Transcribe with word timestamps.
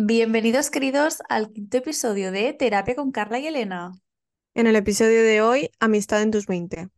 Bienvenidos, 0.00 0.70
queridos, 0.70 1.22
al 1.28 1.50
quinto 1.52 1.78
episodio 1.78 2.30
de 2.30 2.52
Terapia 2.52 2.94
con 2.94 3.10
Carla 3.10 3.40
y 3.40 3.48
Elena. 3.48 3.90
En 4.54 4.68
el 4.68 4.76
episodio 4.76 5.24
de 5.24 5.42
hoy, 5.42 5.72
Amistad 5.80 6.22
en 6.22 6.30
tus 6.30 6.46
20. 6.46 6.88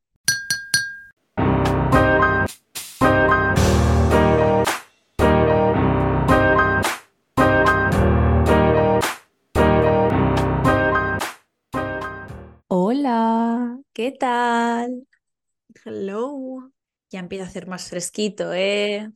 Hola, 12.68 13.80
¿qué 13.94 14.12
tal? 14.12 15.08
Hello. 15.86 16.70
Ya 17.08 17.20
empieza 17.20 17.46
a 17.46 17.48
hacer 17.48 17.66
más 17.66 17.88
fresquito, 17.88 18.52
¿eh? 18.52 19.10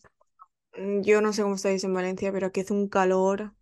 Mm, 0.73 1.03
Yo 1.03 1.21
no 1.21 1.35
sé 1.35 1.43
cómo 1.43 1.57
estáis 1.57 1.85
en 1.85 1.93
Valencia, 1.93 2.33
pero 2.33 2.47
aquí 2.47 2.61
hace 2.61 2.73
un 2.73 2.89
calor. 2.89 3.53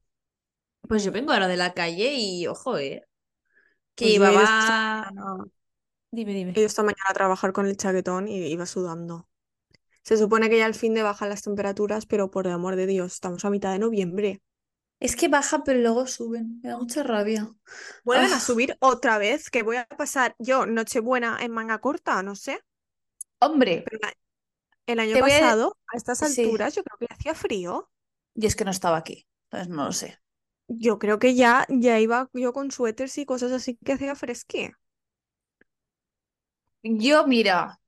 Pues 0.92 1.04
yo 1.04 1.12
vengo 1.12 1.32
ahora 1.32 1.48
de 1.48 1.56
la 1.56 1.72
calle 1.74 2.12
y 2.14 2.46
ojo, 2.46 2.76
¿eh? 2.78 3.06
Que 3.96 4.10
Pues 4.10 4.20
ido 4.20 4.42
esta 4.42 4.72
llevaba... 4.72 5.10
mañana, 5.10 5.44
Dime, 6.12 6.34
he 6.54 6.60
dime. 6.60 6.60
ido 6.60 6.66
esta 6.66 6.82
mañana 6.82 7.04
a 7.10 7.14
trabajar 7.14 7.52
con 7.52 7.66
el 7.66 7.76
chaquetón 7.76 8.26
y 8.28 8.38
iba 8.46 8.64
sudando. 8.66 9.28
Se 10.04 10.16
supone 10.18 10.50
que 10.50 10.58
ya 10.58 10.66
al 10.66 10.74
fin 10.76 10.94
de 10.94 11.02
bajan 11.04 11.28
las 11.30 11.42
temperaturas, 11.42 12.06
pero 12.06 12.30
por 12.30 12.46
el 12.48 12.54
amor 12.54 12.76
de 12.76 12.86
Dios, 12.86 13.14
estamos 13.14 13.44
a 13.44 13.50
mitad 13.50 13.72
de 13.72 13.80
noviembre. 13.80 14.42
Es 15.00 15.16
que 15.16 15.28
bajan, 15.28 15.62
pero 15.64 15.80
luego 15.80 16.06
suben. 16.06 16.60
Me 16.62 16.70
da 16.70 16.78
mucha 16.78 17.02
rabia. 17.02 17.52
Vuelven 18.04 18.32
a 18.32 18.38
Ah, 18.38 18.40
subir 18.40 18.76
otra 18.80 19.18
vez, 19.18 19.50
que 19.50 19.62
voy 19.62 19.76
a 19.76 19.86
pasar 19.86 20.34
yo 20.38 20.64
Nochebuena 20.66 21.38
en 21.42 21.50
manga 21.52 21.78
corta, 21.80 22.22
no 22.22 22.36
sé. 22.36 22.60
hombre, 23.40 23.84
Pero 23.84 23.98
el 24.86 25.00
año 25.00 25.16
a... 25.16 25.20
pasado, 25.20 25.78
a 25.92 25.96
estas 25.98 26.22
Sí, 26.22 26.22
alturas, 26.22 26.74
yo 26.76 26.84
creo 26.84 26.98
que 26.98 27.14
hacía 27.14 27.34
frío. 27.34 27.90
y 28.34 28.46
es 28.46 28.56
que 28.56 28.64
no 28.64 28.70
estaba 28.70 28.96
aquí, 28.98 29.26
entonces 29.50 29.68
no 29.68 29.84
lo 29.86 29.92
sé. 29.92 30.18
Yo 30.68 30.98
creo 30.98 31.18
que 31.20 31.34
ya, 31.36 31.66
ya 31.68 32.00
iba 32.00 32.28
yo 32.34 32.52
con 32.52 32.70
suéteres 32.72 33.16
y 33.18 33.26
cosas 33.26 33.52
así 33.52 33.76
que 33.84 33.92
hacía 33.92 34.14
fresque. 34.16 34.72
Yo, 36.82 37.26
mira, 37.26 37.80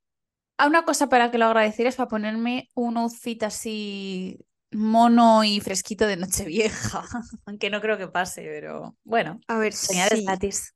a 0.58 0.66
una 0.68 0.84
cosa 0.84 1.08
para 1.08 1.30
que 1.30 1.38
lo 1.38 1.46
agradecer 1.46 1.86
es 1.86 1.96
para 1.96 2.08
ponerme 2.08 2.68
un 2.74 2.96
outfit 2.98 3.42
así 3.44 4.38
mono 4.72 5.44
y 5.44 5.60
fresquito 5.60 6.06
de 6.06 6.16
Nochevieja, 6.18 7.04
aunque 7.46 7.70
no 7.70 7.80
creo 7.82 7.98
que 7.98 8.08
pase, 8.08 8.42
pero 8.44 8.96
bueno, 9.04 9.40
A 9.48 9.58
ver, 9.58 9.72
señales 9.80 10.22
si, 10.22 10.22
gratis. 10.24 10.74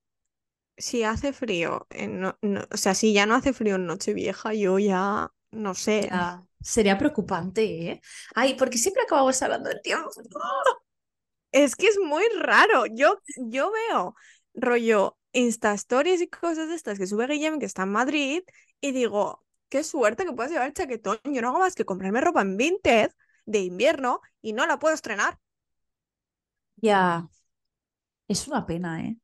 si 0.76 1.02
hace 1.04 1.32
frío, 1.32 1.86
en 1.91 2.20
no- 2.20 2.38
no- 2.42 2.62
o 2.72 2.76
sea, 2.76 2.94
si 2.94 3.12
ya 3.12 3.26
no 3.26 3.34
hace 3.34 3.52
frío 3.52 3.76
en 3.76 3.86
Nochevieja, 3.86 4.54
yo 4.54 4.78
ya 4.78 5.32
no 5.50 5.74
sé. 5.74 6.10
Ya, 6.10 6.46
sería 6.60 6.98
preocupante, 6.98 7.62
¿eh? 7.91 8.00
Ay, 8.34 8.54
porque 8.54 8.78
siempre 8.78 9.02
acabamos 9.02 9.41
hablando 9.42 9.69
del 9.70 9.82
tiempo. 9.82 10.10
Es 11.52 11.77
que 11.77 11.86
es 11.88 11.98
muy 11.98 12.24
raro. 12.41 12.84
Yo, 12.86 13.20
yo 13.36 13.70
veo 13.72 14.14
rollo 14.54 15.18
Insta 15.32 15.72
Stories 15.74 16.20
y 16.20 16.28
cosas 16.28 16.68
de 16.68 16.74
estas 16.74 16.98
que 16.98 17.06
sube 17.06 17.27
Guillem, 17.27 17.58
que 17.58 17.66
está 17.66 17.82
en 17.84 17.91
Madrid, 17.92 18.42
y 18.80 18.92
digo, 18.92 19.44
qué 19.69 19.82
suerte 19.84 20.24
que 20.24 20.32
puedas 20.32 20.52
llevar 20.52 20.69
el 20.69 20.74
chaquetón. 20.74 21.19
Yo 21.24 21.41
no 21.42 21.48
hago 21.48 21.58
más 21.60 21.74
que 21.74 21.84
comprarme 21.84 22.20
ropa 22.20 22.42
en 22.42 22.56
Vinted 22.56 23.10
de 23.46 23.60
invierno 23.60 24.20
y 24.42 24.52
no 24.52 24.66
la 24.66 24.78
puedo 24.78 24.94
estrenar. 24.94 25.38
Ya, 26.76 27.28
es 28.28 28.48
una 28.48 28.66
pena, 28.66 29.02
¿eh? 29.04 29.16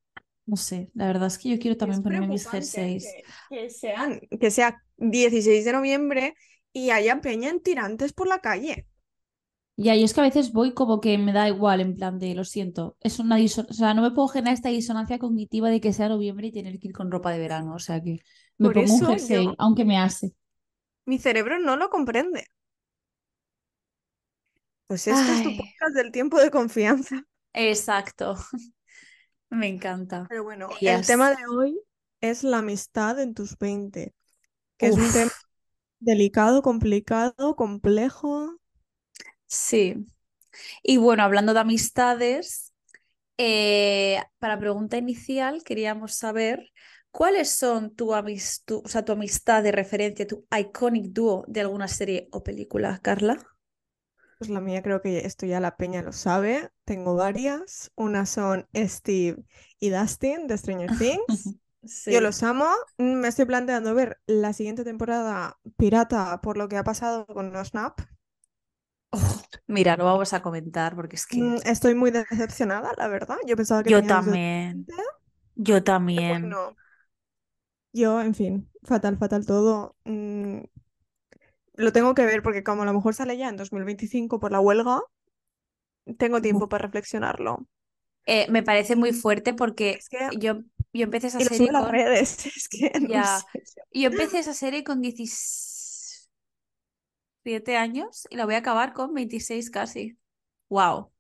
No 0.47 0.57
sé, 0.57 0.91
la 0.95 1.07
verdad 1.07 1.29
es 1.29 1.39
que 1.39 1.51
yo 1.51 1.59
quiero 1.59 1.77
Y 1.79 1.91
es 1.91 2.01
también 2.01 2.03
ponerme 2.03 2.29
mis 2.29 2.49
jerseys. 2.49 3.05
que, 3.05 3.25
que 3.49 3.71
sean, 3.71 4.21
que 4.41 4.51
sea 4.51 4.83
16 4.97 5.65
de 5.65 5.73
noviembre 5.73 6.35
y 6.73 6.91
haya 6.91 7.21
peña 7.21 7.51
en 7.51 7.61
tirantes 7.63 8.13
por 8.13 8.27
la 8.29 8.41
calle. 8.41 8.87
Ya, 9.77 9.97
y 9.97 10.05
es 10.05 10.15
que 10.15 10.21
a 10.21 10.25
veces 10.25 10.53
voy 10.53 10.73
como 10.73 11.01
que 11.01 11.19
me 11.19 11.33
da 11.33 11.49
igual, 11.49 11.81
en 11.81 11.95
plan 11.95 12.19
de, 12.21 12.35
lo 12.35 12.45
siento, 12.45 12.97
es 13.01 13.19
una 13.19 13.37
o 13.37 13.73
sea, 13.73 13.93
no 13.95 14.03
me 14.03 14.13
puedo 14.13 14.29
generar 14.29 14.55
esta 14.55 14.69
disonancia 14.69 15.19
cognitiva 15.19 15.69
de 15.69 15.81
que 15.81 15.93
sea 15.93 16.09
noviembre 16.09 16.47
y 16.49 16.53
tener 16.53 16.79
que 16.79 16.89
ir 16.89 16.95
con 16.95 17.11
ropa 17.11 17.33
de 17.33 17.41
verano, 17.41 17.75
o 17.75 17.79
sea 17.81 18.01
que 18.01 18.19
me 18.59 18.71
Por 18.71 18.75
pongo 18.75 18.95
un 18.95 19.05
jersey, 19.05 19.45
yo, 19.45 19.55
aunque 19.59 19.85
me 19.85 19.99
hace. 19.99 20.33
mi 21.07 21.19
cerebro 21.19 21.59
no 21.59 21.77
lo 21.79 21.89
comprende. 21.89 22.47
Pues 24.87 25.07
este 25.09 25.33
es 25.33 25.43
tu 25.43 25.51
Ay, 25.51 25.57
podcast 25.57 25.95
del 25.95 26.11
tiempo 26.13 26.39
de 26.41 26.51
confianza. 26.51 27.27
exacto, 27.53 28.35
me 29.51 29.69
encanta. 29.69 30.29
Pero 30.29 30.45
bueno, 30.45 30.69
el 30.85 31.05
tema 31.07 31.31
de 31.31 31.37
hoy 31.51 31.79
es 32.21 32.45
la 32.45 32.59
amistad 32.59 33.21
en 33.21 33.35
tus 33.35 33.59
20, 33.59 34.15
que 34.79 34.89
es 34.89 34.99
un 34.99 35.13
tema 35.13 35.33
delicado, 36.01 36.63
complicado, 36.63 37.57
complejo. 37.57 38.59
Sí. 39.55 40.07
Y 40.83 40.99
bueno, 40.99 41.23
hablando 41.25 41.55
de 41.55 41.61
amistades, 41.61 42.75
eh, 43.39 44.23
para 44.39 44.59
pregunta 44.59 44.99
inicial 44.99 45.65
queríamos 45.65 46.15
saber 46.17 46.71
cuáles 47.13 47.51
son 47.51 47.95
tu, 47.97 48.15
amis- 48.15 48.63
tu- 48.67 48.83
o 48.85 48.89
sea, 48.89 49.05
tu 49.05 49.13
amistad 49.13 49.63
de 49.65 49.73
referencia, 49.73 50.27
tu 50.27 50.47
iconic 50.59 51.07
dúo 51.13 51.45
de 51.49 51.63
alguna 51.63 51.89
serie 51.89 52.29
o 52.33 52.43
película, 52.45 53.01
Carla. 53.03 53.39
Pues 54.39 54.51
la 54.51 54.61
mía 54.61 54.83
creo 54.83 55.01
que 55.01 55.21
esto 55.27 55.47
ya 55.47 55.61
la 55.61 55.77
peña 55.77 56.03
lo 56.03 56.13
sabe. 56.13 56.71
Tengo 56.85 57.15
varias. 57.17 57.93
Unas 57.95 58.31
son 58.31 58.69
Steve 58.75 59.45
y 59.81 59.91
Dustin 59.91 60.47
de 60.47 60.59
Stranger 60.59 60.93
Things. 60.93 61.57
Yo 62.07 62.21
los 62.21 62.43
amo. 62.43 62.67
Mm, 62.99 63.15
Me 63.21 63.29
estoy 63.29 63.45
planteando 63.47 63.95
ver 63.95 64.21
la 64.27 64.53
siguiente 64.53 64.85
temporada 64.85 65.59
pirata 65.77 66.41
por 66.43 66.57
lo 66.59 66.69
que 66.69 66.77
ha 66.77 66.85
pasado 66.85 67.27
con 67.27 67.53
No 67.53 67.65
Snap. 67.65 68.01
Oh, 69.15 69.19
mira, 69.67 69.97
no 69.97 70.05
vamos 70.05 70.33
a 70.33 70.43
comentar 70.43 70.95
porque 70.97 71.17
es 71.17 71.27
que 71.27 71.39
Mm, 71.39 71.57
Estoy 71.65 71.95
muy 71.95 72.11
decepcionada, 72.11 72.93
la 72.97 73.09
verdad. 73.09 73.37
Yo 73.47 73.57
pensaba 73.57 73.83
que 73.83 73.91
yo 73.91 74.05
también, 74.07 74.89
yo 75.57 75.83
pero 76.15 76.25
también. 76.25 76.25
bueno, 76.27 76.77
yo, 77.93 78.21
en 78.21 78.35
fin, 78.35 78.71
fatal, 78.83 79.17
fatal 79.19 79.47
todo. 79.47 79.97
Mm, 80.05 80.61
Lo 81.75 81.93
tengo 81.93 82.15
que 82.17 82.27
ver 82.27 82.43
porque 82.43 82.65
como 82.65 82.83
a 82.83 82.85
lo 82.85 82.93
mejor 82.93 83.15
sale 83.15 83.37
ya 83.37 83.49
en 83.49 83.57
2025 83.57 84.41
por 84.41 84.51
la 84.51 84.59
huelga, 84.61 85.03
tengo 86.19 86.41
tiempo 86.43 86.69
para 86.69 86.85
reflexionarlo. 86.87 87.67
Eh, 88.27 88.47
me 88.51 88.63
parece 88.63 88.97
muy 88.97 89.13
fuerte 89.13 89.53
porque 89.55 90.01
Es 90.01 90.09
que, 90.09 90.19
yo, 90.31 90.63
yo 90.93 91.05
empecé 91.05 91.27
esa 91.29 91.41
y 91.41 91.45
lo 91.45 91.51
a 91.71 91.73
las 91.73 91.89
con, 91.89 91.91
redes, 91.91 92.47
es 92.57 92.69
que 92.69 92.93
no 93.01 93.23
ya, 93.23 93.25
sé. 93.25 93.65
yo 93.93 94.09
empecé 94.09 94.39
esa 94.41 94.55
serie 94.55 94.85
con 94.85 95.01
17 95.01 95.27
años 97.77 98.27
y 98.31 98.37
la 98.37 98.45
voy 98.47 98.55
a 98.55 98.59
acabar 98.59 98.93
con 98.95 99.15
26 99.15 99.71
casi. 99.71 100.19
Wow, 100.69 101.13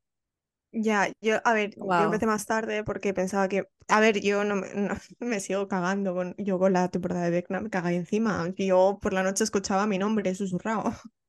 Ya, 0.77 1.13
yo, 1.21 1.37
a 1.45 1.53
ver, 1.55 1.71
yo 1.97 2.05
wow. 2.05 2.05
empecé 2.07 2.27
más 2.27 2.47
tarde 2.47 2.83
porque 2.83 3.15
pensaba 3.15 3.49
que, 3.49 3.69
a 3.89 4.01
ver, 4.01 4.21
yo 4.21 4.43
no 4.45 4.57
me, 4.57 4.75
no- 4.75 4.95
me 5.21 5.39
sigo 5.41 5.69
cagando 5.69 6.15
con, 6.15 6.35
yo 6.37 6.59
con 6.59 6.73
la 6.73 6.89
temporada 6.91 7.25
de 7.25 7.31
Vecna 7.31 7.61
me 7.61 7.71
cagué 7.71 7.95
encima. 7.97 8.49
Yo 8.57 8.99
por 9.01 9.13
la 9.13 9.23
noche 9.23 9.45
escuchaba 9.45 9.87
mi 9.87 9.99
nombre 9.99 10.35
susurrado. 10.35 10.93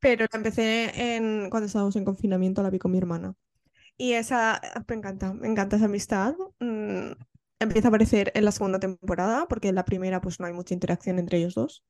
Pero 0.00 0.26
la 0.32 0.36
empecé 0.36 1.16
en, 1.16 1.50
cuando 1.50 1.66
estábamos 1.66 1.96
en 1.96 2.04
confinamiento, 2.04 2.62
la 2.62 2.70
vi 2.70 2.78
con 2.78 2.92
mi 2.92 2.98
hermana. 2.98 3.34
Y 3.98 4.14
esa, 4.14 4.60
me 4.88 4.96
encanta, 4.96 5.34
me 5.34 5.48
encanta 5.48 5.76
esa 5.76 5.86
amistad. 5.86 6.34
Mm, 6.60 7.12
empieza 7.60 7.88
a 7.88 7.90
aparecer 7.90 8.32
en 8.36 8.44
la 8.46 8.52
segunda 8.52 8.80
temporada, 8.80 9.46
porque 9.48 9.68
en 9.68 9.76
la 9.76 9.84
primera 9.86 10.20
pues 10.20 10.40
no 10.40 10.46
hay 10.46 10.54
mucha 10.54 10.74
interacción 10.74 11.18
entre 11.18 11.38
ellos 11.38 11.54
dos. 11.54 11.84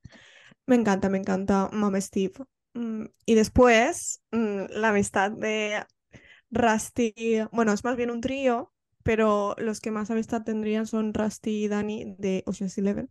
Me 0.66 0.76
encanta, 0.76 1.08
me 1.08 1.18
encanta 1.18 1.68
Mama 1.72 2.00
Steve. 2.00 2.34
Mm, 2.74 3.04
y 3.24 3.34
después, 3.34 4.22
mm, 4.32 4.64
la 4.70 4.88
amistad 4.90 5.30
de 5.30 5.84
Rusty, 6.50 7.14
bueno, 7.52 7.72
es 7.72 7.84
más 7.84 7.96
bien 7.96 8.10
un 8.10 8.20
trío, 8.20 8.72
pero 9.02 9.54
los 9.58 9.80
que 9.80 9.90
más 9.90 10.10
amistad 10.10 10.42
tendrían 10.44 10.86
son 10.86 11.14
Rusty 11.14 11.64
y 11.64 11.68
Danny 11.68 12.16
de 12.18 12.42
Ocean's 12.46 12.78
Eleven. 12.78 13.08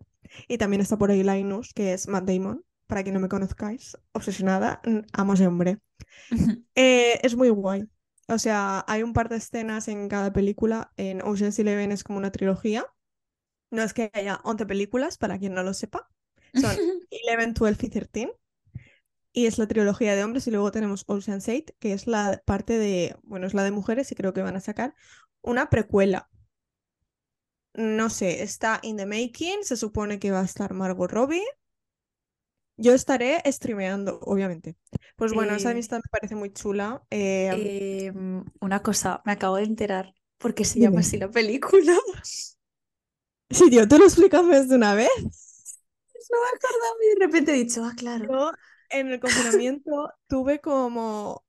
Y 0.48 0.58
también 0.58 0.82
está 0.82 0.98
por 0.98 1.12
ahí 1.12 1.24
Linus, 1.24 1.74
que 1.74 1.94
es 1.94 2.08
Matt 2.08 2.26
Damon, 2.26 2.64
para 2.88 3.04
quien 3.04 3.14
no 3.16 3.20
me 3.22 3.30
conozcáis, 3.30 3.98
obsesionada, 4.14 4.82
amo 5.14 5.34
ese 5.34 5.48
hombre. 5.48 5.80
Eh, 6.76 7.20
es 7.24 7.36
muy 7.36 7.50
guay. 7.50 7.88
O 8.28 8.40
sea, 8.40 8.84
hay 8.88 9.04
un 9.04 9.14
par 9.14 9.30
de 9.30 9.38
escenas 9.38 9.88
en 9.88 10.10
cada 10.10 10.34
película. 10.34 10.92
En 10.98 11.22
Ocean's 11.24 11.60
Eleven 11.60 11.92
es 11.92 12.04
como 12.04 12.18
una 12.19 12.31
trilogía. 12.31 12.86
No 13.72 13.84
es 13.84 13.94
que 13.94 14.12
haya 14.13 14.42
11 14.44 14.66
películas, 14.66 15.18
para 15.18 15.40
quien 15.40 15.54
no 15.56 15.63
lo 15.63 15.74
sepa. 15.74 16.10
Son 16.56 16.72
11, 17.12 17.54
12 17.54 17.86
y 17.88 17.90
13. 17.90 18.34
Y 19.34 19.48
es 19.48 19.60
la 19.60 19.68
trilogía 19.68 20.16
de 20.16 20.24
hombres. 20.24 20.48
Y 20.48 20.52
luego 20.52 20.72
tenemos 20.72 21.06
Ocean's 21.07 21.50
8, 21.50 21.74
que 21.80 21.94
es 21.94 22.07
la 22.07 22.42
parte 22.46 22.78
de, 22.80 23.18
bueno, 23.24 23.48
es 23.48 23.54
la 23.54 23.63
de 23.63 23.72
mujeres 23.72 24.12
y 24.12 24.16
creo 24.16 24.34
que 24.34 24.42
van 24.44 24.56
a 24.57 24.62
sacar 24.62 24.96
una 25.42 25.69
precuela. 25.69 26.30
No 27.98 28.10
sé, 28.10 28.42
está 28.44 28.80
in 28.81 28.98
the 28.98 29.06
making. 29.06 29.63
Se 29.63 29.78
supone 29.78 30.18
que 30.19 30.31
va 30.31 30.42
a 30.42 30.46
estar 30.46 30.74
Margot 30.74 31.12
Robbie. 31.12 31.44
Yo 32.78 32.94
estaré 32.94 33.42
streameando, 33.51 34.19
obviamente. 34.22 34.75
Pues 35.16 35.34
bueno, 35.34 35.56
esa 35.56 35.69
Eh, 35.69 35.72
amistad 35.72 35.98
me 35.98 36.10
parece 36.12 36.36
muy 36.36 36.51
chula. 36.54 37.04
Eh, 37.10 38.08
em, 38.08 38.44
una 38.60 38.81
cosa, 38.84 39.22
me 39.25 39.31
acabo 39.34 39.56
de 39.58 39.63
enterar 39.63 40.13
porque 40.38 40.66
se 40.66 40.80
llama 40.80 41.00
así 41.00 41.18
la 41.18 41.30
película. 41.30 41.94
Sí, 43.50 43.69
tío, 43.69 43.88
¿te 43.88 43.98
lo 43.98 44.06
explicas 44.06 44.44
más 44.44 44.68
de 44.69 44.75
una 44.75 44.94
vez? 44.96 45.10
No 46.31 46.38
me 46.42 46.57
acordaba 46.57 46.95
y 47.04 47.19
de 47.19 47.25
repente 47.25 47.51
he 47.51 47.56
dicho, 47.56 47.83
ah, 47.83 47.94
claro. 47.95 48.25
Yo 48.25 48.51
en 48.89 49.07
el 49.07 49.19
confinamiento 49.19 50.10
tuve 50.27 50.60
como 50.60 51.45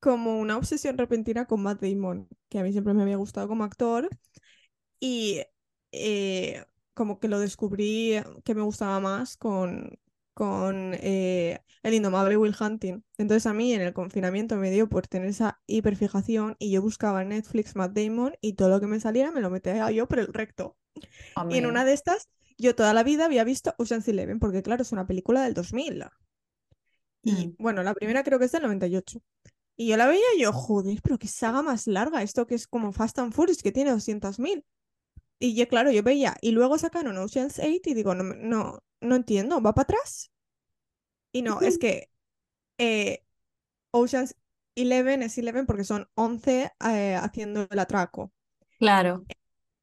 como 0.00 0.38
una 0.38 0.56
obsesión 0.56 0.98
repentina 0.98 1.46
con 1.46 1.62
Matt 1.62 1.80
Damon, 1.80 2.28
que 2.48 2.58
a 2.58 2.62
mí 2.62 2.70
siempre 2.70 2.94
me 2.94 3.02
había 3.02 3.16
gustado 3.16 3.48
como 3.48 3.64
actor. 3.64 4.08
Y 5.00 5.42
eh, 5.92 6.64
como 6.94 7.18
que 7.18 7.28
lo 7.28 7.40
descubrí 7.40 8.14
que 8.44 8.54
me 8.54 8.62
gustaba 8.62 9.00
más 9.00 9.36
con, 9.36 9.98
con 10.32 10.94
eh, 10.94 11.60
el 11.82 11.94
indomable 11.94 12.36
Will 12.36 12.54
Hunting. 12.58 13.04
Entonces 13.18 13.46
a 13.46 13.52
mí 13.52 13.72
en 13.72 13.80
el 13.80 13.92
confinamiento 13.92 14.56
me 14.56 14.70
dio 14.70 14.88
por 14.88 15.06
tener 15.06 15.28
esa 15.28 15.60
hiperfijación 15.66 16.56
y 16.58 16.70
yo 16.70 16.82
buscaba 16.82 17.22
en 17.22 17.30
Netflix 17.30 17.76
Matt 17.76 17.92
Damon 17.92 18.34
y 18.40 18.54
todo 18.54 18.68
lo 18.68 18.80
que 18.80 18.86
me 18.86 19.00
saliera 19.00 19.30
me 19.32 19.40
lo 19.40 19.50
metía 19.50 19.90
yo 19.90 20.06
por 20.06 20.20
el 20.20 20.32
recto. 20.32 20.76
Y 21.50 21.58
en 21.58 21.66
una 21.66 21.84
de 21.84 21.92
estas, 21.92 22.28
yo 22.58 22.74
toda 22.74 22.94
la 22.94 23.02
vida 23.02 23.26
había 23.26 23.44
visto 23.44 23.74
Ocean's 23.78 24.08
Eleven, 24.08 24.38
porque 24.38 24.62
claro, 24.62 24.82
es 24.82 24.92
una 24.92 25.06
película 25.06 25.42
del 25.42 25.54
2000. 25.54 26.04
Y 27.22 27.48
Mm. 27.48 27.56
bueno, 27.58 27.82
la 27.82 27.94
primera 27.94 28.22
creo 28.22 28.38
que 28.38 28.46
es 28.46 28.52
del 28.52 28.62
98. 28.62 29.20
Y 29.76 29.88
yo 29.88 29.96
la 29.96 30.06
veía 30.06 30.24
y 30.36 30.40
yo, 30.42 30.52
joder, 30.52 31.00
pero 31.02 31.18
qué 31.18 31.28
saga 31.28 31.62
más 31.62 31.86
larga, 31.86 32.22
esto 32.22 32.46
que 32.46 32.54
es 32.54 32.66
como 32.66 32.92
Fast 32.92 33.18
and 33.18 33.32
Furious, 33.34 33.62
que 33.62 33.72
tiene 33.72 33.90
200.000. 33.90 34.64
Y 35.38 35.54
yo, 35.54 35.68
claro, 35.68 35.90
yo 35.90 36.02
veía, 36.02 36.36
y 36.40 36.52
luego 36.52 36.78
sacaron 36.78 37.18
Ocean's 37.18 37.58
8 37.58 37.90
y 37.90 37.94
digo, 37.94 38.14
no, 38.14 38.22
no, 38.24 38.82
no 39.00 39.16
entiendo, 39.16 39.60
¿va 39.60 39.74
para 39.74 39.84
atrás? 39.84 40.30
Y 41.32 41.42
no, 41.42 41.60
es 41.60 41.76
que 41.78 42.10
eh, 42.78 43.22
Ocean's 43.90 44.34
11 44.76 45.24
es 45.24 45.38
11 45.38 45.64
porque 45.66 45.84
son 45.84 46.08
11 46.14 46.72
eh, 46.86 47.14
haciendo 47.20 47.66
el 47.70 47.78
atraco. 47.78 48.32
Claro. 48.78 49.24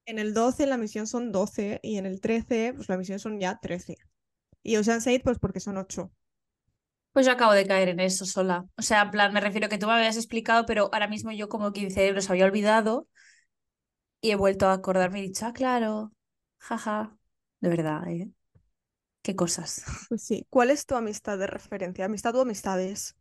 En 0.06 0.20
el 0.20 0.34
12 0.34 0.66
la 0.66 0.78
misión 0.78 1.08
son 1.08 1.32
12 1.32 1.80
y 1.82 1.98
en 1.98 2.06
el 2.06 2.20
13 2.22 2.74
pues 2.76 2.90
la 2.90 2.98
misión 2.98 3.20
son 3.20 3.40
ya 3.40 3.60
13. 3.60 3.98
Y 4.64 4.78
Ocean's 4.78 5.08
8 5.08 5.22
pues 5.24 5.40
porque 5.40 5.60
son 5.60 5.78
8. 5.78 6.12
Pues 7.12 7.26
yo 7.28 7.32
acabo 7.32 7.54
de 7.54 7.68
caer 7.68 7.90
en 7.90 8.00
eso 8.00 8.26
sola. 8.26 8.66
O 8.78 8.82
sea, 8.82 9.04
en 9.04 9.12
plan, 9.12 9.34
me 9.34 9.40
refiero 9.40 9.70
que 9.70 9.78
tú 9.78 9.86
me 9.86 9.94
habías 9.94 10.18
explicado, 10.18 10.66
pero 10.66 10.90
ahora 10.92 11.08
mismo 11.08 11.32
yo 11.32 11.48
como 11.48 11.72
que 11.72 11.82
mi 11.82 11.92
cerebro 11.92 12.22
se 12.22 12.32
había 12.32 12.46
olvidado 12.46 13.08
y 14.22 14.32
he 14.32 14.36
vuelto 14.36 14.68
a 14.68 14.74
acordarme 14.74 15.20
y 15.20 15.26
he 15.26 15.28
dicho, 15.28 15.46
ah, 15.46 15.54
claro, 15.54 16.14
jaja. 16.58 17.18
De 17.60 17.70
verdad, 17.70 18.08
¿eh? 18.08 18.30
Qué 19.22 19.36
cosas. 19.36 19.84
Pues 20.10 20.24
sí. 20.24 20.46
¿Cuál 20.50 20.72
es 20.72 20.86
tu 20.86 20.96
amistad 20.96 21.38
de 21.38 21.48
referencia? 21.48 22.06
¿Amistad 22.06 22.36
o 22.36 22.42
amistades? 22.42 23.16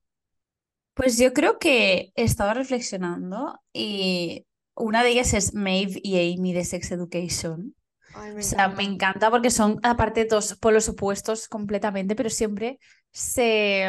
Pues 0.94 1.18
yo 1.18 1.32
creo 1.32 1.58
que 1.58 2.12
he 2.14 2.22
estado 2.24 2.54
reflexionando 2.54 3.60
y 3.72 4.46
una 4.76 5.02
de 5.04 5.10
ellas 5.10 5.34
es 5.34 5.54
Maeve 5.54 6.00
y 6.02 6.34
Amy 6.36 6.52
de 6.52 6.64
Sex 6.64 6.92
Education. 6.92 7.74
Ay, 8.14 8.32
O 8.38 8.42
me 8.42 8.42
sea, 8.42 8.68
me 8.68 8.84
encanta. 8.84 9.30
porque 9.30 9.50
son 9.50 9.80
aparte 9.82 10.24
dos 10.26 10.56
polos 10.56 10.88
opuestos 10.88 11.48
completamente, 11.48 12.16
pero 12.16 12.30
siempre 12.30 12.78
se, 13.12 13.86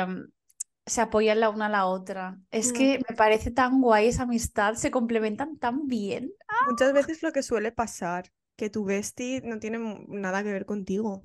se 0.86 1.02
apoyan 1.02 1.40
la 1.40 1.50
una 1.50 1.68
a 1.68 1.70
la 1.70 1.86
otra. 1.88 2.40
Es 2.52 2.72
Mm. 2.72 2.74
que 2.74 3.00
me 3.10 3.16
parece 3.16 3.52
tan 3.52 3.82
guay 3.82 4.08
esa 4.10 4.24
amistad, 4.24 4.76
se 4.76 4.92
complementan 4.92 5.58
tan 5.58 5.88
bien. 5.88 6.34
Muchas 6.62 6.94
veces 6.94 7.22
lo 7.24 7.32
que 7.32 7.44
suele 7.44 7.72
pasar, 7.72 8.32
que 8.58 8.70
tu 8.70 8.86
bestie 8.86 9.42
no 9.44 9.60
tiene 9.60 9.78
nada 10.08 10.44
que 10.44 10.52
ver 10.52 10.66
contigo. 10.66 11.24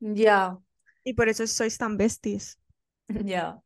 Ya, 0.00 0.60
Y 1.04 1.12
por 1.18 1.28
eso 1.28 1.46
sois 1.46 1.78
tan 1.78 1.96
besties. 1.96 2.58
ya. 3.26 3.62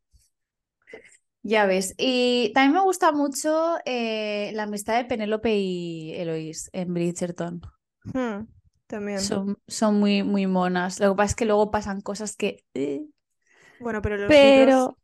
Ya 1.48 1.66
ves. 1.66 1.94
Y 1.98 2.52
también 2.54 2.72
me 2.74 2.80
gusta 2.82 3.12
mucho 3.12 3.76
eh, 3.84 4.50
la 4.54 4.64
amistad 4.64 4.96
de 4.96 5.04
Penélope 5.04 5.54
y 5.56 6.12
Eloís 6.14 6.70
en 6.72 6.92
Bridgerton. 6.92 7.60
Hmm, 8.12 8.46
También. 8.88 9.24
Son, 9.24 9.56
son 9.66 9.98
muy, 9.98 10.22
muy 10.22 10.46
monas. 10.46 11.00
Lo 11.00 11.12
que 11.12 11.16
pasa 11.16 11.30
es 11.30 11.34
que 11.36 11.44
luego 11.46 11.70
pasan 11.70 12.00
cosas 12.02 12.36
que... 12.36 12.58
eh, 12.74 13.06
Bueno, 13.78 14.02
pero 14.02 14.16
los 14.18 14.42
libros 14.42 14.90
Pero, 14.90 14.98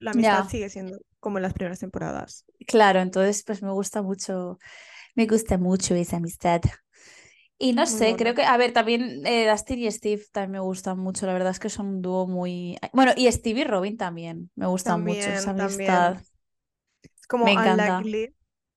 la 0.00 0.12
amistad 0.12 0.44
ya, 0.44 0.48
sigue 0.48 0.70
siendo 0.70 0.98
como 1.20 1.38
en 1.38 1.42
las 1.44 1.54
primeras 1.54 1.80
temporadas. 1.80 2.46
claro, 2.66 3.00
entonces 3.00 3.42
pues 3.46 3.62
me 3.62 3.70
gusta 3.72 4.02
mucho, 4.02 4.58
me 5.16 5.26
gusta 5.26 5.58
mucho 5.58 5.94
esa 5.96 6.18
amistad. 6.18 6.62
Y 7.64 7.72
no 7.74 7.86
Muy 7.86 8.06
sé, 8.06 8.16
creo 8.16 8.34
que, 8.34 8.42
a 8.44 8.56
ver, 8.56 8.72
también 8.72 9.24
eh, 9.26 9.48
Dustin 9.48 9.78
y 9.78 9.90
Steve 9.92 10.22
también 10.32 10.50
me 10.52 10.58
gustan 10.60 10.98
mucho, 10.98 11.26
la 11.26 11.32
verdad 11.32 11.52
es 11.52 11.60
que 11.60 11.68
son 11.70 11.86
un 11.86 12.02
dúo 12.02 12.26
muy... 12.26 12.76
Bueno, 12.92 13.12
y 13.16 13.30
Steve 13.30 13.60
y 13.60 13.64
Robin 13.64 13.96
también, 13.96 14.50
me 14.56 14.66
gusta 14.66 14.96
mucho 14.96 15.30
esa 15.30 15.52
amistad, 15.52 16.16
también. 16.16 16.26
Es 17.16 17.26
como 17.26 17.46
me 17.46 17.52
encanta. 17.52 17.96
unlikely 17.96 18.34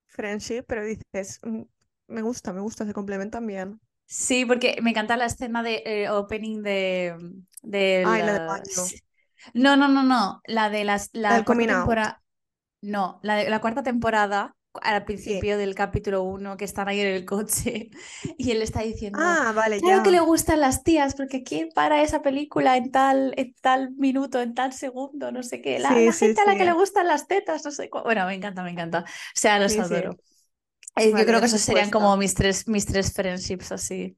friendship, 0.07 0.63
pero 0.67 0.83
dices, 0.85 1.39
"Mm, 1.43 1.63
me 2.07 2.21
gusta, 2.21 2.53
me 2.53 2.61
gusta, 2.61 2.85
se 2.85 2.93
complementan 2.93 3.45
bien. 3.47 3.79
Sí, 4.07 4.45
porque 4.45 4.77
me 4.81 4.91
encanta 4.91 5.17
la 5.17 5.25
escena 5.25 5.63
de 5.63 5.81
eh, 5.85 6.09
opening 6.09 6.61
de, 6.61 7.15
de 7.63 8.05
Ay, 8.11 8.23
la 8.23 8.31
la- 8.31 8.39
baño. 8.47 8.93
No, 9.53 9.75
no, 9.77 9.87
no, 9.87 10.03
no, 10.03 10.41
la 10.47 10.69
de 10.69 10.83
las, 10.83 11.09
La 11.27 11.35
la 11.35 11.35
del 11.35 11.45
cuarta 11.45 11.65
temporada, 11.67 12.23
no, 12.81 13.19
la 13.23 13.35
de 13.37 13.49
la 13.49 13.61
cuarta 13.61 13.83
temporada, 13.83 14.55
al 14.83 15.05
principio 15.05 15.57
del 15.57 15.75
capítulo 15.75 16.23
1, 16.23 16.57
que 16.57 16.65
están 16.65 16.87
ahí 16.87 16.99
en 16.99 17.07
el 17.07 17.25
coche 17.25 17.89
y 18.37 18.51
él 18.51 18.61
está 18.61 18.81
diciendo, 18.81 19.39
Ah, 19.39 19.51
vale, 19.55 19.81
claro 19.81 20.03
que 20.03 20.11
le 20.11 20.19
gustan 20.19 20.59
las 20.59 20.83
tías, 20.83 21.15
porque 21.15 21.43
¿quién 21.43 21.69
para 21.73 22.01
esa 22.03 22.21
película 22.21 22.77
en 22.77 22.91
tal, 22.91 23.33
en 23.37 23.53
tal 23.61 23.91
minuto, 23.95 24.41
en 24.41 24.53
tal 24.53 24.73
segundo, 24.73 25.31
no 25.31 25.43
sé 25.43 25.61
qué? 25.61 25.79
La, 25.79 25.99
Sí, 25.99 26.01
la 26.01 26.13
sí, 26.13 26.35
gente 26.35 26.41
a 26.41 26.45
la 26.45 26.55
que 26.57 26.65
le 26.65 26.73
gustan 26.73 27.07
las 27.07 27.27
tetas, 27.27 27.63
no 27.65 27.71
sé 27.71 27.89
cuál. 27.89 28.03
Bueno, 28.03 28.25
me 28.27 28.35
encanta, 28.35 28.63
me 28.63 28.71
encanta. 28.71 28.99
O 29.01 29.05
sea, 29.39 29.59
los 29.59 29.79
adoro. 29.79 30.19
Eh, 30.97 31.13
yo 31.15 31.25
creo 31.25 31.39
que 31.41 31.47
esos 31.47 31.61
serían 31.61 31.89
respuesta. 31.89 31.91
como 31.91 32.17
mis 32.17 32.35
tres, 32.35 32.67
mis 32.67 32.85
tres 32.85 33.13
friendships 33.13 33.71
así 33.71 34.17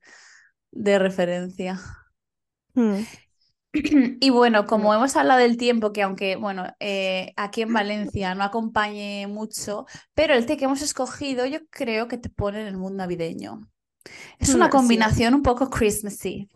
de 0.71 0.99
referencia. 0.99 1.79
Hmm, 2.75 3.07
Y 4.19 4.29
bueno, 4.29 4.65
como 4.65 4.93
hemos 4.93 5.15
hablado 5.15 5.39
del 5.39 5.57
tiempo, 5.57 5.91
que 5.93 6.01
aunque, 6.03 6.35
bueno, 6.35 6.65
eh, 6.79 7.33
aquí 7.37 7.61
en 7.61 7.73
Valencia 7.73 8.33
no 8.35 8.43
acompañe 8.43 9.27
mucho, 9.27 9.85
pero 10.13 10.33
el 10.33 10.45
té 10.45 10.57
que 10.57 10.65
hemos 10.65 10.81
escogido 10.81 11.45
yo 11.45 11.59
creo 11.69 12.07
que 12.07 12.17
te 12.17 12.29
pone 12.29 12.61
en 12.61 12.67
el 12.67 12.77
mood 12.77 12.93
navideño. 12.93 13.61
Es 14.39 14.55
una 14.55 14.69
Hmm, 14.69 14.77
sí, 14.77 15.07
combinación 15.09 15.33
un 15.35 15.43
poco 15.43 15.69
Christmassy. 15.69 16.49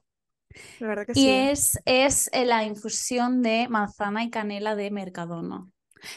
la 0.80 0.88
verdad 0.88 1.06
que 1.06 1.14
Y 1.14 1.30
sí. 1.30 1.50
es, 1.52 1.80
es 1.86 2.30
eh, 2.34 2.46
la 2.46 2.64
infusión 2.64 3.42
de 3.42 3.68
manzana 3.70 4.24
y 4.24 4.30
canela 4.30 4.76
de 4.76 4.92
Mercadona. 4.92 5.68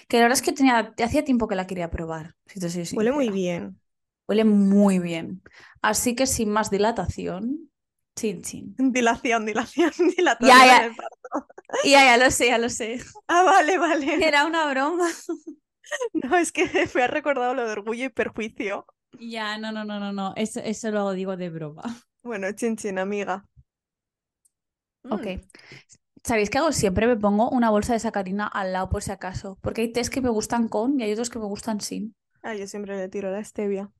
Que 0.08 0.18
la 0.18 0.24
verdad 0.24 0.38
es 0.38 0.42
que 0.42 0.52
tenía, 0.52 0.94
hacía 1.04 1.24
tiempo 1.24 1.48
que 1.48 1.56
la 1.56 1.66
quería 1.66 1.90
probar, 1.90 2.34
si 2.46 2.60
te 2.60 2.70
soy 2.70 2.84
Huele 2.90 3.12
muy 3.12 3.28
bien. 3.30 3.78
Huele 4.28 4.44
muy 4.44 4.98
bien. 4.98 5.42
Así 5.82 6.14
que 6.14 6.26
sin 6.26 6.50
más 6.50 6.70
dilatación, 6.70 7.70
chin 8.14 8.42
chin. 8.42 8.74
Dilación, 8.92 9.46
dilación, 9.46 9.92
Ya, 10.40 10.64
dilatación 10.64 10.66
ya, 10.66 10.94
parto. 10.96 11.48
ya, 11.84 12.04
ya 12.04 12.16
lo 12.16 12.30
sé, 12.30 12.46
ya 12.48 12.58
lo 12.58 12.68
sé. 12.68 13.00
Ah, 13.28 13.42
vale, 13.42 13.78
vale. 13.78 14.26
Era 14.26 14.46
una 14.46 14.70
broma. 14.70 15.08
No, 16.12 16.36
es 16.36 16.52
que 16.52 16.68
me 16.94 17.02
ha 17.02 17.06
recordado 17.06 17.54
lo 17.54 17.66
de 17.66 17.72
orgullo 17.72 18.06
y 18.06 18.08
perjuicio. 18.08 18.86
Ya, 19.18 19.58
no, 19.58 19.70
no, 19.72 19.84
no, 19.84 20.00
no, 20.00 20.12
no. 20.12 20.32
Eso, 20.36 20.60
eso 20.60 20.90
lo 20.90 21.12
digo 21.12 21.36
de 21.36 21.50
broma. 21.50 21.82
Bueno, 22.22 22.50
chin 22.52 22.76
chin, 22.76 22.98
amiga. 22.98 23.44
Ok. 25.10 25.26
Mm, 25.26 25.40
¿Sabéis 26.24 26.48
qué 26.48 26.58
hago? 26.58 26.72
Siempre 26.72 27.06
me 27.06 27.16
pongo 27.16 27.50
una 27.50 27.70
bolsa 27.70 27.92
de 27.92 27.98
sacarina 28.00 28.46
al 28.46 28.72
lado 28.72 28.88
por 28.88 29.02
si 29.02 29.10
acaso. 29.10 29.58
Porque 29.60 29.82
hay 29.82 29.92
tés 29.92 30.08
que 30.08 30.22
me 30.22 30.30
gustan 30.30 30.68
con 30.68 30.98
y 30.98 31.02
hay 31.02 31.12
otros 31.12 31.28
que 31.28 31.38
me 31.38 31.44
gustan 31.44 31.80
sin. 31.80 32.14
Ah, 32.42 32.54
yo 32.54 32.66
siempre 32.66 32.96
le 32.96 33.08
tiro 33.08 33.30
la 33.30 33.44
stevia. 33.44 33.90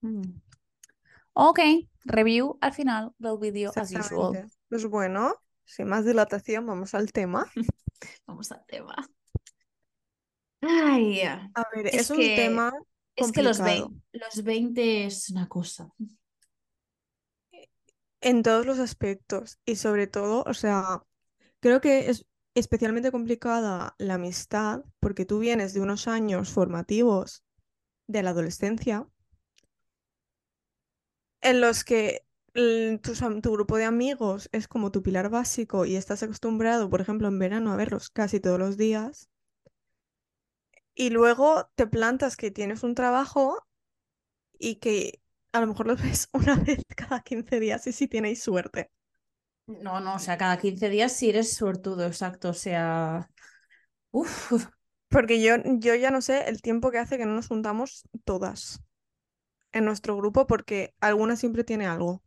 Mm. 0.00 0.22
Ok, 1.34 1.60
review 2.04 2.58
al 2.60 2.72
final 2.72 3.12
del 3.18 3.38
vídeo 3.38 3.72
as 3.74 3.92
usual. 3.92 4.50
Pues 4.68 4.86
bueno, 4.86 5.34
sin 5.64 5.88
más 5.88 6.04
dilatación, 6.04 6.66
vamos 6.66 6.94
al 6.94 7.12
tema. 7.12 7.50
Vamos 8.26 8.50
al 8.50 8.64
tema. 8.66 8.96
Ay. 10.60 11.20
A 11.22 11.50
ver, 11.72 11.86
es 11.86 11.94
es 11.94 12.10
un 12.10 12.16
que, 12.16 12.34
tema 12.34 12.72
es 13.14 13.30
que 13.30 13.42
los, 13.42 13.58
complicado 13.58 13.92
los 14.12 14.44
20 14.44 15.06
es 15.06 15.30
una 15.30 15.48
cosa. 15.48 15.92
en 18.20 18.42
todos 18.42 18.66
los 18.66 18.78
aspectos 18.78 19.58
y 19.64 19.76
sobre 19.76 20.06
todo, 20.06 20.44
o 20.46 20.54
sea, 20.54 21.02
creo 21.60 21.80
que 21.80 22.10
es 22.10 22.26
especialmente 22.54 23.10
complicada 23.10 23.94
la 23.98 24.14
amistad 24.14 24.84
porque 25.00 25.24
tú 25.24 25.38
vienes 25.38 25.74
de 25.74 25.80
unos 25.80 26.08
años 26.08 26.50
formativos 26.50 27.44
de 28.06 28.22
la 28.22 28.30
adolescencia 28.30 29.06
en 31.42 31.60
los 31.60 31.84
que 31.84 32.24
tu 32.54 33.52
grupo 33.52 33.76
de 33.76 33.84
amigos 33.84 34.48
es 34.52 34.68
como 34.68 34.90
tu 34.92 35.02
pilar 35.02 35.30
básico 35.30 35.86
y 35.86 35.96
estás 35.96 36.22
acostumbrado, 36.22 36.90
por 36.90 37.00
ejemplo, 37.00 37.28
en 37.28 37.38
verano 37.38 37.72
a 37.72 37.76
verlos 37.76 38.10
casi 38.10 38.40
todos 38.40 38.58
los 38.58 38.76
días 38.76 39.28
y 40.94 41.10
luego 41.10 41.70
te 41.74 41.86
plantas 41.86 42.36
que 42.36 42.50
tienes 42.50 42.82
un 42.82 42.94
trabajo 42.94 43.66
y 44.58 44.76
que 44.76 45.20
a 45.52 45.60
lo 45.60 45.68
mejor 45.68 45.86
los 45.86 46.02
ves 46.02 46.28
una 46.32 46.56
vez 46.56 46.80
cada 46.96 47.22
15 47.22 47.60
días 47.60 47.86
y 47.86 47.92
si 47.92 48.08
tenéis 48.08 48.42
suerte. 48.42 48.90
No, 49.66 50.00
no, 50.00 50.14
o 50.16 50.18
sea, 50.18 50.36
cada 50.38 50.58
15 50.58 50.88
días 50.88 51.12
sí 51.16 51.30
eres 51.30 51.54
suertudo, 51.54 52.06
exacto. 52.06 52.50
O 52.50 52.54
sea, 52.54 53.30
uff, 54.12 54.52
Porque 55.08 55.42
yo, 55.42 55.56
yo 55.78 55.94
ya 55.94 56.10
no 56.10 56.22
sé 56.22 56.48
el 56.48 56.62
tiempo 56.62 56.90
que 56.90 56.98
hace 56.98 57.18
que 57.18 57.26
no 57.26 57.34
nos 57.34 57.48
juntamos 57.48 58.04
todas 58.24 58.82
en 59.72 59.84
nuestro 59.84 60.16
grupo 60.16 60.46
porque 60.46 60.94
alguna 61.00 61.36
siempre 61.36 61.64
tiene 61.64 61.86
algo. 61.86 62.22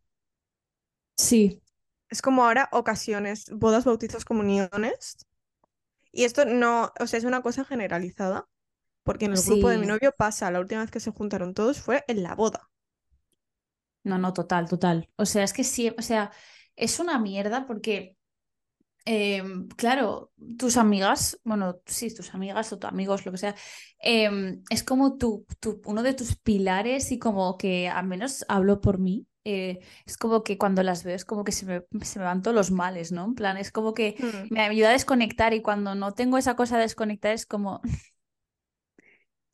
sí. 1.16 1.60
Es 2.08 2.22
como 2.22 2.44
ahora 2.44 2.68
ocasiones, 2.72 3.50
bodas, 3.50 3.84
bautizos, 3.84 4.24
comuniones. 4.24 5.16
Y 6.12 6.24
esto 6.24 6.44
no, 6.46 6.92
o 7.00 7.06
sea, 7.06 7.18
es 7.18 7.24
una 7.24 7.42
cosa 7.42 7.64
generalizada. 7.64 8.48
Porque 9.04 9.26
en 9.26 9.34
el 9.34 9.42
grupo 9.42 9.68
de 9.70 9.78
mi 9.78 9.86
novio 9.86 10.12
pasa, 10.16 10.50
la 10.50 10.60
última 10.60 10.82
vez 10.82 10.90
que 10.90 11.00
se 11.00 11.12
juntaron 11.12 11.54
todos 11.54 11.80
fue 11.80 12.04
en 12.08 12.22
la 12.22 12.34
boda. 12.34 12.70
no, 14.04 14.18
no, 14.18 14.32
total, 14.32 14.68
total. 14.68 15.08
O 15.16 15.26
sea, 15.26 15.44
es 15.44 15.52
que 15.52 15.64
sí, 15.64 15.92
o 15.98 16.02
sea, 16.02 16.30
es 16.76 17.00
una 17.00 17.18
mierda 17.18 17.66
porque, 17.66 18.15
em, 19.06 19.68
claro, 19.70 20.32
tus 20.58 20.76
amigas, 20.76 21.40
bueno, 21.44 21.80
sí, 21.86 22.14
tus 22.14 22.34
amigas 22.34 22.72
o 22.72 22.78
tus 22.78 22.90
amigos, 22.90 23.26
lo 23.26 23.32
que 23.32 23.38
sea, 23.38 23.54
em, 24.00 24.62
es 24.70 24.82
como 24.84 25.16
tu, 25.18 25.46
tu- 25.60 25.80
uno 25.86 26.02
de 26.02 26.14
tus 26.14 26.36
pilares 26.36 27.12
y 27.12 27.18
como 27.18 27.56
que, 27.58 27.88
al 27.88 28.06
menos 28.06 28.44
hablo 28.48 28.80
por 28.82 28.98
mí, 28.98 29.26
eh, 29.44 29.78
es 30.06 30.18
como 30.18 30.42
que 30.44 30.58
cuando 30.58 30.82
las 30.82 31.04
veo 31.04 31.16
es 31.16 31.24
como 31.24 31.44
que 31.44 31.52
se 31.52 31.66
me, 31.66 31.84
se 32.04 32.18
me 32.18 32.24
van 32.26 32.42
todos 32.42 32.54
los 32.56 32.70
males, 32.72 33.12
¿no? 33.12 33.24
En 33.26 33.34
plan, 33.36 33.56
es 33.56 33.72
como 33.72 33.94
que 33.94 34.16
Mm, 34.20 34.50
me 34.50 34.60
ayuda 34.62 34.90
a 34.90 34.92
desconectar 34.92 35.54
y 35.54 35.62
cuando 35.62 35.94
no 35.94 36.12
tengo 36.14 36.38
esa 36.38 36.56
cosa 36.56 36.76
de 36.76 36.82
desconectar 36.82 37.32
es 37.32 37.46
como... 37.46 37.80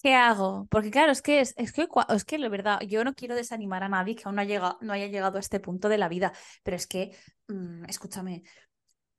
¿Qué 0.02 0.14
hago? 0.14 0.66
Porque 0.70 0.90
claro, 0.90 1.12
es 1.12 1.22
que 1.22 1.40
es, 1.40 1.54
es 1.56 1.72
que 1.72 1.86
es 2.08 2.24
que 2.24 2.38
la 2.38 2.48
verdad, 2.48 2.80
yo 2.80 3.04
no 3.04 3.14
quiero 3.14 3.36
desanimar 3.36 3.84
a 3.84 3.88
nadie 3.88 4.16
que 4.16 4.22
aún 4.26 4.34
no, 4.34 4.42
ha 4.42 4.44
llegado, 4.44 4.76
no 4.80 4.92
haya 4.92 5.06
llegado 5.06 5.36
a 5.36 5.40
este 5.40 5.60
punto 5.60 5.88
de 5.88 5.96
la 5.98 6.08
vida, 6.08 6.32
pero 6.64 6.76
es 6.76 6.88
que, 6.88 7.16
mm, 7.46 7.84
escúchame, 7.88 8.42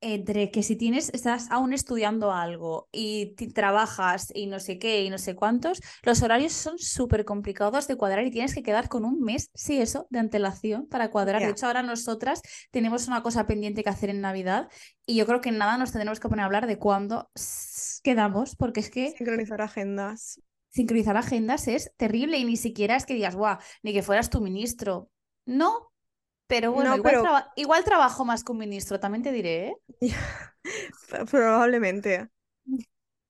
entre 0.04 0.52
que 0.52 0.64
si 0.64 0.76
tienes, 0.76 1.10
estás 1.14 1.50
aún 1.50 1.74
estudiando 1.74 2.32
algo 2.32 2.90
y 2.92 3.36
trabajas 3.54 4.32
y 4.36 4.48
no 4.48 4.60
sé 4.60 4.78
qué 4.78 5.04
y 5.04 5.10
no 5.10 5.18
sé 5.18 5.36
cuántos, 5.36 5.82
los 6.04 6.22
horarios 6.22 6.54
son 6.54 6.78
súper 6.78 7.26
complicados 7.26 7.88
de 7.88 7.96
cuadrar 7.96 8.26
y 8.26 8.32
tienes 8.32 8.54
que 8.54 8.64
quedar 8.64 8.90
con 8.90 9.06
un 9.06 9.22
mes, 9.22 9.50
sí, 9.54 9.80
eso, 9.82 10.08
de 10.10 10.20
antelación 10.20 10.88
para 10.88 11.10
cuadrar. 11.10 11.42
De 11.42 11.50
hecho, 11.50 11.68
ahora 11.68 11.84
nosotras 11.84 12.42
tenemos 12.72 13.08
una 13.08 13.24
cosa 13.24 13.48
pendiente 13.48 13.84
que 13.84 13.90
hacer 13.90 14.10
en 14.10 14.22
Navidad 14.22 14.70
y 15.06 15.16
yo 15.16 15.26
creo 15.26 15.42
que 15.42 15.50
en 15.50 15.58
nada 15.58 15.78
nos 15.78 15.92
tendremos 15.92 16.20
que 16.20 16.30
poner 16.30 16.44
a 16.44 16.46
hablar 16.46 16.68
de 16.68 16.78
cuándo 16.78 17.30
quedamos, 18.04 18.56
porque 18.56 18.82
es 18.82 18.90
que 18.90 19.12
Sincronizar 19.18 19.62
agendas. 19.62 20.42
sincronizar 20.70 21.16
agendas 21.16 21.68
es 21.68 21.94
terrible 21.98 22.38
y 22.38 22.46
ni 22.46 22.58
siquiera 22.58 22.96
es 22.96 23.06
que 23.06 23.14
digas, 23.14 23.36
guau, 23.36 23.58
ni 23.84 23.94
que 23.94 24.04
fueras 24.04 24.30
tu 24.30 24.42
ministro. 24.42 25.10
No, 25.46 25.93
pero 26.48 26.72
bueno, 26.72 26.94
No, 26.94 26.96
igual, 26.96 27.18
pero 27.18 27.22
traba- 27.22 27.52
igual 27.56 27.84
trabajo 27.84 28.26
más 28.26 28.44
que 28.44 28.52
un 28.52 28.60
ministro, 28.60 29.00
también 29.00 29.24
te 29.24 29.32
diré, 29.32 29.68
¿eh? 29.70 29.78
probablemente. 31.32 32.30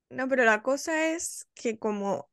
No, 0.10 0.28
pero 0.28 0.44
la 0.46 0.62
cosa 0.64 1.08
es 1.14 1.48
que 1.56 1.80
como 1.80 2.30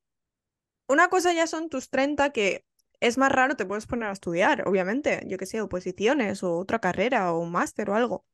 una 0.88 1.08
cosa 1.08 1.32
ya 1.32 1.46
son 1.46 1.70
tus 1.70 1.90
30 1.90 2.30
que 2.32 2.64
es 3.00 3.18
más 3.18 3.32
raro, 3.32 3.56
te 3.56 3.66
puedes 3.66 3.86
poner 3.86 4.08
a 4.10 4.12
estudiar, 4.12 4.68
obviamente, 4.68 5.22
yo 5.26 5.38
qué 5.38 5.46
sé, 5.46 5.60
oposiciones 5.62 6.42
o 6.44 6.56
otra 6.58 6.80
carrera 6.80 7.32
o 7.32 7.40
un 7.40 7.52
máster 7.52 7.90
o 7.90 7.96
algo, 7.96 8.26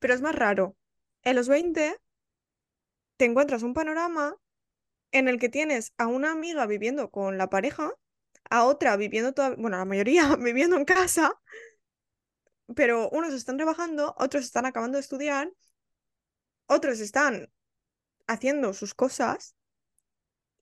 pero 0.00 0.14
es 0.14 0.22
más 0.22 0.34
raro. 0.36 0.76
En 1.24 1.36
los 1.36 1.48
20 1.48 1.98
te 3.16 3.24
encuentras 3.24 3.62
un 3.62 3.74
panorama 3.74 4.36
en 5.12 5.28
el 5.28 5.38
que 5.40 5.48
tienes 5.50 5.92
a 5.98 6.06
una 6.08 6.32
amiga 6.32 6.66
viviendo 6.66 7.10
con 7.10 7.38
la 7.38 7.50
pareja, 7.50 7.92
a 8.50 8.64
otra 8.66 8.96
viviendo 8.96 9.32
toda, 9.34 9.50
bueno, 9.56 9.78
la 9.78 9.84
mayoría 9.86 10.36
viviendo 10.40 10.76
en 10.76 10.84
casa, 10.84 11.34
pero 12.74 13.08
unos 13.10 13.34
están 13.34 13.56
trabajando, 13.56 14.14
otros 14.18 14.44
están 14.44 14.66
acabando 14.66 14.96
de 14.98 15.02
estudiar, 15.02 15.52
otros 16.66 16.98
están 16.98 17.52
haciendo 18.28 18.74
sus 18.74 18.94
cosas 18.94 19.56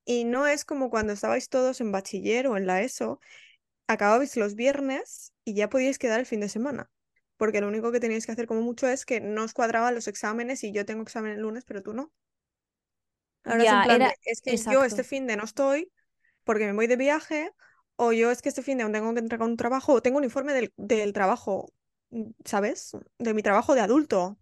y 0.05 0.23
no 0.25 0.47
es 0.47 0.65
como 0.65 0.89
cuando 0.89 1.13
estabais 1.13 1.49
todos 1.49 1.81
en 1.81 1.91
bachiller 1.91 2.47
o 2.47 2.57
en 2.57 2.67
la 2.67 2.81
ESO, 2.81 3.19
acababais 3.87 4.37
los 4.37 4.55
viernes 4.55 5.33
y 5.45 5.55
ya 5.55 5.69
podíais 5.69 5.99
quedar 5.99 6.19
el 6.19 6.25
fin 6.25 6.41
de 6.41 6.49
semana. 6.49 6.91
Porque 7.37 7.61
lo 7.61 7.67
único 7.69 7.91
que 7.91 7.99
teníais 7.99 8.25
que 8.25 8.31
hacer 8.33 8.47
como 8.47 8.61
mucho 8.61 8.87
es 8.87 9.05
que 9.05 9.21
no 9.21 9.43
os 9.45 9.53
cuadraban 9.53 9.95
los 9.95 10.07
exámenes 10.09 10.63
y 10.63 10.71
yo 10.73 10.85
tengo 10.85 11.03
examen 11.03 11.33
el 11.33 11.41
lunes, 11.41 11.65
pero 11.65 11.83
tú 11.83 11.93
no. 11.93 12.13
Ahora 13.43 13.63
es 13.63 13.71
en 13.71 13.81
Ya, 13.81 13.83
plan 13.83 14.03
era 14.03 14.05
de, 14.05 14.17
es 14.25 14.41
que 14.41 14.57
yo 14.67 14.83
este 14.83 15.03
fin 15.03 15.27
de 15.27 15.35
no 15.37 15.43
estoy 15.43 15.91
porque 16.45 16.65
me 16.67 16.73
voy 16.73 16.87
de 16.87 16.97
viaje, 16.97 17.51
o 17.97 18.13
yo 18.13 18.31
es 18.31 18.41
que 18.43 18.49
este 18.49 18.63
fin 18.63 18.77
de 18.77 18.83
aún 18.85 18.93
tengo 18.93 19.13
que 19.13 19.19
entregar 19.21 19.47
un 19.49 19.57
trabajo, 19.57 19.93
o 19.93 20.01
tengo 20.03 20.17
un 20.19 20.25
informe 20.25 20.53
del, 20.53 20.73
del 20.77 21.13
trabajo, 21.13 21.73
¿sabes? 22.45 22.91
De 23.19 23.33
mi 23.33 23.43
trabajo 23.43 23.75
de 23.75 23.81
adulto. 23.81 24.37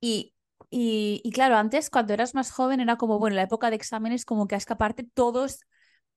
Y, 0.00 0.34
y, 0.70 1.20
y 1.24 1.30
claro, 1.32 1.56
antes 1.56 1.90
cuando 1.90 2.14
eras 2.14 2.34
más 2.34 2.50
joven 2.52 2.80
era 2.80 2.96
como, 2.96 3.18
bueno, 3.18 3.36
la 3.36 3.42
época 3.42 3.70
de 3.70 3.76
exámenes 3.76 4.24
como 4.24 4.46
que 4.46 4.54
a 4.54 4.58
escaparte 4.58 5.04
todos, 5.04 5.60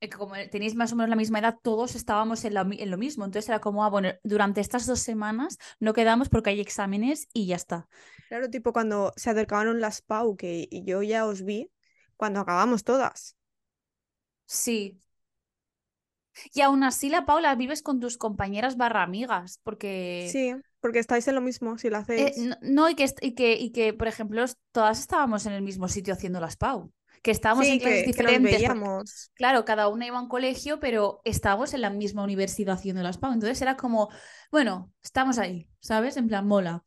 eh, 0.02 0.10
como 0.10 0.34
tenéis 0.52 0.76
más 0.76 0.94
o 0.94 0.96
menos 0.96 1.10
la 1.10 1.16
misma 1.16 1.40
edad, 1.40 1.58
todos 1.64 1.96
estábamos 1.96 2.46
en, 2.46 2.54
la 2.56 2.62
en 2.62 2.92
lo 2.92 2.98
mismo. 2.98 3.26
Entonces 3.26 3.50
era 3.50 3.60
como, 3.62 3.84
ah, 3.84 3.90
bueno, 3.90 4.12
durante 4.24 4.62
estas 4.62 4.86
dos 4.86 5.00
semanas 5.00 5.58
no 5.80 5.94
quedamos 5.94 6.30
porque 6.30 6.52
hay 6.52 6.62
exámenes 6.62 7.28
y 7.34 7.48
ya 7.48 7.56
está. 7.56 7.88
Claro, 8.28 8.50
tipo 8.50 8.74
cuando 8.74 9.14
se 9.18 9.30
acercaron 9.30 9.82
las 9.82 10.02
PAU, 10.02 10.36
que 10.38 10.68
y 10.72 10.84
yo 10.86 11.04
ya 11.04 11.26
os 11.26 11.44
vi, 11.44 11.72
cuando 12.18 12.40
acabamos 12.40 12.84
todas. 12.84 13.36
Sí. 14.46 15.00
Y 16.54 16.62
aún 16.62 16.84
así, 16.84 17.10
la 17.10 17.26
Paula, 17.26 17.56
vives 17.56 17.82
con 17.84 18.00
tus 18.00 18.18
compañeras 18.18 18.78
barra 18.78 19.04
amigas, 19.04 19.60
porque 19.64 20.42
Sí, 20.44 20.54
porque 20.80 21.00
estáis 21.00 21.28
en 21.28 21.36
lo 21.36 21.42
mismo 21.42 21.78
si 21.78 21.90
lo 21.90 21.98
Eh, 22.16 22.34
hacéis. 22.34 22.38
no, 22.38 22.56
no, 22.62 22.90
y 22.90 22.96
que, 22.96 23.06
y 23.22 23.36
que, 23.36 23.54
y 23.56 23.72
que, 23.72 23.94
por 23.94 24.08
ejemplo, 24.08 24.44
todas 24.72 25.00
estábamos 25.00 25.46
en 25.46 25.54
el 25.54 25.62
mismo 25.62 25.88
sitio 25.88 26.14
haciendo 26.14 26.40
las 26.42 26.58
PAU, 26.58 26.92
que 27.24 27.32
estábamos 27.32 27.70
en 27.70 27.80
clases 27.80 28.04
que, 28.04 28.12
que 28.14 28.24
nos 28.24 28.42
diferentes, 28.42 28.64
porque, 28.64 28.82
veíamos. 28.82 29.32
claro, 29.34 29.66
cada 29.66 29.88
una 29.88 30.08
iba 30.08 30.18
a 30.18 30.22
un 30.22 30.28
colegio, 30.30 30.80
pero 30.80 31.22
estábamos 31.26 31.74
en 31.74 31.82
la 31.82 31.90
misma 31.90 32.24
universidad 32.24 32.76
haciendo 32.76 33.02
las 33.04 33.18
PAU. 33.18 33.34
Entonces 33.34 33.62
era 33.62 33.78
como, 33.78 34.10
bueno, 34.52 34.94
estamos 35.04 35.38
ahí, 35.40 35.70
¿sabes? 35.80 36.18
En 36.18 36.28
plan, 36.28 36.48
mola. 36.48 36.84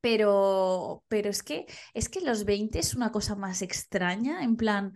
Pero, 0.00 1.04
pero 1.08 1.30
es 1.30 1.42
que, 1.42 1.66
es 1.94 2.08
que 2.08 2.20
los 2.20 2.44
20 2.44 2.78
es 2.78 2.94
una 2.94 3.10
cosa 3.12 3.34
más 3.34 3.62
extraña, 3.62 4.42
en 4.44 4.56
plan, 4.56 4.94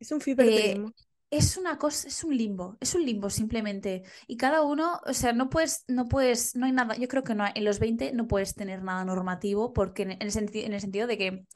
Es 0.00 0.12
un 0.12 0.20
eh, 0.36 0.36
dream. 0.52 0.92
Es 1.32 1.56
una 1.58 1.78
cosa, 1.78 2.08
es 2.08 2.24
un 2.24 2.36
limbo, 2.36 2.78
es 2.80 2.94
un 2.94 3.04
limbo 3.06 3.30
simplemente. 3.30 4.04
Y 4.28 4.36
cada 4.38 4.62
uno, 4.62 5.00
o 5.06 5.14
sea, 5.14 5.32
no 5.34 5.50
puedes, 5.50 5.84
no 5.88 6.08
puedes, 6.08 6.56
no 6.56 6.66
hay 6.66 6.72
nada, 6.72 6.96
yo 6.96 7.08
creo 7.08 7.24
que 7.24 7.34
no 7.34 7.44
hay- 7.44 7.52
en 7.56 7.64
los 7.64 7.80
20 7.80 8.12
no 8.14 8.28
puedes 8.28 8.54
tener 8.54 8.84
nada 8.84 9.04
normativo, 9.04 9.72
porque 9.74 10.04
en, 10.04 10.12
el 10.22 10.30
senti- 10.32 10.64
en 10.64 10.74
el 10.74 10.80
sentido 10.82 11.08
de 11.08 11.18
que 11.18 11.46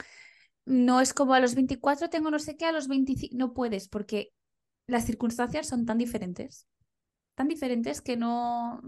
no 0.67 1.01
es 1.01 1.15
como 1.15 1.35
a 1.35 1.41
los 1.41 1.55
24 1.55 2.11
tengo 2.11 2.31
no 2.31 2.39
sé 2.41 2.57
qué, 2.57 2.67
a 2.67 2.73
los 2.73 2.89
25 2.89 3.37
no 3.39 3.55
puedes, 3.55 3.89
porque 3.89 4.33
las 4.89 5.07
circunstancias 5.07 5.69
son 5.69 5.87
tan 5.87 5.99
diferentes, 5.99 6.69
tan 7.37 7.49
diferentes 7.49 8.03
que 8.03 8.17
no... 8.19 8.83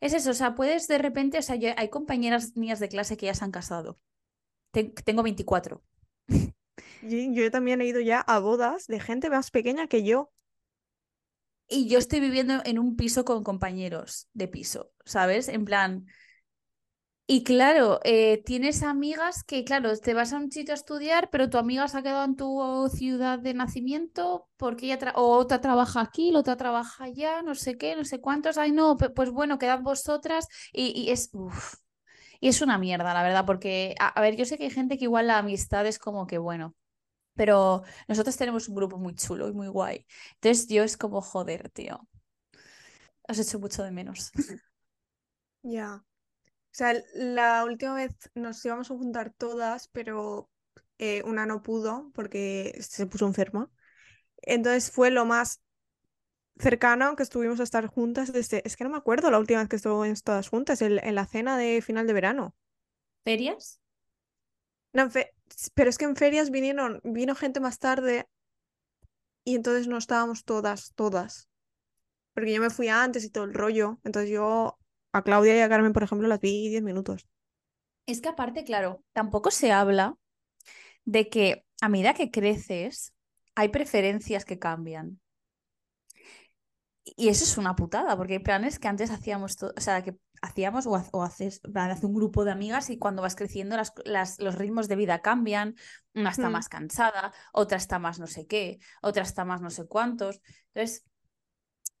Es 0.00 0.14
eso, 0.14 0.30
o 0.30 0.34
sea, 0.34 0.54
puedes 0.54 0.88
de 0.88 0.98
repente, 0.98 1.38
o 1.38 1.42
sea, 1.42 1.56
yo- 1.56 1.70
hay 1.76 1.88
compañeras 1.90 2.56
mías 2.56 2.80
de 2.80 2.88
clase 2.88 3.16
que 3.16 3.26
ya 3.26 3.34
se 3.34 3.44
han 3.44 3.52
casado. 3.52 3.98
Te- 4.72 4.84
tengo 5.04 5.22
24. 5.24 5.84
Yo, 7.02 7.50
también 7.50 7.80
he 7.80 7.86
ido 7.86 8.00
ya 8.00 8.20
a 8.20 8.38
bodas 8.38 8.86
de 8.86 9.00
gente 9.00 9.30
más 9.30 9.50
pequeña 9.50 9.86
que 9.86 10.02
yo. 10.02 10.30
Y 11.68 11.88
yo 11.88 11.98
estoy 11.98 12.20
viviendo 12.20 12.62
en 12.64 12.78
un 12.78 12.96
piso 12.96 13.24
con 13.24 13.42
compañeros 13.42 14.28
de 14.32 14.48
piso, 14.48 14.92
¿sabes? 15.04 15.48
En 15.48 15.64
plan. 15.64 16.06
Y 17.28 17.42
claro, 17.42 17.98
eh, 18.04 18.40
tienes 18.44 18.84
amigas 18.84 19.42
que, 19.42 19.64
claro, 19.64 19.96
te 19.96 20.14
vas 20.14 20.32
a 20.32 20.36
un 20.36 20.52
sitio 20.52 20.72
a 20.74 20.76
estudiar, 20.76 21.28
pero 21.30 21.50
tu 21.50 21.58
amiga 21.58 21.88
se 21.88 21.98
ha 21.98 22.02
quedado 22.02 22.24
en 22.24 22.36
tu 22.36 22.88
ciudad 22.94 23.40
de 23.40 23.52
nacimiento 23.52 24.48
porque 24.56 24.86
ella 24.86 25.12
o 25.16 25.36
otra 25.36 25.60
trabaja 25.60 26.02
aquí, 26.02 26.30
la 26.30 26.38
otra 26.38 26.56
trabaja 26.56 27.04
allá, 27.04 27.42
no 27.42 27.56
sé 27.56 27.76
qué, 27.76 27.96
no 27.96 28.04
sé 28.04 28.20
cuántos. 28.20 28.58
Ay, 28.58 28.70
no, 28.70 28.96
pues 28.96 29.30
bueno, 29.30 29.58
quedad 29.58 29.80
vosotras. 29.80 30.46
Y, 30.72 31.10
es. 31.10 31.30
uf. 31.32 31.74
Y 32.40 32.48
es 32.48 32.62
una 32.62 32.78
mierda, 32.78 33.14
la 33.14 33.22
verdad, 33.22 33.44
porque, 33.46 33.94
a 33.98 34.20
ver, 34.20 34.36
yo 34.36 34.44
sé 34.44 34.58
que 34.58 34.64
hay 34.64 34.70
gente 34.70 34.98
que 34.98 35.04
igual 35.04 35.26
la 35.26 35.38
amistad 35.38 35.86
es 35.86 35.98
como 35.98 36.26
que, 36.26 36.38
bueno, 36.38 36.74
pero 37.36 37.82
nosotros 38.08 38.36
tenemos 38.36 38.68
un 38.68 38.74
grupo 38.76 38.98
muy 38.98 39.14
chulo 39.14 39.48
y 39.48 39.52
muy 39.52 39.68
guay. 39.68 40.06
Entonces 40.34 40.68
yo 40.68 40.82
es 40.84 40.96
como, 40.96 41.20
joder, 41.22 41.70
tío. 41.70 42.08
Os 43.30 43.38
echo 43.38 43.58
mucho 43.62 43.82
de 43.84 43.90
menos. 43.98 44.20
Ya. 45.62 45.96
O 45.96 46.04
sea, 46.78 46.94
la 47.14 47.64
última 47.64 47.94
vez 47.94 48.12
nos 48.34 48.64
íbamos 48.64 48.90
a 48.90 48.96
juntar 48.96 49.32
todas, 49.34 49.88
pero 49.88 50.50
eh, 50.98 51.22
una 51.24 51.46
no 51.46 51.62
pudo 51.62 52.10
porque 52.14 52.76
se 52.82 53.06
puso 53.06 53.26
enferma. 53.26 53.70
Entonces 54.42 54.90
fue 54.92 55.10
lo 55.10 55.24
más 55.26 55.62
cercano 56.58 57.16
que 57.16 57.22
estuvimos 57.24 57.60
a 57.60 57.64
estar 57.64 57.86
juntas 57.86 58.32
desde... 58.32 58.62
Es 58.66 58.76
que 58.76 58.84
no 58.84 58.90
me 58.90 58.98
acuerdo 58.98 59.30
la 59.30 59.38
última 59.38 59.60
vez 59.60 59.68
que 59.70 59.76
estuvimos 59.76 60.22
todas 60.24 60.48
juntas, 60.48 60.82
el- 60.82 61.00
en 61.04 61.14
la 61.16 61.26
cena 61.26 61.58
de 61.58 61.82
final 61.82 62.06
de 62.06 62.12
verano. 62.14 62.56
¿Ferias? 63.24 63.80
No, 64.92 65.08
fe- 65.10 65.32
Pero 65.74 65.90
es 65.90 65.98
que 65.98 66.04
en 66.04 66.16
ferias 66.16 66.50
vinieron, 66.50 67.00
vino 67.04 67.34
gente 67.34 67.60
más 67.60 67.78
tarde 67.78 68.28
y 69.44 69.54
entonces 69.54 69.86
no 69.86 69.96
estábamos 69.96 70.44
todas, 70.44 70.92
todas. 70.94 71.48
Porque 72.34 72.52
yo 72.52 72.60
me 72.60 72.70
fui 72.70 72.88
antes 72.88 73.24
y 73.24 73.30
todo 73.30 73.44
el 73.44 73.54
rollo. 73.54 73.98
Entonces 74.04 74.30
yo 74.30 74.78
a 75.12 75.22
Claudia 75.22 75.56
y 75.56 75.60
a 75.60 75.68
Carmen, 75.68 75.92
por 75.92 76.02
ejemplo, 76.02 76.28
las 76.28 76.40
vi 76.40 76.68
10 76.68 76.82
minutos. 76.82 77.26
Es 78.06 78.20
que 78.20 78.28
aparte, 78.28 78.64
claro, 78.64 79.02
tampoco 79.12 79.50
se 79.50 79.72
habla 79.72 80.16
de 81.04 81.28
que 81.28 81.64
a 81.80 81.88
medida 81.88 82.14
que 82.14 82.30
creces 82.30 83.14
hay 83.54 83.68
preferencias 83.68 84.44
que 84.44 84.58
cambian. 84.58 85.20
Y 87.14 87.28
eso 87.28 87.44
es 87.44 87.56
una 87.56 87.76
putada, 87.76 88.16
porque 88.16 88.34
hay 88.34 88.38
planes 88.40 88.78
que 88.80 88.88
antes 88.88 89.10
hacíamos, 89.12 89.56
o 89.62 89.80
sea, 89.80 90.02
que 90.02 90.16
hacíamos 90.42 90.86
o, 90.86 90.92
o 91.12 91.22
haces, 91.22 91.60
hace 91.74 92.06
un 92.06 92.14
grupo 92.14 92.44
de 92.44 92.50
amigas 92.50 92.90
y 92.90 92.98
cuando 92.98 93.22
vas 93.22 93.36
creciendo 93.36 93.76
las, 93.76 93.92
las, 94.04 94.40
los 94.40 94.56
ritmos 94.56 94.88
de 94.88 94.96
vida 94.96 95.20
cambian, 95.22 95.76
una 96.14 96.30
está 96.30 96.48
Mm. 96.48 96.52
más 96.52 96.68
cansada, 96.68 97.32
otra 97.52 97.76
está 97.78 97.98
más 98.00 98.18
no 98.18 98.26
sé 98.26 98.46
qué, 98.46 98.80
otra 99.02 99.22
está 99.22 99.44
más 99.44 99.60
no 99.62 99.70
sé 99.70 99.86
cuántos. 99.86 100.40
Entonces, 100.74 101.04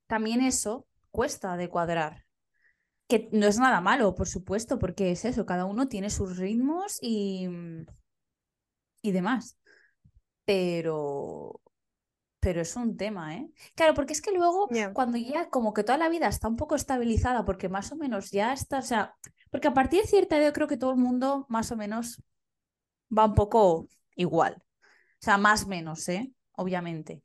también 0.06 0.40
eso 0.40 0.86
cuesta 1.10 1.56
de 1.56 1.68
cuadrar. 1.68 2.24
Que 3.08 3.28
no 3.32 3.46
es 3.46 3.58
nada 3.58 3.80
malo, 3.82 4.14
por 4.16 4.28
supuesto, 4.28 4.78
porque 4.78 5.12
es 5.12 5.24
eso, 5.26 5.46
cada 5.46 5.66
uno 5.66 5.88
tiene 5.88 6.10
sus 6.10 6.38
ritmos 6.38 6.98
y, 7.02 7.48
y 9.02 9.12
demás. 9.12 9.58
Pero, 10.44 11.60
pero 12.46 12.60
es 12.60 12.76
un 12.76 12.96
tema, 12.96 13.34
¿eh? 13.34 13.50
Claro, 13.74 13.92
porque 13.94 14.12
es 14.12 14.22
que 14.22 14.30
luego, 14.30 14.68
cuando 14.92 15.18
ya 15.18 15.50
como 15.50 15.74
que 15.74 15.82
toda 15.82 15.98
la 15.98 16.08
vida 16.08 16.28
está 16.28 16.46
un 16.46 16.54
poco 16.54 16.76
estabilizada, 16.76 17.44
porque 17.44 17.68
más 17.68 17.90
o 17.90 17.96
menos 17.96 18.30
ya 18.30 18.52
está, 18.52 18.78
o 18.78 18.82
sea, 18.82 19.16
porque 19.50 19.66
a 19.66 19.74
partir 19.74 20.02
de 20.02 20.06
cierta 20.06 20.38
edad 20.38 20.46
yo 20.46 20.52
creo 20.52 20.68
que 20.68 20.76
todo 20.76 20.92
el 20.92 20.96
mundo 20.96 21.44
más 21.48 21.72
o 21.72 21.76
menos 21.76 22.22
va 23.10 23.24
un 23.24 23.34
poco 23.34 23.88
igual. 24.14 24.62
O 24.62 25.24
sea, 25.24 25.38
más 25.38 25.64
o 25.64 25.66
menos, 25.66 26.08
¿eh? 26.08 26.30
Obviamente. 26.52 27.24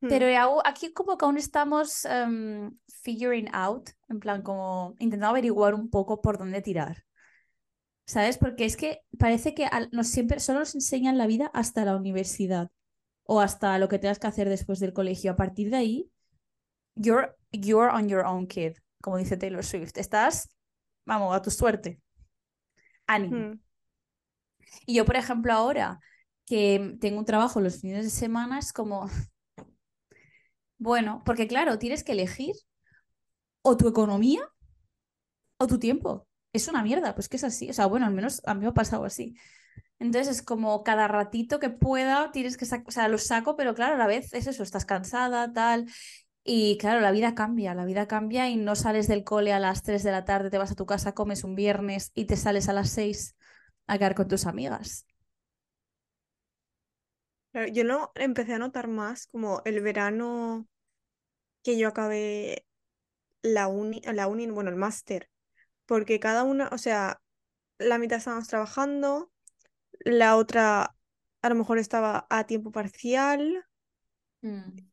Mm. 0.00 0.08
Pero 0.08 0.60
aquí 0.64 0.92
como 0.92 1.16
que 1.16 1.26
aún 1.26 1.38
estamos 1.38 2.04
em, 2.04 2.76
figuring 3.04 3.48
out, 3.52 3.90
en 4.08 4.18
plan 4.18 4.42
como 4.42 4.96
intentando 4.98 5.28
averiguar 5.28 5.74
un 5.74 5.90
poco 5.90 6.20
por 6.20 6.38
dónde 6.38 6.60
tirar. 6.60 7.04
¿Sabes? 8.04 8.36
Porque 8.36 8.64
es 8.64 8.76
que 8.76 9.02
parece 9.16 9.54
que 9.54 9.68
nos 9.92 10.08
siempre 10.08 10.40
solo 10.40 10.58
nos 10.58 10.74
enseñan 10.74 11.18
la 11.18 11.28
vida 11.28 11.52
hasta 11.54 11.84
la 11.84 11.94
universidad 11.94 12.72
o 13.26 13.40
hasta 13.40 13.78
lo 13.78 13.88
que 13.88 13.98
tengas 13.98 14.18
que 14.18 14.26
hacer 14.26 14.48
después 14.48 14.78
del 14.78 14.92
colegio. 14.92 15.32
A 15.32 15.36
partir 15.36 15.70
de 15.70 15.76
ahí, 15.76 16.10
you're, 16.94 17.34
you're 17.52 17.92
on 17.92 18.08
your 18.08 18.24
own 18.24 18.46
kid, 18.46 18.76
como 19.02 19.18
dice 19.18 19.36
Taylor 19.36 19.64
Swift. 19.64 19.96
Estás, 19.96 20.50
vamos, 21.04 21.34
a 21.34 21.42
tu 21.42 21.50
suerte. 21.50 22.00
Ánimo. 23.06 23.36
Mm. 23.36 23.60
Y 24.86 24.94
yo, 24.94 25.04
por 25.04 25.16
ejemplo, 25.16 25.52
ahora 25.52 26.00
que 26.44 26.96
tengo 27.00 27.18
un 27.18 27.24
trabajo 27.24 27.60
los 27.60 27.80
fines 27.80 28.04
de 28.04 28.10
semana, 28.10 28.58
es 28.58 28.72
como, 28.72 29.08
bueno, 30.78 31.22
porque 31.24 31.48
claro, 31.48 31.78
tienes 31.78 32.04
que 32.04 32.12
elegir 32.12 32.54
o 33.62 33.76
tu 33.76 33.88
economía 33.88 34.48
o 35.58 35.66
tu 35.66 35.78
tiempo. 35.78 36.28
Es 36.52 36.68
una 36.68 36.82
mierda, 36.82 37.14
pues 37.14 37.28
que 37.28 37.36
es 37.36 37.44
así. 37.44 37.68
O 37.70 37.72
sea, 37.72 37.86
bueno, 37.86 38.06
al 38.06 38.14
menos 38.14 38.40
a 38.46 38.54
mí 38.54 38.60
me 38.60 38.68
ha 38.68 38.74
pasado 38.74 39.04
así. 39.04 39.34
Entonces 39.98 40.36
es 40.36 40.42
como 40.42 40.82
cada 40.84 41.08
ratito 41.08 41.58
que 41.58 41.70
pueda 41.70 42.30
tienes 42.32 42.56
que 42.56 42.66
sacar, 42.66 42.86
o 42.88 42.90
sea, 42.90 43.08
lo 43.08 43.18
saco, 43.18 43.56
pero 43.56 43.74
claro, 43.74 43.94
a 43.94 43.98
la 43.98 44.06
vez 44.06 44.32
es 44.34 44.46
eso, 44.46 44.62
estás 44.62 44.84
cansada, 44.84 45.52
tal. 45.52 45.86
Y 46.44 46.78
claro, 46.78 47.00
la 47.00 47.10
vida 47.10 47.34
cambia, 47.34 47.74
la 47.74 47.84
vida 47.84 48.06
cambia 48.06 48.48
y 48.48 48.56
no 48.56 48.76
sales 48.76 49.08
del 49.08 49.24
cole 49.24 49.52
a 49.52 49.58
las 49.58 49.82
3 49.82 50.02
de 50.02 50.12
la 50.12 50.24
tarde, 50.24 50.50
te 50.50 50.58
vas 50.58 50.70
a 50.70 50.76
tu 50.76 50.86
casa, 50.86 51.12
comes 51.12 51.44
un 51.44 51.56
viernes 51.56 52.12
y 52.14 52.26
te 52.26 52.36
sales 52.36 52.68
a 52.68 52.72
las 52.72 52.90
6 52.90 53.36
a 53.86 53.98
quedar 53.98 54.14
con 54.14 54.28
tus 54.28 54.46
amigas. 54.46 55.06
Yo 57.72 57.84
lo 57.84 58.12
empecé 58.14 58.52
a 58.52 58.58
notar 58.58 58.86
más 58.86 59.26
como 59.28 59.62
el 59.64 59.80
verano 59.80 60.68
que 61.62 61.78
yo 61.78 61.88
acabé 61.88 62.66
la 63.42 63.66
uni, 63.66 64.02
la 64.02 64.28
uni, 64.28 64.46
bueno, 64.48 64.70
el 64.70 64.76
máster, 64.76 65.30
porque 65.86 66.20
cada 66.20 66.42
una, 66.42 66.68
o 66.68 66.78
sea, 66.78 67.20
la 67.78 67.98
mitad 67.98 68.18
estábamos 68.18 68.48
trabajando, 68.48 69.32
la 70.06 70.36
otra 70.36 70.96
a 71.42 71.48
lo 71.50 71.54
mejor 71.56 71.78
estaba 71.78 72.26
a 72.30 72.46
tiempo 72.46 72.72
parcial, 72.72 73.64
Mm. 74.42 74.86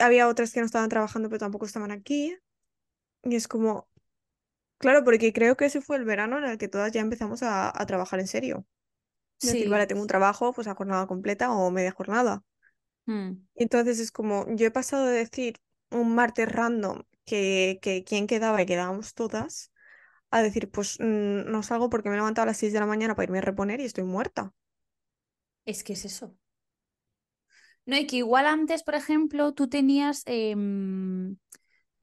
había 0.00 0.28
otras 0.28 0.52
que 0.52 0.60
no 0.60 0.66
estaban 0.66 0.88
trabajando 0.88 1.28
pero 1.28 1.38
tampoco 1.38 1.66
estaban 1.66 1.90
aquí, 1.90 2.36
y 3.24 3.36
es 3.36 3.48
como, 3.48 3.88
claro, 4.78 5.04
porque 5.04 5.32
creo 5.32 5.56
que 5.56 5.66
ese 5.66 5.80
fue 5.82 5.96
el 5.98 6.04
verano 6.04 6.38
en 6.38 6.44
el 6.44 6.58
que 6.58 6.68
todas 6.68 6.92
ya 6.92 7.00
empezamos 7.02 7.42
a, 7.44 7.70
a 7.70 7.86
trabajar 7.86 8.20
en 8.20 8.28
serio. 8.28 8.66
Decir, 9.42 9.68
vale, 9.70 9.86
tengo 9.86 10.02
un 10.02 10.08
trabajo, 10.08 10.52
pues 10.52 10.68
a 10.68 10.74
jornada 10.76 11.06
completa 11.06 11.52
o 11.52 11.70
media 11.70 11.92
jornada. 11.92 12.44
Mm. 13.08 13.42
Entonces 13.54 13.98
es 14.00 14.10
como, 14.12 14.46
yo 14.56 14.66
he 14.66 14.70
pasado 14.70 15.06
de 15.06 15.18
decir 15.18 15.56
un 15.90 16.14
martes 16.14 16.50
random 16.50 17.02
que, 17.24 17.78
que 17.82 18.04
quién 18.04 18.26
quedaba 18.26 18.62
y 18.62 18.66
quedábamos 18.66 19.14
todas, 19.14 19.72
a 20.30 20.42
decir, 20.42 20.70
pues 20.70 20.98
mm, 21.00 21.50
no 21.50 21.62
salgo 21.62 21.90
porque 21.90 22.08
me 22.08 22.14
he 22.14 22.18
levantado 22.18 22.44
a 22.44 22.46
las 22.46 22.58
6 22.58 22.72
de 22.72 22.80
la 22.80 22.86
mañana 22.86 23.14
para 23.14 23.24
irme 23.24 23.38
a 23.38 23.42
reponer 23.42 23.80
y 23.80 23.84
estoy 23.84 24.04
muerta. 24.04 24.52
Es 25.64 25.84
que 25.84 25.92
es 25.94 26.04
eso. 26.04 26.36
No, 27.86 27.96
y 27.96 28.06
que 28.06 28.16
igual 28.16 28.46
antes, 28.46 28.82
por 28.82 28.94
ejemplo, 28.94 29.52
tú 29.52 29.68
tenías, 29.68 30.22
em, 30.26 31.36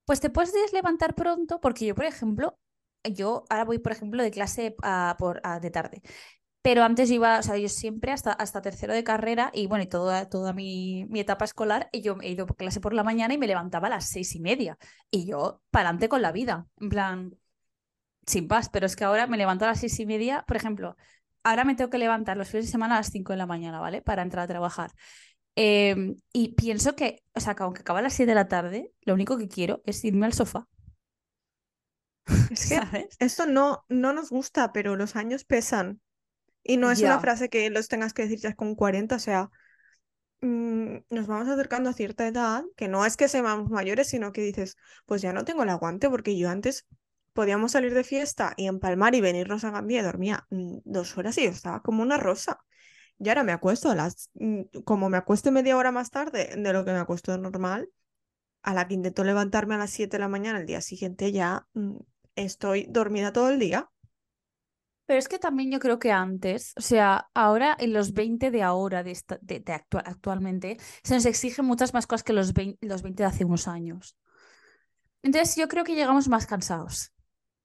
pues 0.06 0.20
te 0.20 0.30
puedes 0.30 0.54
levantar 0.74 1.16
pronto, 1.16 1.60
porque 1.62 1.86
yo, 1.86 1.96
por 1.96 2.06
ejemplo, 2.06 2.58
yo 3.04 3.46
ahora 3.50 3.66
voy, 3.66 3.80
por 3.80 3.92
ejemplo, 3.94 4.24
de 4.24 4.32
clase 4.32 4.76
a, 4.84 5.16
por, 5.20 5.42
de 5.62 5.72
tarde. 5.72 6.02
Pero 6.62 6.84
antes 6.84 7.10
iba, 7.12 7.40
o 7.40 7.44
sea, 7.44 7.58
yo 7.58 7.70
siempre 7.70 8.12
hasta, 8.12 8.34
hasta 8.34 8.62
tercero 8.62 8.94
de 8.94 9.04
carrera 9.04 9.52
y 9.54 9.68
bueno, 9.68 9.84
y 9.86 9.88
toda, 9.88 10.30
toda 10.30 10.54
mi, 10.54 11.06
mi 11.10 11.22
etapa 11.22 11.46
escolar, 11.46 11.90
y 11.94 12.02
yo 12.02 12.18
he 12.22 12.32
ido 12.32 12.46
a 12.46 12.56
clase 12.56 12.82
por 12.82 12.94
la 12.94 13.04
mañana 13.04 13.34
y 13.34 13.38
me 13.38 13.48
levantaba 13.48 13.88
a 13.88 13.92
las 13.92 14.10
seis 14.10 14.36
y 14.36 14.42
media. 14.42 14.78
Y 15.12 15.26
yo, 15.28 15.62
para 15.72 15.90
adelante 15.90 16.10
con 16.10 16.22
la 16.22 16.32
vida, 16.34 16.68
en 16.82 16.90
plan, 16.90 17.38
sin 18.28 18.48
paz. 18.48 18.70
Pero 18.70 18.86
es 18.86 18.96
que 18.96 19.04
ahora 19.06 19.28
me 19.28 19.38
levanto 19.38 19.66
a 19.66 19.70
las 19.70 19.80
seis 19.80 20.00
y 20.00 20.06
media, 20.06 20.46
por 20.48 20.58
ejemplo, 20.58 20.98
ahora 21.44 21.66
me 21.66 21.76
tengo 21.76 21.90
que 21.90 21.98
levantar 21.98 22.38
los 22.38 22.50
fines 22.50 22.66
de 22.68 22.72
semana 22.72 22.96
a 22.96 23.00
las 23.00 23.10
cinco 23.12 23.34
de 23.34 23.38
la 23.38 23.48
mañana, 23.48 23.80
¿vale? 23.80 24.02
Para 24.02 24.22
entrar 24.24 24.44
a 24.46 24.48
trabajar. 24.48 24.92
Em, 25.56 26.16
y 26.34 26.54
pienso 26.56 26.96
que, 26.96 27.24
o 27.34 27.40
sea, 27.40 27.56
que 27.56 27.64
aunque 27.64 27.82
acaba 27.82 28.00
a 28.00 28.02
las 28.04 28.14
7 28.14 28.32
de 28.32 28.36
la 28.36 28.48
tarde, 28.48 28.92
lo 29.02 29.16
único 29.16 29.38
que 29.40 29.48
quiero 29.48 29.82
es 29.86 30.04
irme 30.06 30.28
al 30.28 30.34
sofá, 30.34 30.68
Es 32.52 32.66
que 32.70 32.76
¿sabes? 32.76 33.16
esto 33.20 33.46
no, 33.46 33.86
no 33.90 34.14
nos 34.14 34.30
gusta, 34.30 34.72
pero 34.74 34.96
los 34.96 35.16
años 35.16 35.46
pesan. 35.46 36.02
Y 36.64 36.78
no 36.78 36.92
es 36.92 37.02
una 37.02 37.20
frase 37.20 37.50
que 37.50 37.70
los 37.70 37.88
tengas 37.88 38.14
que 38.14 38.24
decir 38.24 38.40
ya 38.40 38.54
con 38.54 38.76
40, 38.76 39.16
o 39.16 39.20
sea, 39.20 39.50
mm, 40.42 40.98
nos 41.10 41.28
vamos 41.28 41.48
acercando 41.48 41.90
a 41.90 41.94
cierta 41.94 42.28
edad, 42.28 42.64
que 42.76 42.88
no 42.90 43.06
es 43.06 43.16
que 43.18 43.30
seamos 43.30 43.70
mayores, 43.70 44.10
sino 44.10 44.32
que 44.34 44.42
dices, 44.42 44.76
pues 45.06 45.22
ya 45.22 45.34
no 45.34 45.46
tengo 45.46 45.64
el 45.64 45.70
aguante, 45.70 46.10
porque 46.10 46.38
yo 46.38 46.50
antes 46.50 46.86
podíamos 47.38 47.74
salir 47.74 47.94
de 47.94 48.04
fiesta 48.04 48.54
y 48.58 48.68
empalmar 48.68 49.14
y 49.16 49.22
venirnos 49.22 49.64
a 49.64 49.84
y 49.88 50.00
dormía 50.00 50.46
mm, 50.50 50.80
dos 50.86 51.18
horas 51.18 51.38
y 51.38 51.44
yo 51.46 51.52
estaba 51.52 51.82
como 51.84 52.02
una 52.04 52.18
rosa. 52.18 52.60
Y 53.20 53.30
ahora 53.30 53.44
me 53.44 53.54
acuesto 53.54 53.92
a 53.92 53.96
las, 53.96 54.30
mm, 54.36 54.62
como 54.86 55.10
me 55.10 55.18
acueste 55.18 55.52
media 55.52 55.78
hora 55.78 55.92
más 55.92 56.12
tarde 56.12 56.52
de 56.58 56.74
lo 56.74 56.86
que 56.86 56.94
me 56.94 57.00
acuesto 57.00 57.38
normal, 57.38 57.90
a 58.64 58.74
la 58.76 58.88
que 58.88 58.96
intento 58.96 59.24
levantarme 59.24 59.76
a 59.76 59.80
las 59.80 59.92
7 59.92 60.18
de 60.18 60.22
la 60.22 60.30
mañana 60.30 60.60
el 60.60 60.68
día 60.68 60.82
siguiente 60.82 61.32
ya 61.32 61.68
mm, 61.76 61.98
estoy 62.36 62.88
dormida 62.90 63.34
todo 63.34 63.50
el 63.50 63.60
día. 63.60 63.90
Pero 65.06 65.20
es 65.20 65.28
que 65.30 65.40
también 65.40 65.72
yo 65.72 65.80
creo 65.80 66.00
que 66.00 66.12
antes, 66.12 66.74
o 66.78 66.82
sea, 66.82 67.30
ahora 67.34 67.76
en 67.80 67.94
los 67.94 68.14
20 68.14 68.52
de 68.52 68.62
ahora, 68.64 69.04
de, 69.04 69.12
esta- 69.12 69.40
de, 69.42 69.60
de 69.62 69.74
actua- 69.74 70.04
actualmente, 70.06 70.78
se 71.04 71.14
nos 71.16 71.26
exigen 71.26 71.66
muchas 71.66 71.94
más 71.94 72.08
cosas 72.08 72.24
que 72.24 72.34
los 72.34 72.54
20, 72.54 72.86
los 72.88 73.02
20 73.04 73.24
de 73.24 73.28
hace 73.30 73.46
unos 73.46 73.68
años. 73.70 74.18
Entonces 75.24 75.56
yo 75.56 75.68
creo 75.68 75.84
que 75.84 75.96
llegamos 75.96 76.28
más 76.28 76.46
cansados, 76.48 77.14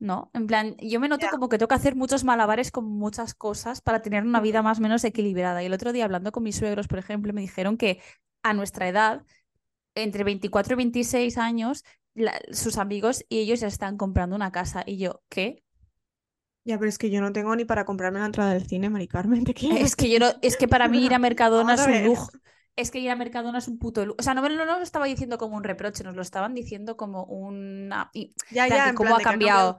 ¿no? 0.03 0.31
En 0.35 0.47
plan, 0.49 0.77
yo 0.79 1.01
me 1.01 1.09
noto 1.09 1.29
como 1.29 1.49
que 1.49 1.59
tengo 1.59 1.69
que 1.69 1.75
hacer 1.77 1.97
muchos 1.97 2.25
malabares 2.25 2.71
con 2.73 2.85
muchas 2.87 3.35
cosas 3.35 3.81
para 3.81 4.03
tener 4.03 4.25
una 4.25 4.41
vida 4.41 4.63
más 4.63 4.79
o 4.79 4.83
menos 4.83 5.05
equilibrada. 5.05 5.63
Y 5.63 5.67
el 5.67 5.73
otro 5.75 5.93
día 5.93 6.05
hablando 6.07 6.33
con 6.33 6.43
mis 6.45 6.57
suegros, 6.57 6.89
por 6.89 6.99
ejemplo, 6.99 7.33
me 7.33 7.41
dijeron 7.43 7.77
que 7.79 8.01
a 8.43 8.55
nuestra 8.55 8.89
edad, 8.89 9.25
entre 9.95 10.25
24 10.25 10.75
y 10.75 10.77
26 10.79 11.39
años, 11.39 11.85
la- 12.15 12.41
sus 12.53 12.79
amigos 12.79 13.25
y 13.29 13.41
ellos 13.41 13.61
ya 13.61 13.69
están 13.69 13.97
comprando 13.99 14.37
una 14.37 14.53
casa. 14.53 14.85
Y 14.87 14.99
yo, 14.99 15.23
¿qué? 15.31 15.65
Ya, 16.65 16.79
pero 16.79 16.89
es 16.89 16.99
que 16.99 17.11
yo 17.11 17.21
no 17.21 17.33
tengo 17.33 17.55
ni 17.57 17.65
para 17.65 17.85
comprarme 17.85 18.21
la 18.21 18.27
entrada 18.27 18.53
del 18.55 18.67
cine, 18.67 18.89
Mari 18.91 19.09
Carmen, 19.09 19.45
te 19.45 19.55
Es 19.69 19.97
que 19.97 20.09
yo 20.11 20.19
no, 20.19 20.27
es 20.43 20.57
que 20.57 20.69
para 20.69 20.89
mí 20.89 21.05
ir 21.05 21.15
a 21.15 21.19
Mercadona 21.19 21.75
es 21.75 21.87
un 21.87 22.03
lujo. 22.03 22.31
Es 22.75 22.91
que 22.91 22.99
ir 23.01 23.11
a 23.11 23.17
Mercadona 23.17 23.59
es 23.59 23.69
un 23.69 23.79
puto. 23.79 24.15
O 24.19 24.23
sea, 24.23 24.35
no, 24.35 24.49
nos 24.49 24.67
lo 24.67 24.83
estaba 24.83 25.07
diciendo 25.07 25.39
como 25.39 25.57
un 25.57 25.65
reproche, 25.65 26.05
nos 26.05 26.17
lo 26.17 26.23
estaban 26.23 26.55
diciendo 26.55 26.97
como 26.97 27.25
una... 27.25 28.11
Ya, 28.51 28.67
ya, 28.69 28.89
en 28.89 28.95
cómo 28.95 29.17
ha 29.17 29.21
cambiado. 29.21 29.79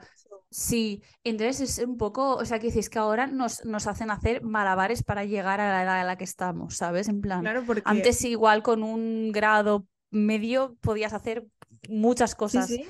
Sí, 0.53 1.01
entonces 1.23 1.79
es 1.79 1.86
un 1.86 1.97
poco, 1.97 2.36
o 2.36 2.45
sea, 2.45 2.60
que 2.60 2.67
dices 2.67 2.88
que 2.88 2.99
ahora 2.99 3.25
nos, 3.25 3.65
nos 3.65 3.88
hacen 3.88 4.12
hacer 4.12 4.43
malabares 4.43 5.01
para 5.01 5.25
llegar 5.25 5.60
a 5.60 5.71
la 5.71 5.82
edad 5.82 6.01
en 6.01 6.06
la 6.06 6.15
que 6.15 6.25
estamos, 6.25 6.77
¿sabes? 6.77 7.08
En 7.08 7.21
plan, 7.21 7.41
Claro, 7.41 7.63
porque 7.65 7.82
antes 7.86 8.23
igual 8.23 8.62
con 8.62 8.84
un 8.84 9.32
grado 9.32 9.88
medio 10.12 10.75
podías 10.79 11.13
hacer 11.13 11.47
muchas 11.89 12.32
sí, 12.32 12.38
cosas 12.38 12.67
sí. 12.67 12.86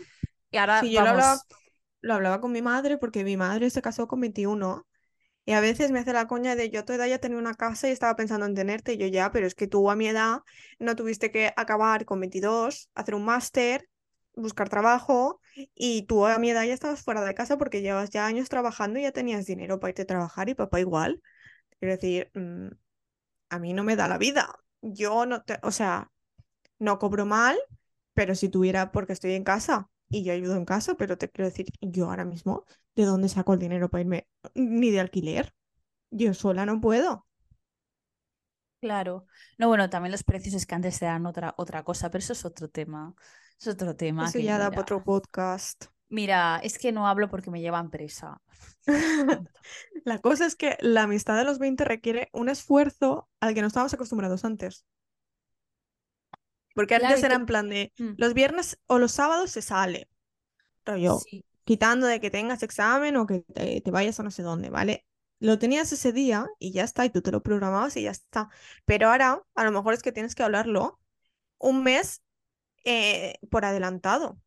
y 0.52 0.58
ahora 0.58 0.82
Sí, 0.82 0.92
yo 0.92 1.04
lo 1.04 1.12
hablaba, 1.12 1.28
vamos, 1.30 1.46
lo 2.02 2.14
hablaba 2.16 2.42
con 2.42 2.52
mi 2.52 2.62
madre 2.62 2.98
porque 2.98 3.24
mi 3.24 3.38
madre 3.38 3.70
se 3.70 3.82
casó 3.82 4.10
con 4.10 4.20
21 4.20 4.86
y 5.46 5.54
a 5.54 5.60
veces 5.62 5.92
me 5.92 6.00
hace 6.00 6.14
la 6.14 6.28
coña 6.28 6.56
de 6.56 6.70
yo 6.70 6.82
a 6.82 6.86
tu 6.86 6.94
edad 6.94 7.08
ya 7.08 7.20
tenía 7.20 7.38
una 7.38 7.54
casa 7.56 7.90
y 7.90 7.92
estaba 7.92 8.16
pensando 8.16 8.46
en 8.46 8.56
tenerte 8.56 8.94
y 8.94 8.98
yo 8.98 9.08
ya, 9.08 9.32
pero 9.32 9.48
es 9.48 9.56
que 9.56 9.68
tú 9.68 9.90
a 9.92 9.96
mi 9.96 10.08
edad 10.08 10.40
no 10.80 10.96
tuviste 10.96 11.32
que 11.32 11.54
acabar 11.58 12.06
con 12.06 12.20
22, 12.20 12.90
hacer 12.96 13.16
un 13.16 13.26
máster, 13.26 13.90
buscar 14.36 14.70
trabajo 14.70 15.42
y 15.76 16.04
tú 16.04 16.26
a 16.26 16.38
mi 16.40 16.50
edad 16.52 16.64
ya 16.64 16.74
estabas 16.74 17.04
fuera 17.04 17.24
de 17.24 17.34
casa 17.36 17.58
porque 17.58 17.82
llevas 17.82 18.10
ya 18.10 18.26
años 18.26 18.50
trabajando 18.50 19.00
y 19.00 19.04
ya 19.04 19.12
tenías 19.12 19.46
dinero 19.46 19.80
para 19.80 19.90
irte 19.92 20.04
a 20.04 20.06
trabajar 20.08 20.50
y 20.50 20.56
papá 20.56 20.80
igual. 20.80 21.22
Quiero 21.80 21.96
decir, 21.96 22.32
mm, 22.36 22.70
a 23.50 23.60
mí 23.60 23.74
no 23.74 23.84
me 23.84 23.96
da 23.96 24.08
la 24.08 24.18
vida. 24.18 24.56
Yo 24.82 25.26
no 25.26 25.44
te, 25.44 25.60
o 25.64 25.72
sea, 25.72 26.12
no 26.80 27.00
cobro 27.00 27.26
mal, 27.26 27.58
Pero 28.16 28.36
si 28.36 28.50
tuviera, 28.50 28.92
porque 28.94 29.14
estoy 29.14 29.34
en 29.36 29.44
casa 29.46 29.90
y 30.10 30.24
yo 30.26 30.34
ayudo 30.34 30.56
en 30.58 30.66
casa, 30.66 30.96
pero 30.96 31.18
te 31.18 31.30
quiero 31.30 31.50
decir, 31.50 31.68
yo 31.82 32.08
ahora 32.10 32.26
mismo, 32.26 32.66
¿de 32.96 33.06
dónde 33.06 33.30
saco 33.30 33.54
el 33.54 33.60
dinero 33.60 33.90
para 33.90 34.02
irme? 34.02 34.28
Ni 34.56 34.92
de 34.92 35.00
alquiler. 35.00 35.54
Yo 36.12 36.34
sola 36.34 36.66
no 36.66 36.82
puedo. 36.82 37.28
Claro. 38.82 39.26
No, 39.58 39.68
bueno, 39.70 39.90
también 39.90 40.12
los 40.12 40.24
precios 40.24 40.54
es 40.56 40.66
que 40.66 40.76
antes 40.76 41.02
eran 41.02 41.26
otra, 41.26 41.54
otra 41.58 41.84
cosa, 41.84 42.10
pero 42.12 42.20
eso 42.20 42.34
es 42.34 42.44
otro 42.46 42.70
tema. 42.70 43.16
Es 43.60 43.68
otro 43.68 43.96
tema. 43.96 44.26
Eso 44.26 44.40
que 44.40 44.44
ya 44.44 44.58
da 44.58 44.70
para 44.70 44.82
otro 44.82 45.04
podcast. 45.04 45.86
mira, 46.10 46.60
es 46.64 46.78
que 46.78 46.92
no 46.92 47.08
hablo 47.08 47.30
porque 47.30 47.52
me 47.52 47.62
llevan 47.62 47.90
presa. 47.90 48.42
La 50.06 50.20
cosa 50.20 50.46
es 50.46 50.56
que 50.56 50.78
la 50.82 51.04
amistad 51.04 51.38
de 51.38 51.44
los 51.46 51.60
20 51.60 51.84
requiere 51.86 52.30
un 52.34 52.50
esfuerzo 52.50 53.30
al 53.40 53.54
que 53.54 53.62
no 53.62 53.68
estábamos 53.68 53.94
acostumbrados 53.94 54.46
antes. 54.46 54.86
Porque 56.76 56.96
Claro, 56.96 57.16
antes 57.16 57.24
era 57.24 57.36
en 57.36 57.46
plan 57.46 57.70
de 57.70 57.94
Mm, 57.98 58.14
los 58.16 58.34
viernes 58.34 58.80
o 58.88 59.00
los 59.00 59.12
sábados 59.14 59.52
se 59.52 59.62
sale. 59.62 60.10
Rollo, 60.86 61.20
Sí, 61.20 61.46
quitando 61.64 62.08
de 62.08 62.20
que 62.20 62.32
tengas 62.32 62.64
examen 62.64 63.18
o 63.18 63.26
que 63.28 63.42
te, 63.42 63.82
te 63.82 63.92
vayas 63.92 64.20
a 64.20 64.24
no 64.24 64.32
sé 64.32 64.44
dónde, 64.44 64.70
¿vale? 64.70 65.06
Lo 65.40 65.60
tenías 65.60 65.92
ese 65.92 66.14
día 66.14 66.48
y 66.60 66.72
ya 66.72 66.84
está, 66.84 67.06
y 67.06 67.10
tú 67.10 67.22
te 67.22 67.32
lo 67.32 67.44
programabas 67.44 67.98
y 67.98 68.04
ya 68.04 68.12
está. 68.12 68.50
Pero 68.86 69.10
ahora, 69.10 69.44
a 69.56 69.64
lo 69.64 69.72
mejor 69.72 69.94
es 69.94 70.04
que 70.04 70.12
tienes 70.12 70.36
que 70.36 70.44
hablarlo 70.44 71.00
un 71.60 71.84
mes 71.84 72.24
eh, 72.86 73.36
por 73.52 73.66
adelantado 73.66 74.40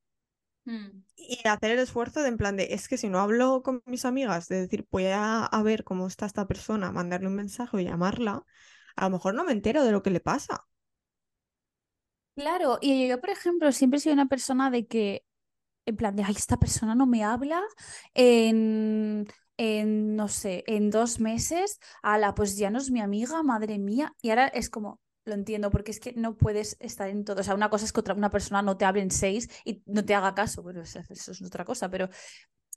Mm, 0.66 1.05
y 1.16 1.46
hacer 1.48 1.72
el 1.72 1.79
esfuerzo 1.79 2.22
de 2.22 2.29
en 2.29 2.37
plan 2.37 2.57
de, 2.57 2.68
es 2.72 2.88
que 2.88 2.98
si 2.98 3.09
no 3.09 3.20
hablo 3.20 3.62
con 3.62 3.83
mis 3.87 4.05
amigas, 4.05 4.48
de 4.48 4.62
decir, 4.62 4.87
voy 4.90 5.07
a, 5.07 5.44
a 5.44 5.62
ver 5.62 5.85
cómo 5.85 6.07
está 6.07 6.26
esta 6.26 6.46
persona, 6.46 6.92
mandarle 6.92 7.29
un 7.29 7.37
mensaje 7.37 7.76
o 7.76 7.81
llamarla, 7.81 8.44
a 8.96 9.05
lo 9.05 9.11
mejor 9.11 9.35
no 9.35 9.44
me 9.44 9.52
entero 9.52 9.85
de 9.85 9.92
lo 9.92 10.02
que 10.02 10.11
le 10.11 10.20
pasa. 10.20 10.66
Claro, 12.35 12.79
y 12.83 13.09
yo, 13.09 13.18
por 13.20 13.31
ejemplo, 13.31 13.72
siempre 13.72 13.98
soy 13.98 14.12
una 14.12 14.26
persona 14.26 14.70
de 14.70 14.87
que, 14.87 15.24
en 15.87 15.96
plan 15.96 16.16
de, 16.16 16.25
ay, 16.25 16.35
esta 16.37 16.59
persona 16.59 16.94
no 16.94 17.07
me 17.07 17.25
habla 17.25 17.62
en, 18.14 19.27
en, 19.57 20.16
no 20.16 20.29
sé, 20.29 20.64
en 20.66 20.90
dos 20.90 21.20
meses, 21.20 21.79
ala, 22.03 22.35
pues 22.35 22.57
ya 22.57 22.70
no 22.70 22.79
es 22.79 22.90
mi 22.90 23.01
amiga, 23.01 23.42
madre 23.42 23.79
mía. 23.79 24.12
Y 24.20 24.31
ahora 24.31 24.49
es 24.49 24.68
como, 24.68 25.01
lo 25.25 25.35
entiendo, 25.35 25.70
porque 25.70 25.90
es 25.92 26.01
que 26.01 26.12
no 26.14 26.37
puedes 26.37 26.77
estar 26.81 27.09
en 27.09 27.25
todo. 27.25 27.40
O 27.40 27.44
sea, 27.44 27.55
una 27.55 27.70
cosa 27.70 27.85
es 27.85 27.92
que 27.92 28.01
otra, 28.01 28.14
una 28.14 28.31
persona 28.31 28.62
no 28.62 28.77
te 28.77 28.85
hable 28.85 29.03
en 29.03 29.11
seis 29.11 29.49
y 29.64 29.83
no 29.87 30.05
te 30.05 30.14
haga 30.14 30.35
caso, 30.35 30.62
bueno, 30.62 30.83
eso, 30.83 31.01
es 31.09 31.42
otra 31.42 31.64
cosa, 31.64 31.90
pero 31.90 32.09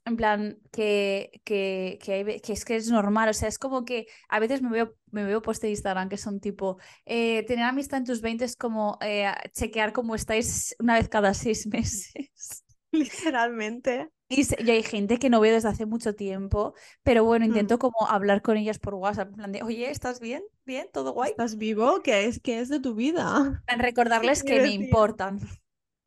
en 0.06 0.16
plan, 0.16 0.58
que, 0.72 1.40
que, 1.44 1.98
que, 2.02 2.12
hay 2.12 2.40
que 2.40 2.52
es 2.52 2.64
que 2.64 2.76
es 2.76 2.90
normal, 2.90 3.28
o 3.28 3.34
sea, 3.34 3.48
es 3.48 3.58
como 3.58 3.84
que 3.84 4.06
a 4.28 4.40
veces 4.40 4.62
me 4.62 4.70
veo, 4.70 4.96
me 5.10 5.24
veo 5.24 5.42
posts 5.42 5.62
de 5.62 5.70
Instagram 5.70 6.08
que 6.08 6.16
son 6.16 6.40
tipo, 6.40 6.78
eh, 7.04 7.44
tener 7.46 7.64
amistad 7.64 7.98
en 7.98 8.04
tus 8.04 8.20
20 8.20 8.44
es 8.44 8.56
como 8.56 8.98
eh, 9.02 9.30
chequear 9.52 9.92
cómo 9.92 10.14
estáis 10.14 10.74
una 10.78 10.94
vez 10.94 11.08
cada 11.08 11.34
seis 11.34 11.66
meses. 11.72 12.64
Literalmente. 13.32 14.10
Y, 14.28 14.42
y 14.64 14.70
hay 14.70 14.82
gente 14.84 15.18
que 15.18 15.28
no 15.28 15.40
veo 15.40 15.52
desde 15.54 15.68
hace 15.68 15.86
mucho 15.86 16.14
tiempo, 16.14 16.74
pero 17.02 17.24
bueno, 17.24 17.44
Mm. 17.46 17.46
intento 17.46 17.78
como 17.80 18.06
hablar 18.08 18.42
con 18.42 18.56
ellas 18.56 18.78
por 18.78 18.94
WhatsApp, 18.94 19.28
en 19.30 19.34
plan 19.34 19.52
de, 19.52 19.62
oye, 19.64 19.90
¿estás 19.90 20.20
bien? 20.20 20.44
¿Bien? 20.64 20.88
¿Todo 20.92 21.12
guay? 21.12 21.32
¿Estás 21.32 21.56
vivo? 21.56 22.02
¿Qué 22.02 22.26
es, 22.26 22.40
qué 22.40 22.60
es 22.60 22.68
de 22.68 22.80
tu 22.80 22.94
vida? 22.94 23.64
En 23.66 23.78
recordarles 23.80 24.42
que 24.44 24.60
me 24.60 24.68
importan. 24.68 25.40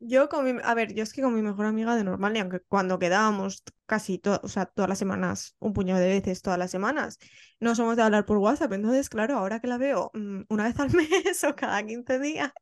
Yo 0.00 0.28
con 0.28 0.44
mi, 0.44 0.60
a 0.62 0.74
ver, 0.74 0.92
yo 0.94 1.02
es 1.02 1.12
que 1.14 1.22
con 1.22 1.34
mi 1.34 1.40
mejor 1.40 1.64
amiga 1.66 1.96
de 1.96 2.04
normal, 2.04 2.36
y 2.36 2.40
aunque 2.40 2.60
cuando 2.60 2.98
quedábamos 2.98 3.62
casi 3.86 4.18
to- 4.18 4.38
o 4.42 4.48
sea, 4.48 4.66
todas 4.66 4.88
las 4.88 4.98
semanas, 4.98 5.56
un 5.60 5.72
puñado 5.72 6.00
de 6.00 6.08
veces 6.08 6.42
todas 6.42 6.58
las 6.58 6.70
semanas, 6.70 7.18
no 7.58 7.74
somos 7.74 7.96
de 7.96 8.02
hablar 8.02 8.26
por 8.26 8.36
WhatsApp. 8.38 8.72
Entonces, 8.74 9.08
claro, 9.08 9.38
ahora 9.38 9.60
que 9.60 9.66
la 9.68 9.78
veo 9.78 10.10
mm, 10.12 10.42
una 10.50 10.64
vez 10.64 10.78
al 10.78 10.90
mes 10.94 11.42
o 11.44 11.54
cada 11.56 11.82
15 11.86 12.18
días, 12.18 12.52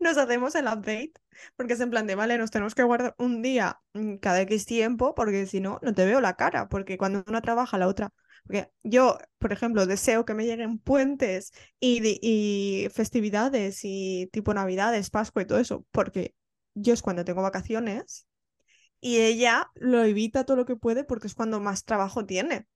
nos 0.00 0.16
hacemos 0.18 0.54
el 0.54 0.66
update. 0.66 1.12
Porque 1.56 1.74
es 1.74 1.80
en 1.80 1.90
plan 1.90 2.06
de, 2.06 2.14
vale, 2.14 2.38
nos 2.38 2.50
tenemos 2.50 2.74
que 2.74 2.82
guardar 2.82 3.14
un 3.18 3.42
día 3.42 3.80
mm, 3.94 4.16
cada 4.16 4.40
X 4.42 4.64
tiempo, 4.66 5.14
porque 5.14 5.46
si 5.46 5.60
no, 5.60 5.78
no 5.82 5.92
te 5.94 6.06
veo 6.06 6.20
la 6.22 6.34
cara. 6.36 6.68
Porque 6.68 6.96
cuando 6.98 7.24
una 7.28 7.42
trabaja, 7.42 7.76
la 7.78 7.88
otra. 7.88 8.10
Porque 8.46 8.70
yo, 8.84 9.18
por 9.38 9.52
ejemplo, 9.52 9.86
deseo 9.86 10.24
que 10.24 10.34
me 10.34 10.46
lleguen 10.46 10.78
puentes 10.78 11.52
y, 11.80 12.18
y 12.22 12.88
festividades 12.90 13.80
y 13.82 14.28
tipo 14.32 14.54
Navidades, 14.54 15.10
Pascua 15.10 15.42
y 15.42 15.46
todo 15.46 15.58
eso, 15.58 15.84
porque 15.92 16.34
yo 16.76 16.92
es 16.92 17.02
cuando 17.02 17.24
tengo 17.24 17.42
vacaciones 17.42 18.28
y 19.00 19.18
ella 19.18 19.70
lo 19.74 20.04
evita 20.04 20.44
todo 20.44 20.56
lo 20.56 20.66
que 20.66 20.76
puede 20.76 21.04
porque 21.04 21.26
es 21.26 21.34
cuando 21.34 21.60
más 21.60 21.84
trabajo 21.84 22.24
tiene. 22.26 22.66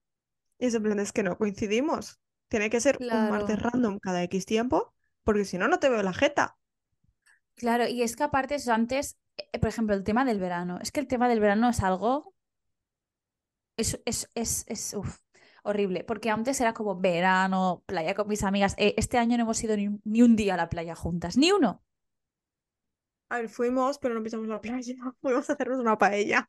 Y 0.58 0.66
es 0.66 0.74
en 0.74 0.82
plan, 0.82 1.00
es 1.00 1.12
que 1.12 1.22
no 1.22 1.38
coincidimos. 1.38 2.20
Tiene 2.48 2.70
que 2.70 2.80
ser 2.80 2.98
un 3.00 3.28
martes 3.30 3.60
random 3.60 3.98
cada 4.00 4.22
X 4.24 4.44
tiempo, 4.46 4.92
porque 5.22 5.44
si 5.44 5.58
no, 5.58 5.68
no 5.68 5.78
te 5.78 5.88
veo 5.88 6.02
la 6.02 6.12
jeta. 6.12 6.56
Claro, 7.54 7.86
y 7.86 8.02
es 8.02 8.16
que 8.16 8.24
aparte 8.24 8.56
eso 8.56 8.72
antes, 8.72 9.18
eh, 9.36 9.58
por 9.58 9.68
ejemplo, 9.68 9.94
el 9.94 10.02
tema 10.02 10.24
del 10.24 10.40
verano, 10.40 10.78
es 10.82 10.92
que 10.92 11.00
el 11.00 11.06
tema 11.06 11.28
del 11.28 11.40
verano 11.40 11.68
es 11.68 11.80
algo, 11.80 12.34
es, 13.76 14.00
es, 14.04 14.30
es, 14.34 14.64
es, 14.66 14.94
uf, 14.94 15.20
horrible, 15.62 16.04
porque 16.04 16.30
antes 16.30 16.60
era 16.60 16.74
como 16.74 16.98
verano, 16.98 17.82
playa 17.86 18.14
con 18.14 18.28
mis 18.28 18.42
amigas. 18.42 18.74
Eh, 18.78 18.94
este 18.96 19.18
año 19.18 19.36
no 19.36 19.44
hemos 19.44 19.62
ido 19.62 19.76
ni, 19.76 20.00
ni 20.04 20.22
un 20.22 20.36
día 20.36 20.54
a 20.54 20.56
la 20.56 20.68
playa 20.68 20.94
juntas, 20.94 21.36
ni 21.36 21.52
uno. 21.52 21.82
A 23.30 23.38
ver, 23.38 23.48
fuimos, 23.48 23.98
pero 23.98 24.14
no 24.14 24.22
pisamos 24.22 24.46
la 24.48 24.60
playa. 24.60 24.94
Fuimos 25.22 25.48
a 25.50 25.52
hacernos 25.54 25.80
una 25.80 25.96
paella. 25.98 26.48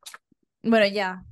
Bueno, 0.64 0.86
ya, 0.88 1.26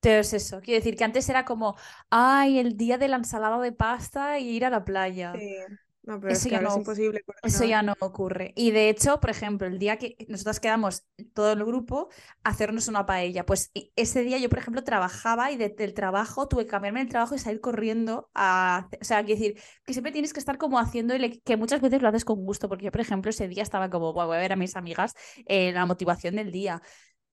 pero 0.00 0.20
es 0.22 0.32
eso, 0.34 0.60
quiero 0.62 0.80
decir 0.80 0.96
que 0.96 1.04
antes 1.04 1.28
era 1.28 1.44
como, 1.44 1.76
ay, 2.10 2.58
el 2.58 2.76
día 2.76 2.98
de 2.98 3.08
la 3.08 3.16
ensalada 3.16 3.60
de 3.60 3.72
pasta 3.72 4.38
y 4.38 4.50
ir 4.50 4.64
a 4.66 4.70
la 4.70 4.84
playa. 4.84 5.40
Sí. 5.40 5.78
No, 6.08 6.20
pero 6.20 6.34
es 6.36 6.40
Eso 6.40 6.48
que 6.48 6.58
ya 6.58 6.62
es 6.62 6.76
no, 6.76 6.76
imposible 6.76 7.22
eso 7.42 7.64
ya 7.64 7.82
no 7.82 7.94
ocurre. 8.00 8.52
Y 8.56 8.70
de 8.72 8.88
hecho, 8.90 9.20
por 9.20 9.30
ejemplo, 9.30 9.66
el 9.66 9.78
día 9.78 9.96
que 9.98 10.16
nosotras 10.28 10.60
quedamos 10.60 11.04
todo 11.34 11.52
el 11.52 11.64
grupo 11.64 12.08
a 12.44 12.50
hacernos 12.50 12.88
una 12.88 13.06
paella, 13.06 13.46
pues 13.46 13.70
ese 13.96 14.22
día 14.22 14.38
yo, 14.38 14.48
por 14.48 14.58
ejemplo, 14.58 14.84
trabajaba 14.84 15.50
y 15.52 15.56
de- 15.56 15.70
del 15.70 15.94
trabajo 15.94 16.48
tuve 16.48 16.64
que 16.64 16.70
cambiarme 16.70 17.02
el 17.02 17.08
trabajo 17.08 17.34
y 17.34 17.38
salir 17.38 17.60
corriendo 17.60 18.30
a... 18.34 18.88
O 19.00 19.04
sea, 19.04 19.24
quiero 19.24 19.40
decir, 19.40 19.62
que 19.86 19.92
siempre 19.94 20.12
tienes 20.12 20.32
que 20.32 20.40
estar 20.40 20.58
como 20.58 20.78
haciendo 20.78 21.14
el... 21.14 21.42
que 21.42 21.56
muchas 21.56 21.80
veces 21.80 22.02
lo 22.02 22.08
haces 22.08 22.24
con 22.24 22.44
gusto, 22.44 22.68
porque 22.68 22.86
yo, 22.86 22.92
por 22.92 23.00
ejemplo, 23.02 23.30
ese 23.30 23.48
día 23.48 23.62
estaba 23.62 23.90
como, 23.90 24.12
"Buah, 24.12 24.26
voy 24.26 24.36
a 24.38 24.40
ver 24.40 24.52
a 24.52 24.56
mis 24.56 24.76
amigas 24.76 25.14
eh, 25.46 25.72
la 25.72 25.86
motivación 25.86 26.36
del 26.36 26.50
día. 26.52 26.82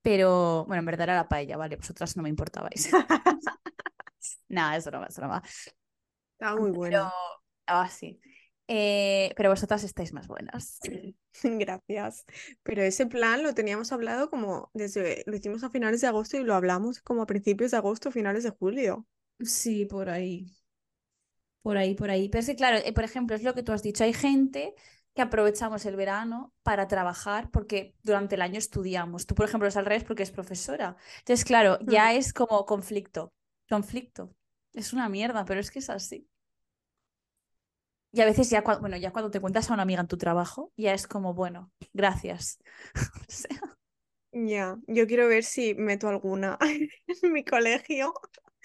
Pero, 0.03 0.65
bueno, 0.67 0.79
en 0.81 0.85
verdad 0.87 1.03
era 1.05 1.15
la 1.17 1.27
paella, 1.29 1.57
¿vale? 1.57 1.77
Vosotras 1.77 2.17
no 2.17 2.23
me 2.23 2.29
importabais. 2.29 2.89
Nada, 4.49 4.77
es 4.77 4.85
broma, 4.85 5.07
es 5.07 5.17
broma. 5.17 5.41
Estaba 6.33 6.57
muy 6.57 6.71
Pero, 6.71 6.71
buena. 6.71 7.13
ah, 7.67 7.89
sí. 7.89 8.19
Eh, 8.67 9.31
pero 9.37 9.49
vosotras 9.51 9.83
estáis 9.83 10.11
más 10.13 10.27
buenas. 10.27 10.79
Gracias. 11.43 12.25
Pero 12.63 12.81
ese 12.81 13.05
plan 13.05 13.43
lo 13.43 13.53
teníamos 13.53 13.91
hablado 13.91 14.29
como 14.29 14.71
desde, 14.73 15.23
lo 15.27 15.35
hicimos 15.35 15.63
a 15.63 15.69
finales 15.69 16.01
de 16.01 16.07
agosto 16.07 16.37
y 16.37 16.43
lo 16.43 16.55
hablamos 16.55 16.99
como 17.01 17.21
a 17.21 17.27
principios 17.27 17.71
de 17.71 17.77
agosto, 17.77 18.11
finales 18.11 18.43
de 18.43 18.49
julio. 18.51 19.05
Sí, 19.39 19.85
por 19.85 20.09
ahí. 20.09 20.51
Por 21.61 21.77
ahí, 21.77 21.95
por 21.95 22.09
ahí. 22.09 22.29
Pero 22.29 22.39
es 22.41 22.45
que, 22.47 22.55
claro, 22.55 22.77
eh, 22.77 22.93
por 22.93 23.03
ejemplo, 23.03 23.35
es 23.35 23.43
lo 23.43 23.53
que 23.53 23.63
tú 23.63 23.71
has 23.71 23.81
dicho. 23.83 24.03
Hay 24.03 24.13
gente 24.13 24.73
que 25.13 25.21
aprovechamos 25.21 25.85
el 25.85 25.95
verano 25.95 26.53
para 26.63 26.87
trabajar 26.87 27.49
porque 27.51 27.95
durante 28.03 28.35
el 28.35 28.41
año 28.41 28.57
estudiamos. 28.59 29.25
Tú, 29.25 29.33
por 29.35 29.45
ejemplo, 29.47 29.67
es 29.67 29.77
al 29.77 29.85
revés 29.85 30.03
porque 30.03 30.23
es 30.23 30.31
profesora. 30.31 30.95
Entonces, 31.19 31.45
claro, 31.45 31.79
Mm. 31.81 31.89
ya 31.91 32.13
es 32.13 32.33
como 32.33 32.65
conflicto. 32.65 33.33
Conflicto. 33.69 34.35
Es 34.73 34.93
una 34.93 35.09
mierda, 35.09 35.45
pero 35.45 35.59
es 35.59 35.71
que 35.71 35.79
es 35.79 35.89
así. 35.89 36.27
Y 38.15 38.21
a 38.21 38.25
veces 38.25 38.49
ya, 38.49 38.63
cua- 38.63 38.79
bueno, 38.79 38.95
ya 38.97 39.11
cuando 39.11 39.29
te 39.31 39.41
cuentas 39.41 39.69
a 39.69 39.73
una 39.73 39.83
amiga 39.83 40.01
en 40.01 40.07
tu 40.07 40.17
trabajo, 40.17 40.71
ya 40.77 40.93
es 40.93 41.07
como, 41.07 41.33
bueno, 41.33 41.71
gracias. 41.93 42.59
O 43.29 43.31
sea, 43.31 43.61
Ya, 44.33 44.77
yo 44.87 45.07
quiero 45.07 45.27
ver 45.29 45.43
si 45.45 45.75
meto 45.75 46.09
alguna 46.09 46.57
en 47.23 47.33
mi 47.33 47.45
colegio 47.45 48.13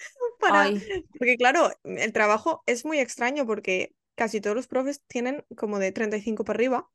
para, 0.39 0.71
ay, 0.71 0.85
porque 1.17 1.37
claro, 1.37 1.71
el 1.85 2.13
trabajo 2.13 2.63
es 2.67 2.85
muy 2.85 2.99
extraño 2.99 3.45
porque 3.47 3.95
casi 4.15 4.41
todos 4.41 4.55
los 4.55 4.67
profes 4.67 5.01
tienen 5.07 5.45
como 5.57 5.79
de 5.79 5.91
35 5.93 6.45
para 6.45 6.57
arriba, 6.57 6.89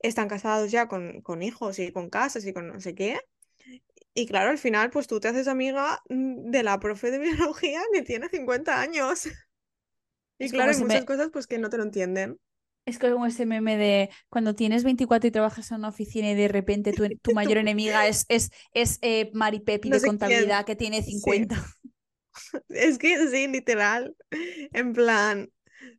están 0.00 0.28
casados 0.28 0.70
ya 0.72 0.88
con, 0.88 1.22
con 1.22 1.42
hijos 1.42 1.78
y 1.80 1.92
con 1.92 2.10
casas 2.10 2.46
y 2.46 2.52
con 2.54 2.68
no 2.68 2.80
sé 2.80 2.94
qué. 2.94 3.18
Y 4.14 4.26
claro, 4.26 4.50
al 4.50 4.58
final, 4.58 4.90
pues 4.90 5.06
tú 5.08 5.20
te 5.20 5.28
haces 5.28 5.48
amiga 5.48 6.02
mm, 6.10 6.50
de 6.50 6.62
la 6.64 6.80
profe 6.80 7.10
de 7.12 7.18
biología 7.20 7.82
que 7.92 8.02
tiene 8.02 8.28
50 8.30 8.80
años. 8.80 9.28
Y 10.40 10.48
es 10.48 10.52
claro, 10.52 10.72
hay 10.72 10.76
muchas 10.76 11.04
me- 11.04 11.06
cosas 11.06 11.30
pues 11.32 11.46
que 11.46 11.58
no 11.58 11.70
te 11.70 11.76
lo 11.76 11.84
entienden. 11.84 12.40
Es 12.86 12.98
como 12.98 13.26
ese 13.26 13.46
meme 13.46 13.76
de 13.76 14.10
cuando 14.30 14.54
tienes 14.54 14.84
24 14.84 15.28
y 15.28 15.30
trabajas 15.30 15.70
en 15.70 15.78
una 15.78 15.88
oficina 15.88 16.30
y 16.30 16.34
de 16.34 16.48
repente 16.48 16.92
tu, 16.92 17.08
tu 17.22 17.32
mayor 17.32 17.58
enemiga 17.58 18.08
es, 18.08 18.24
es, 18.28 18.50
es 18.72 18.98
eh, 19.02 19.30
Mari 19.34 19.60
Pepi 19.60 19.90
no 19.90 20.00
de 20.00 20.02
quién. 20.02 20.02
contabilidad 20.02 20.64
que 20.66 20.76
tiene 20.76 21.02
Sí, 21.02 21.02
50. 21.02 21.64
es 22.68 22.98
que 22.98 23.28
sí, 23.28 23.46
literal. 23.48 24.16
En 24.72 24.92
plan, 24.92 25.50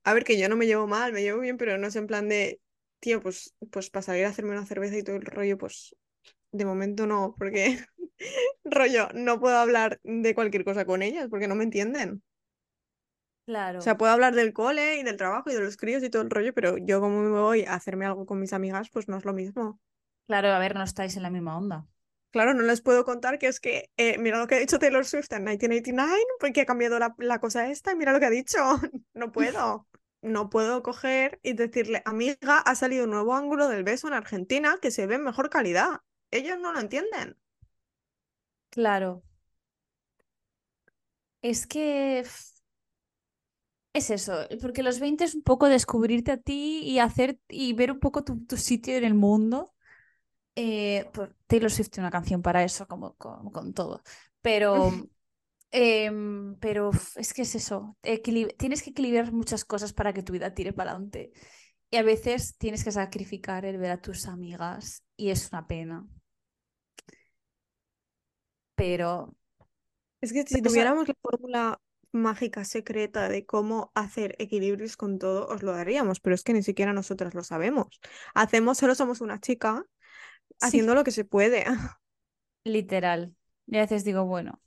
a 0.03 0.13
ver, 0.13 0.23
que 0.23 0.39
yo 0.39 0.49
no 0.49 0.55
me 0.55 0.65
llevo 0.67 0.87
mal, 0.87 1.13
me 1.13 1.21
llevo 1.21 1.39
bien, 1.41 1.57
pero 1.57 1.77
no 1.77 1.87
es 1.87 1.95
en 1.95 2.07
plan 2.07 2.29
de, 2.29 2.61
tío, 2.99 3.21
pues, 3.21 3.55
pues 3.71 3.89
para 3.89 4.03
salir 4.03 4.25
a 4.25 4.29
hacerme 4.29 4.51
una 4.51 4.65
cerveza 4.65 4.97
y 4.97 5.03
todo 5.03 5.15
el 5.17 5.23
rollo, 5.25 5.57
pues 5.57 5.95
de 6.51 6.65
momento 6.65 7.07
no, 7.07 7.35
porque 7.37 7.79
rollo, 8.65 9.09
no 9.13 9.39
puedo 9.39 9.57
hablar 9.57 9.99
de 10.03 10.35
cualquier 10.35 10.65
cosa 10.65 10.85
con 10.85 11.01
ellas 11.03 11.27
porque 11.29 11.47
no 11.47 11.55
me 11.55 11.65
entienden. 11.65 12.23
O 13.79 13.81
Claro, 13.81 13.83
sea, 13.83 13.97
puedo 13.97 14.11
hablar 14.13 14.35
del 14.35 14.53
cole 14.53 14.97
y 14.99 15.03
del 15.03 15.17
trabajo 15.17 15.49
y 15.49 15.53
de 15.53 15.61
los 15.61 15.77
críos 15.77 16.03
y 16.03 16.09
todo 16.09 16.21
el 16.21 16.29
rollo, 16.29 16.53
pero 16.53 16.77
yo 16.77 17.01
como 17.01 17.21
me 17.21 17.29
voy 17.39 17.63
a 17.65 17.73
hacerme 17.75 18.05
algo 18.05 18.25
con 18.25 18.39
mis 18.39 18.53
amigas, 18.53 18.89
pues 18.91 19.07
no 19.09 19.17
es 19.17 19.25
lo 19.25 19.33
mismo. 19.33 19.79
Claro, 20.27 20.47
a 20.51 20.57
ver, 20.63 20.73
no 20.75 20.83
estáis 20.83 21.15
en 21.17 21.21
la 21.23 21.29
misma 21.29 21.57
onda. 21.57 21.85
Claro, 22.31 22.53
no 22.53 22.61
les 22.63 22.81
puedo 22.81 23.03
contar 23.03 23.39
que 23.39 23.47
es 23.47 23.59
que, 23.59 23.89
eh, 23.97 24.17
mira 24.17 24.39
lo 24.39 24.47
que 24.47 24.55
ha 24.55 24.59
dicho 24.59 24.79
Taylor 24.79 25.05
Swift 25.05 25.31
en 25.33 25.43
1989, 25.43 26.15
porque 26.39 26.61
ha 26.61 26.65
cambiado 26.65 26.97
la, 26.97 27.13
la 27.17 27.39
cosa 27.41 27.69
esta, 27.69 27.91
y 27.91 27.95
mira 27.97 28.13
lo 28.13 28.19
que 28.19 28.25
ha 28.27 28.29
dicho. 28.29 28.57
No 29.13 29.31
puedo. 29.33 29.87
No 30.21 30.49
puedo 30.49 30.83
coger 30.83 31.39
y 31.43 31.53
decirle, 31.53 32.01
amiga, 32.05 32.59
ha 32.59 32.75
salido 32.75 33.03
un 33.05 33.11
nuevo 33.11 33.33
ángulo 33.35 33.67
del 33.67 33.83
beso 33.83 34.07
en 34.07 34.13
Argentina 34.13 34.77
que 34.81 34.91
se 34.91 35.07
ve 35.07 35.15
en 35.15 35.23
mejor 35.23 35.49
calidad. 35.49 35.99
Ellos 36.31 36.57
no 36.59 36.71
lo 36.71 36.79
entienden. 36.79 37.37
Claro. 38.69 39.23
Es 41.41 41.67
que 41.67 42.23
es 43.93 44.09
eso, 44.09 44.33
porque 44.61 44.83
los 44.83 44.99
20 44.99 45.23
es 45.25 45.35
un 45.35 45.43
poco 45.43 45.67
descubrirte 45.67 46.31
a 46.31 46.37
ti 46.37 46.81
y 46.83 46.99
hacer 46.99 47.39
y 47.49 47.73
ver 47.73 47.91
un 47.91 47.99
poco 47.99 48.23
tu, 48.23 48.45
tu 48.45 48.57
sitio 48.57 48.95
en 48.97 49.03
el 49.03 49.13
mundo. 49.15 49.73
Eh, 50.55 51.09
pues 51.13 51.31
Taylor 51.47 51.71
Swift 51.71 51.89
tiene 51.91 52.05
una 52.07 52.11
canción 52.11 52.41
para 52.41 52.63
eso, 52.63 52.87
como, 52.87 53.15
como 53.17 53.51
con 53.51 53.73
todo. 53.73 54.03
Pero, 54.41 55.09
em, 55.71 56.57
pero 56.59 56.91
es 57.17 57.33
que 57.33 57.43
es 57.43 57.55
eso, 57.55 57.97
equili- 58.03 58.55
tienes 58.57 58.83
que 58.83 58.91
equilibrar 58.91 59.31
muchas 59.33 59.65
cosas 59.65 59.93
para 59.93 60.13
que 60.13 60.23
tu 60.23 60.33
vida 60.33 60.53
tire 60.55 60.73
para 60.73 60.91
adelante. 60.91 61.33
Y 61.91 61.97
a 61.97 62.03
veces 62.03 62.57
tienes 62.57 62.83
que 62.85 62.91
sacrificar 62.93 63.65
el 63.65 63.77
ver 63.79 63.91
a 63.91 64.01
tus 64.01 64.27
amigas 64.27 65.03
y 65.17 65.29
es 65.31 65.49
una 65.51 65.67
pena. 65.67 66.07
Pero, 68.75 69.35
Es 70.21 70.33
que 70.33 70.43
si 70.47 70.61
tuviéramos 70.61 71.07
la 71.07 71.15
fórmula 71.21 71.81
mágica 72.11 72.65
secreta 72.65 73.29
de 73.29 73.45
cómo 73.45 73.91
hacer 73.95 74.35
equilibrios 74.39 74.97
con 74.97 75.19
todo, 75.19 75.47
os 75.47 75.63
lo 75.63 75.73
daríamos, 75.73 76.19
pero 76.19 76.35
es 76.35 76.43
que 76.43 76.53
ni 76.53 76.63
siquiera 76.63 76.93
nosotras 76.93 77.33
lo 77.35 77.43
sabemos. 77.43 77.99
Hacemos, 78.33 78.77
solo 78.77 78.95
somos 78.95 79.21
una 79.21 79.39
chica 79.39 79.85
haciendo 80.61 80.93
sí, 80.93 80.95
lo 80.95 81.03
que 81.05 81.11
se 81.11 81.25
puede. 81.25 81.65
literal. 82.63 83.35
Y 83.67 83.77
a 83.77 83.81
veces 83.81 84.03
digo, 84.03 84.25
bueno. 84.25 84.61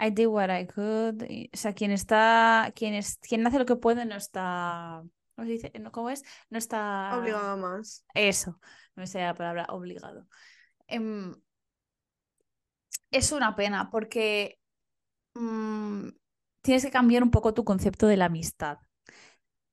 I 0.00 0.10
did 0.10 0.28
what 0.28 0.50
I 0.50 0.66
could. 0.66 1.22
y- 1.30 1.50
o 1.54 1.56
sea, 1.56 1.74
quien 1.74 1.90
está, 1.92 2.72
quien 2.76 2.94
es, 2.94 3.18
quien 3.18 3.46
hace 3.46 3.58
lo 3.58 3.66
que 3.66 3.76
puede 3.76 4.04
no 4.06 4.16
está, 4.16 5.02
¿cómo 5.36 5.46
se 5.46 5.52
dice? 5.52 5.72
No, 5.80 5.92
¿Cómo 5.92 6.10
es? 6.10 6.24
No 6.50 6.58
está, 6.58 7.18
Obligada 7.18 7.56
más. 7.56 8.04
eso, 8.14 8.60
no 8.96 9.06
sé 9.06 9.20
la 9.20 9.34
palabra 9.34 9.66
obligado. 9.70 10.28
Em, 10.88 11.34
es 13.10 13.32
una 13.32 13.56
pena 13.56 13.90
porque 13.90 14.58
mm, 15.34 16.08
tienes 16.62 16.84
que 16.84 16.90
cambiar 16.90 17.22
un 17.22 17.30
poco 17.30 17.54
tu 17.54 17.64
concepto 17.64 18.06
de 18.06 18.16
la 18.16 18.26
amistad, 18.26 18.78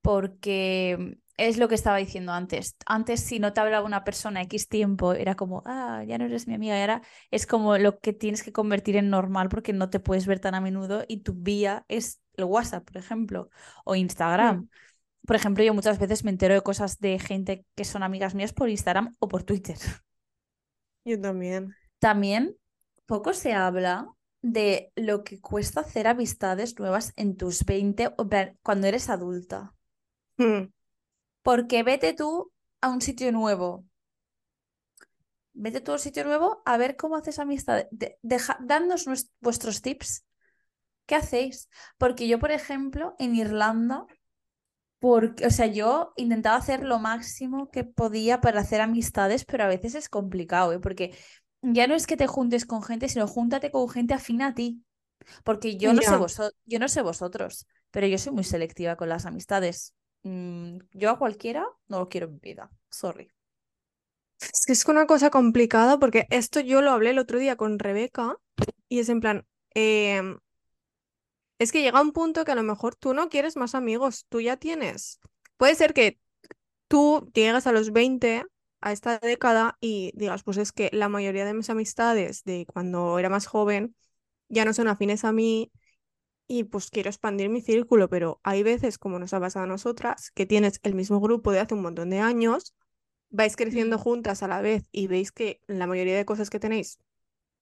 porque 0.02 1.18
es 1.38 1.58
lo 1.58 1.68
que 1.68 1.76
estaba 1.76 1.98
diciendo 1.98 2.32
antes. 2.32 2.76
Antes, 2.86 3.22
si 3.22 3.40
no 3.40 3.54
te 3.54 3.60
hablaba 3.62 3.86
una 3.86 4.04
persona 4.04 4.42
X 4.44 4.68
tiempo, 4.70 5.14
era 5.14 5.36
como, 5.36 5.64
ah, 5.66 6.04
ya 6.08 6.18
no 6.18 6.26
eres 6.26 6.48
mi 6.48 6.54
amiga, 6.54 6.78
y 6.78 6.82
ahora 6.82 7.02
es 7.32 7.48
como 7.48 7.78
lo 7.78 8.00
que 8.00 8.14
tienes 8.14 8.44
que 8.44 8.54
convertir 8.54 8.96
en 8.96 9.10
normal 9.10 9.50
porque 9.50 9.74
no 9.74 9.90
te 9.90 10.00
puedes 10.00 10.28
ver 10.28 10.40
tan 10.40 10.56
a 10.56 10.62
menudo 10.62 11.04
y 11.08 11.22
tu 11.22 11.34
vía 11.34 11.86
es 11.88 12.22
el 12.36 12.46
WhatsApp, 12.46 12.86
por 12.86 12.98
ejemplo, 12.98 13.50
o 13.86 13.96
Mm, 13.96 14.00
Instagram. 14.00 14.70
Por 15.26 15.36
ejemplo, 15.36 15.64
yo 15.64 15.74
muchas 15.74 16.00
veces 16.00 16.24
me 16.24 16.32
entero 16.32 16.54
de 16.54 16.62
cosas 16.62 17.00
de 17.00 17.20
gente 17.20 17.66
que 17.76 17.86
son 17.86 18.04
amigas 18.04 18.36
mías 18.36 18.54
por 18.54 18.70
Instagram 18.70 19.16
o 19.20 19.28
por 19.28 19.44
Twitter. 19.44 19.78
Yo 21.06 21.20
también. 21.20 21.76
También 22.00 22.56
poco 23.06 23.34
se 23.34 23.54
habla 23.54 24.08
de 24.52 24.92
lo 24.96 25.24
que 25.24 25.42
cuesta 25.42 25.82
hacer 25.82 26.08
amistades 26.08 26.80
nuevas 26.80 27.14
en 27.18 27.36
tus 27.38 27.66
20 27.66 28.08
o 28.18 28.24
en 28.24 28.30
plan, 28.30 28.60
cuando 28.64 28.88
eres 28.88 29.10
adulta. 29.10 29.74
Mm, 30.38 30.70
Porque 31.44 31.84
vete 31.84 32.14
tú 32.14 32.52
a 32.82 32.90
un 32.90 33.00
sitio 33.02 33.32
nuevo. 33.32 33.86
Vete 35.54 35.80
tú 35.82 35.92
a 35.92 35.96
un 35.96 36.00
sitio 36.00 36.24
nuevo 36.26 36.62
a 36.66 36.78
ver 36.78 36.96
cómo 36.98 37.16
haces 37.16 37.40
amistades. 37.40 37.88
De, 37.92 38.18
deja- 38.22 38.58
dadnos 38.62 39.06
vuestros 39.40 39.82
tips. 39.82 40.26
¿Qué 41.06 41.16
hacéis? 41.16 41.70
Porque 41.98 42.28
yo, 42.28 42.40
por 42.40 42.52
ejemplo, 42.52 43.16
en 43.20 43.36
Irlanda, 43.36 44.06
porque, 45.00 45.48
o 45.48 45.52
sea, 45.52 45.68
yo 45.68 46.14
intentaba 46.18 46.58
hacer 46.58 46.84
lo 46.84 47.00
máximo 47.00 47.70
que 47.72 47.84
podía 47.86 48.42
para 48.42 48.62
hacer 48.62 48.82
amistades, 48.82 49.46
pero 49.46 49.64
a 49.66 49.68
veces 49.68 49.96
es 49.96 50.10
complicado, 50.10 50.74
¿eh? 50.74 50.80
Porque 50.80 51.16
ya 51.74 51.88
no 51.88 51.96
es 51.96 52.08
que 52.08 52.18
te 52.18 52.28
juntes 52.28 52.66
con 52.66 52.84
gente, 52.84 53.10
sino 53.10 53.28
júntate 53.28 53.72
con 53.72 53.90
gente 53.90 54.14
afín 54.14 54.42
a 54.42 54.54
ti. 54.54 54.84
Porque 55.44 55.78
yo 55.78 55.94
no 55.94 56.02
sé 56.02 56.16
vosotros, 56.18 56.56
yo 56.66 56.80
no 56.80 56.88
sé 56.88 57.02
vosotros, 57.02 57.68
pero 57.92 58.08
yo 58.08 58.18
soy 58.18 58.34
muy 58.34 58.44
selectiva 58.44 58.96
con 58.96 59.10
las 59.10 59.26
amistades. 59.26 59.94
Mm, 60.24 60.80
yo 60.92 61.10
a 61.10 61.18
cualquiera 61.18 61.66
no 61.88 62.00
lo 62.00 62.10
quiero 62.10 62.28
en 62.28 62.34
mi 62.34 62.40
vida. 62.40 62.70
Sorry. 62.90 63.30
Es 64.40 64.66
que 64.66 64.74
es 64.74 64.86
una 64.86 65.08
cosa 65.08 65.30
complicada 65.30 65.98
porque 65.98 66.28
esto 66.30 66.60
yo 66.60 66.82
lo 66.82 66.92
hablé 66.92 67.12
el 67.12 67.20
otro 67.20 67.40
día 67.40 67.56
con 67.56 67.80
Rebeca 67.80 68.38
y 68.90 69.00
es 69.00 69.10
en 69.10 69.22
plan, 69.22 69.48
em, 69.74 70.38
es 71.58 71.72
que 71.72 71.82
llega 71.82 72.02
un 72.02 72.12
punto 72.12 72.44
que 72.44 72.52
a 72.52 72.56
lo 72.56 72.64
mejor 72.64 72.96
tú 72.96 73.14
no 73.14 73.30
quieres 73.30 73.56
más 73.56 73.76
amigos, 73.76 74.26
tú 74.30 74.42
ya 74.42 74.58
tienes. 74.58 75.20
Puede 75.58 75.76
ser 75.76 75.94
que 75.94 76.20
tú 76.88 77.32
llegas 77.34 77.66
a 77.66 77.72
los 77.72 77.92
20, 77.92 78.46
a 78.86 78.94
esta 78.94 79.20
década, 79.20 79.78
y 79.82 80.14
digas, 80.16 80.44
pues 80.44 80.58
es 80.60 80.72
que 80.74 80.90
la 80.94 81.10
mayoría 81.10 81.46
de 81.46 81.56
mis 81.56 81.70
amistades 81.72 82.44
de 82.46 82.66
cuando 82.68 83.20
era 83.20 83.30
más 83.30 83.48
joven 83.48 83.96
ya 84.50 84.66
no 84.66 84.74
son 84.74 84.88
afines 84.90 85.26
a 85.26 85.34
mí 85.34 85.72
y 86.48 86.66
pues 86.66 86.90
quiero 86.92 87.10
expandir 87.10 87.50
mi 87.50 87.62
círculo, 87.62 88.10
pero 88.10 88.40
hay 88.44 88.64
veces, 88.64 88.98
como 88.98 89.20
nos 89.20 89.34
ha 89.34 89.40
pasado 89.40 89.66
a 89.66 89.68
nosotras, 89.68 90.32
que 90.32 90.46
tienes 90.46 90.80
el 90.84 90.96
mismo 90.96 91.20
grupo 91.20 91.52
de 91.52 91.60
hace 91.60 91.74
un 91.74 91.82
montón 91.82 92.10
de 92.12 92.20
años, 92.20 92.76
vais 93.30 93.56
creciendo 93.58 93.98
juntas 94.00 94.44
a 94.44 94.48
la 94.50 94.62
vez 94.62 94.86
y 94.92 95.08
veis 95.08 95.32
que 95.32 95.62
la 95.68 95.88
mayoría 95.88 96.18
de 96.18 96.26
cosas 96.26 96.50
que 96.52 96.60
tenéis 96.60 97.00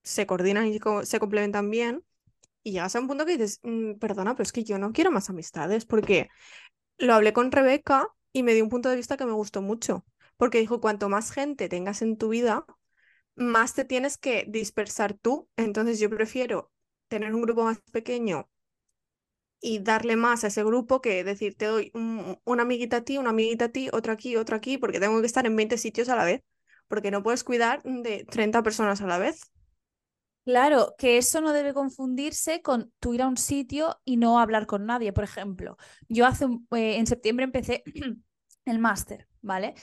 se 0.04 0.26
coordinan 0.26 0.66
y 0.68 0.78
co- 0.80 1.04
se 1.06 1.20
complementan 1.20 1.70
bien. 1.70 2.04
Y 2.64 2.72
llegas 2.72 2.96
a 2.96 3.00
un 3.00 3.08
punto 3.08 3.26
que 3.26 3.32
dices, 3.32 3.60
"Mm, 3.64 3.94
perdona, 3.96 4.34
pero 4.34 4.44
es 4.44 4.52
que 4.52 4.64
yo 4.64 4.78
no 4.78 4.92
quiero 4.92 5.10
más 5.12 5.30
amistades 5.30 5.86
porque 5.86 6.28
lo 6.98 7.14
hablé 7.14 7.32
con 7.32 7.52
Rebeca 7.52 8.08
y 8.32 8.42
me 8.42 8.54
dio 8.54 8.64
un 8.64 8.70
punto 8.70 8.88
de 8.88 8.96
vista 8.96 9.16
que 9.16 9.26
me 9.26 9.32
gustó 9.32 9.62
mucho, 9.62 10.04
porque 10.36 10.58
dijo, 10.60 10.80
cuanto 10.80 11.08
más 11.08 11.30
gente 11.32 11.68
tengas 11.68 12.02
en 12.02 12.16
tu 12.18 12.28
vida, 12.30 12.66
más 13.36 13.74
te 13.74 13.84
tienes 13.84 14.18
que 14.18 14.46
dispersar 14.48 15.14
tú. 15.14 15.48
Entonces 15.56 16.00
yo 16.00 16.10
prefiero 16.10 16.72
tener 17.08 17.34
un 17.34 17.42
grupo 17.42 17.64
más 17.64 17.80
pequeño 17.92 18.48
y 19.60 19.78
darle 19.80 20.16
más 20.16 20.44
a 20.44 20.48
ese 20.48 20.62
grupo 20.64 21.00
que 21.00 21.24
decir, 21.24 21.56
te 21.56 21.66
doy 21.66 21.90
un- 21.94 22.38
una 22.44 22.62
amiguita 22.62 22.98
a 22.98 23.00
ti, 23.04 23.16
una 23.18 23.30
amiguita 23.30 23.66
a 23.66 23.68
ti, 23.70 23.88
otra 23.92 24.12
aquí, 24.14 24.36
otra 24.36 24.56
aquí, 24.58 24.76
porque 24.78 25.00
tengo 25.00 25.20
que 25.20 25.26
estar 25.26 25.46
en 25.46 25.56
20 25.56 25.78
sitios 25.78 26.08
a 26.08 26.16
la 26.16 26.24
vez, 26.24 26.42
porque 26.88 27.10
no 27.10 27.22
puedes 27.22 27.44
cuidar 27.44 27.82
de 27.84 28.24
30 28.30 28.62
personas 28.62 29.00
a 29.00 29.06
la 29.06 29.18
vez. 29.18 29.40
Claro, 30.44 30.94
que 30.98 31.16
eso 31.16 31.40
no 31.40 31.54
debe 31.54 31.72
confundirse 31.72 32.60
con 32.60 32.92
tú 33.00 33.14
ir 33.14 33.22
a 33.22 33.28
un 33.28 33.38
sitio 33.38 33.98
y 34.04 34.18
no 34.18 34.38
hablar 34.38 34.66
con 34.66 34.84
nadie. 34.84 35.10
Por 35.12 35.24
ejemplo, 35.24 35.78
yo 36.08 36.26
hace 36.26 36.44
eh, 36.72 36.98
en 36.98 37.06
septiembre 37.06 37.44
empecé 37.44 37.82
el 38.66 38.78
máster, 38.78 39.26
¿vale? 39.40 39.74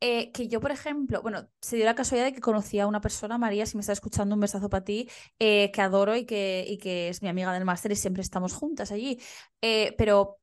Eh, 0.00 0.30
que 0.32 0.46
yo, 0.48 0.60
por 0.60 0.70
ejemplo, 0.70 1.22
bueno, 1.22 1.48
se 1.60 1.76
dio 1.76 1.84
la 1.84 1.94
casualidad 1.96 2.26
de 2.26 2.32
que 2.32 2.40
conocí 2.40 2.78
a 2.78 2.86
una 2.86 3.00
persona, 3.00 3.36
María, 3.36 3.66
si 3.66 3.76
me 3.76 3.80
está 3.80 3.92
escuchando, 3.92 4.34
un 4.36 4.40
besazo 4.40 4.68
para 4.68 4.84
ti, 4.84 5.08
eh, 5.38 5.70
que 5.72 5.80
adoro 5.80 6.14
y 6.16 6.24
que, 6.24 6.64
y 6.68 6.78
que 6.78 7.08
es 7.08 7.22
mi 7.22 7.28
amiga 7.28 7.52
del 7.52 7.64
máster 7.64 7.92
y 7.92 7.96
siempre 7.96 8.22
estamos 8.22 8.52
juntas 8.52 8.92
allí. 8.92 9.20
Eh, 9.60 9.94
pero 9.98 10.38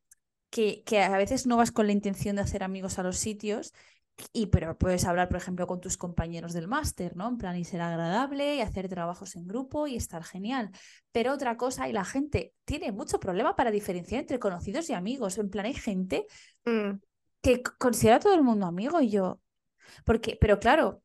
que, 0.49 0.83
que 0.83 1.01
a 1.01 1.17
veces 1.17 1.47
no 1.47 1.57
vas 1.57 1.71
con 1.71 1.87
la 1.87 1.93
intención 1.93 2.35
de 2.35 2.41
hacer 2.43 2.63
amigos 2.63 2.99
a 2.99 3.03
los 3.03 3.17
sitios. 3.17 3.73
Y 4.31 4.47
pero 4.47 4.77
puedes 4.77 5.03
hablar, 5.05 5.27
por 5.27 5.37
ejemplo, 5.37 5.67
con 5.67 5.81
tus 5.81 5.97
compañeros 5.97 6.53
del 6.53 6.69
máster, 6.69 7.17
¿no? 7.17 7.27
En 7.27 7.37
plan, 7.37 7.57
y 7.57 7.65
ser 7.65 7.81
agradable 7.81 8.55
y 8.55 8.61
hacer 8.61 8.87
trabajos 8.87 9.35
en 9.35 9.45
grupo 9.45 9.87
y 9.87 9.97
estar 9.97 10.23
genial. 10.23 10.71
Pero 11.11 11.33
otra 11.33 11.57
cosa, 11.57 11.89
y 11.89 11.93
la 11.93 12.05
gente 12.05 12.53
tiene 12.63 12.93
mucho 12.93 13.19
problema 13.19 13.57
para 13.57 13.71
diferenciar 13.71 14.21
entre 14.21 14.39
conocidos 14.39 14.89
y 14.89 14.93
amigos. 14.93 15.37
En 15.37 15.49
plan, 15.49 15.65
hay 15.65 15.73
gente 15.73 16.25
Mm, 16.65 16.99
que 17.41 17.61
considera 17.63 18.17
a 18.17 18.19
todo 18.19 18.33
el 18.33 18.43
mundo 18.43 18.65
amigo 18.65 19.01
y 19.01 19.09
yo. 19.09 19.39
Porque, 20.03 20.37
pero 20.39 20.59
claro, 20.59 21.01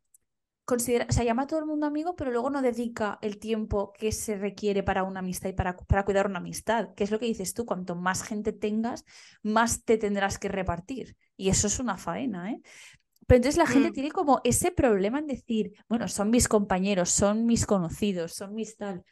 considera, 0.65 1.07
o 1.09 1.13
sea, 1.13 1.25
llama 1.25 1.43
a 1.43 1.47
todo 1.47 1.59
el 1.59 1.67
mundo 1.67 1.87
amigo, 1.87 2.15
pero 2.15 2.31
luego 2.31 2.49
no 2.49 2.63
dedica 2.63 3.19
el 3.23 3.39
tiempo 3.39 3.93
que 3.93 4.13
se 4.13 4.37
requiere 4.37 4.83
para 4.83 5.03
una 5.03 5.21
amistad 5.21 5.49
y 5.49 5.53
para, 5.53 5.77
para 5.77 6.05
cuidar 6.05 6.27
una 6.27 6.39
amistad. 6.39 6.95
Que 6.95 7.05
es 7.05 7.11
lo 7.11 7.19
que 7.19 7.27
dices 7.27 7.55
tú, 7.55 7.67
cuanto 7.67 7.97
más 7.97 8.23
gente 8.23 8.53
tengas, 8.53 9.05
más 9.43 9.85
te 9.85 9.99
tendrás 9.99 10.39
que 10.39 10.49
repartir. 10.49 11.17
Y 11.37 11.49
eso 11.49 11.67
es 11.67 11.81
una 11.81 11.97
faena, 11.97 12.53
¿eh? 12.53 12.61
Pero 13.27 13.37
entonces 13.37 13.59
la 13.59 13.67
gente 13.67 13.91
mm, 13.91 13.93
tiene 13.93 14.11
como 14.11 14.41
ese 14.43 14.73
problema 14.73 15.21
en 15.21 15.29
decir, 15.29 15.73
bueno, 15.89 16.09
son 16.09 16.31
mis 16.31 16.49
compañeros, 16.49 17.11
son 17.11 17.47
mis 17.47 17.65
conocidos, 17.65 18.35
son 18.35 18.55
mis 18.55 18.77
tal. 18.77 19.05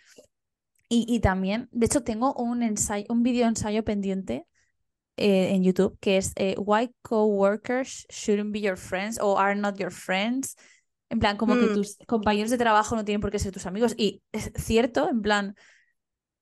Y, 0.88 1.06
y 1.08 1.20
también, 1.20 1.68
de 1.70 1.86
hecho, 1.86 2.02
tengo 2.02 2.34
un 2.34 2.62
ensayo, 2.62 3.04
un 3.10 3.22
video 3.22 3.46
ensayo 3.46 3.84
pendiente 3.84 4.46
eh, 5.18 5.54
en 5.54 5.62
YouTube 5.62 5.98
que 6.00 6.16
es 6.16 6.32
eh, 6.36 6.54
Why 6.58 6.94
coworkers 7.02 8.06
shouldn't 8.10 8.52
be 8.52 8.60
your 8.60 8.76
friends 8.76 9.18
o 9.20 9.38
are 9.38 9.54
not 9.54 9.78
your 9.78 9.92
friends. 9.92 10.56
En 11.10 11.18
plan, 11.20 11.36
como 11.36 11.54
que 11.54 11.66
mm. 11.66 11.74
tus 11.74 11.96
compañeros 12.06 12.50
de 12.50 12.58
trabajo 12.58 12.94
no 12.94 13.04
tienen 13.04 13.20
por 13.20 13.30
qué 13.30 13.38
ser 13.38 13.52
tus 13.52 13.66
amigos. 13.66 13.94
Y 13.96 14.22
es 14.32 14.52
cierto, 14.56 15.08
en 15.08 15.22
plan, 15.22 15.56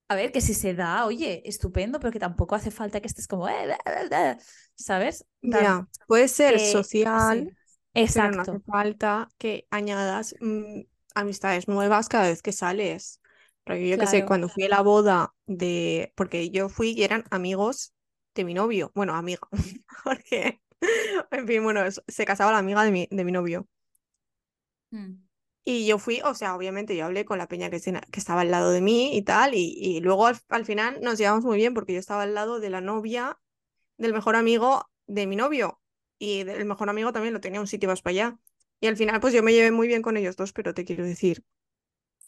a 0.09 0.15
ver, 0.15 0.33
que 0.33 0.41
si 0.41 0.55
se 0.55 0.75
da, 0.75 1.05
oye, 1.07 1.43
estupendo, 1.45 1.99
pero 1.99 2.12
que 2.12 2.19
tampoco 2.21 2.55
hace 2.55 2.71
falta 2.71 3.01
que 3.01 3.09
estés 3.09 3.27
como, 3.27 3.49
"Eh, 3.49 3.65
bla, 3.67 3.79
bla, 3.85 4.05
bla", 4.09 4.39
¿sabes? 4.75 5.25
Ya, 5.43 5.89
puede 6.07 6.29
ser 6.29 6.55
que 6.55 6.71
social, 6.73 7.49
sí. 7.49 7.57
pero 8.12 8.31
no 8.31 8.43
hace 8.43 8.53
Exacto, 8.53 8.62
falta 8.67 9.29
que 9.39 9.67
añadas 9.71 10.35
mm, 10.41 10.83
amistades 11.15 11.67
nuevas 11.67 12.09
cada 12.09 12.29
vez 12.29 12.43
que 12.43 12.53
sales. 12.53 13.21
Porque 13.65 13.89
yo 13.89 13.99
qué 13.99 14.07
sé, 14.07 14.19
claro. 14.19 14.27
cuando 14.29 14.49
fui 14.49 14.65
a 14.65 14.69
la 14.69 14.81
boda 14.81 15.35
de, 15.47 16.12
porque 16.15 16.51
yo 16.51 16.69
fui 16.69 16.91
y 16.91 17.03
eran 17.03 17.25
amigos 17.31 17.95
de 18.42 18.44
mi 18.46 18.55
novio, 18.55 18.92
bueno, 18.94 19.14
amiga, 19.14 19.40
porque, 20.05 20.62
en 21.31 21.46
fin, 21.46 21.62
bueno, 21.64 21.83
se 22.09 22.25
casaba 22.27 22.53
la 22.53 22.59
amiga 22.59 22.85
de 22.85 22.92
mi, 22.92 23.09
de 23.11 23.25
mi 23.25 23.33
novio. 23.33 23.68
Mm, 24.92 25.27
Y 25.64 25.87
yo 25.87 25.99
fui, 25.99 26.20
o 26.25 26.35
sea, 26.35 26.55
obviamente 26.55 26.96
yo 26.96 27.05
hablé 27.07 27.25
con 27.25 27.38
la 27.38 27.49
peña 27.49 27.68
que 27.70 27.77
estaba 27.77 28.42
al 28.42 28.51
lado 28.53 28.70
de 28.70 28.81
mí 28.81 29.16
y 29.16 29.22
tal, 29.22 29.55
y, 29.55 29.75
y 29.79 30.01
luego 30.01 30.27
al, 30.27 30.37
al 30.49 30.64
final 30.64 31.01
nos 31.03 31.18
llevamos 31.18 31.44
muy 31.44 31.57
bien 31.57 31.75
porque 31.75 31.92
yo 31.92 31.99
estaba 31.99 32.22
al 32.22 32.35
lado 32.35 32.61
de 32.61 32.70
la 32.70 32.81
novia 32.81 33.40
del 33.99 34.14
mejor 34.14 34.37
amigo 34.37 34.90
de 35.07 35.27
mi 35.27 35.37
novio, 35.37 35.81
y 36.18 36.44
del 36.44 36.66
mejor 36.66 36.90
amigo 36.90 37.12
también 37.12 37.35
lo 37.35 37.40
tenía 37.42 37.61
un 37.61 37.66
sitio 37.68 37.88
más 37.88 38.03
para 38.03 38.12
allá. 38.12 38.38
Y 38.81 38.88
al 38.88 38.96
final, 38.99 39.20
pues 39.20 39.35
yo 39.35 39.42
me 39.42 39.53
llevé 39.55 39.72
muy 39.72 39.88
bien 39.88 40.03
con 40.03 40.16
ellos 40.18 40.37
dos, 40.37 40.53
pero 40.53 40.75
te 40.75 40.85
quiero 40.85 41.05
decir, 41.05 41.44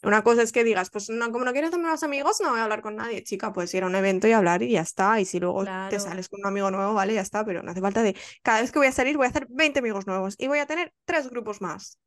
una 0.03 0.23
cosa 0.23 0.41
es 0.41 0.51
que 0.51 0.63
digas, 0.63 0.89
pues 0.89 1.09
no, 1.09 1.31
como 1.31 1.45
no 1.45 1.51
quieres 1.51 1.69
hacer 1.69 1.81
más 1.81 2.03
amigos, 2.03 2.37
no 2.41 2.51
voy 2.51 2.59
a 2.59 2.63
hablar 2.63 2.81
con 2.81 2.95
nadie, 2.95 3.23
chica, 3.23 3.51
pues 3.53 3.73
ir 3.73 3.83
a 3.83 3.87
un 3.87 3.95
evento 3.95 4.27
y 4.27 4.31
hablar 4.31 4.63
y 4.63 4.71
ya 4.71 4.81
está. 4.81 5.19
Y 5.19 5.25
si 5.25 5.39
luego 5.39 5.63
te 5.89 5.99
sales 5.99 6.29
con 6.29 6.39
un 6.41 6.47
amigo 6.47 6.71
nuevo, 6.71 6.93
vale, 6.93 7.13
ya 7.13 7.21
está, 7.21 7.45
pero 7.45 7.63
no 7.63 7.71
hace 7.71 7.81
falta 7.81 8.03
de, 8.03 8.15
cada 8.41 8.61
vez 8.61 8.71
que 8.71 8.79
voy 8.79 8.87
a 8.87 8.91
salir 8.91 9.17
voy 9.17 9.25
a 9.25 9.29
hacer 9.29 9.47
20 9.49 9.79
amigos 9.79 10.07
nuevos 10.07 10.35
y 10.37 10.47
voy 10.47 10.59
a 10.59 10.65
tener 10.65 10.93
tres 11.05 11.29
grupos 11.29 11.61
más. 11.61 11.97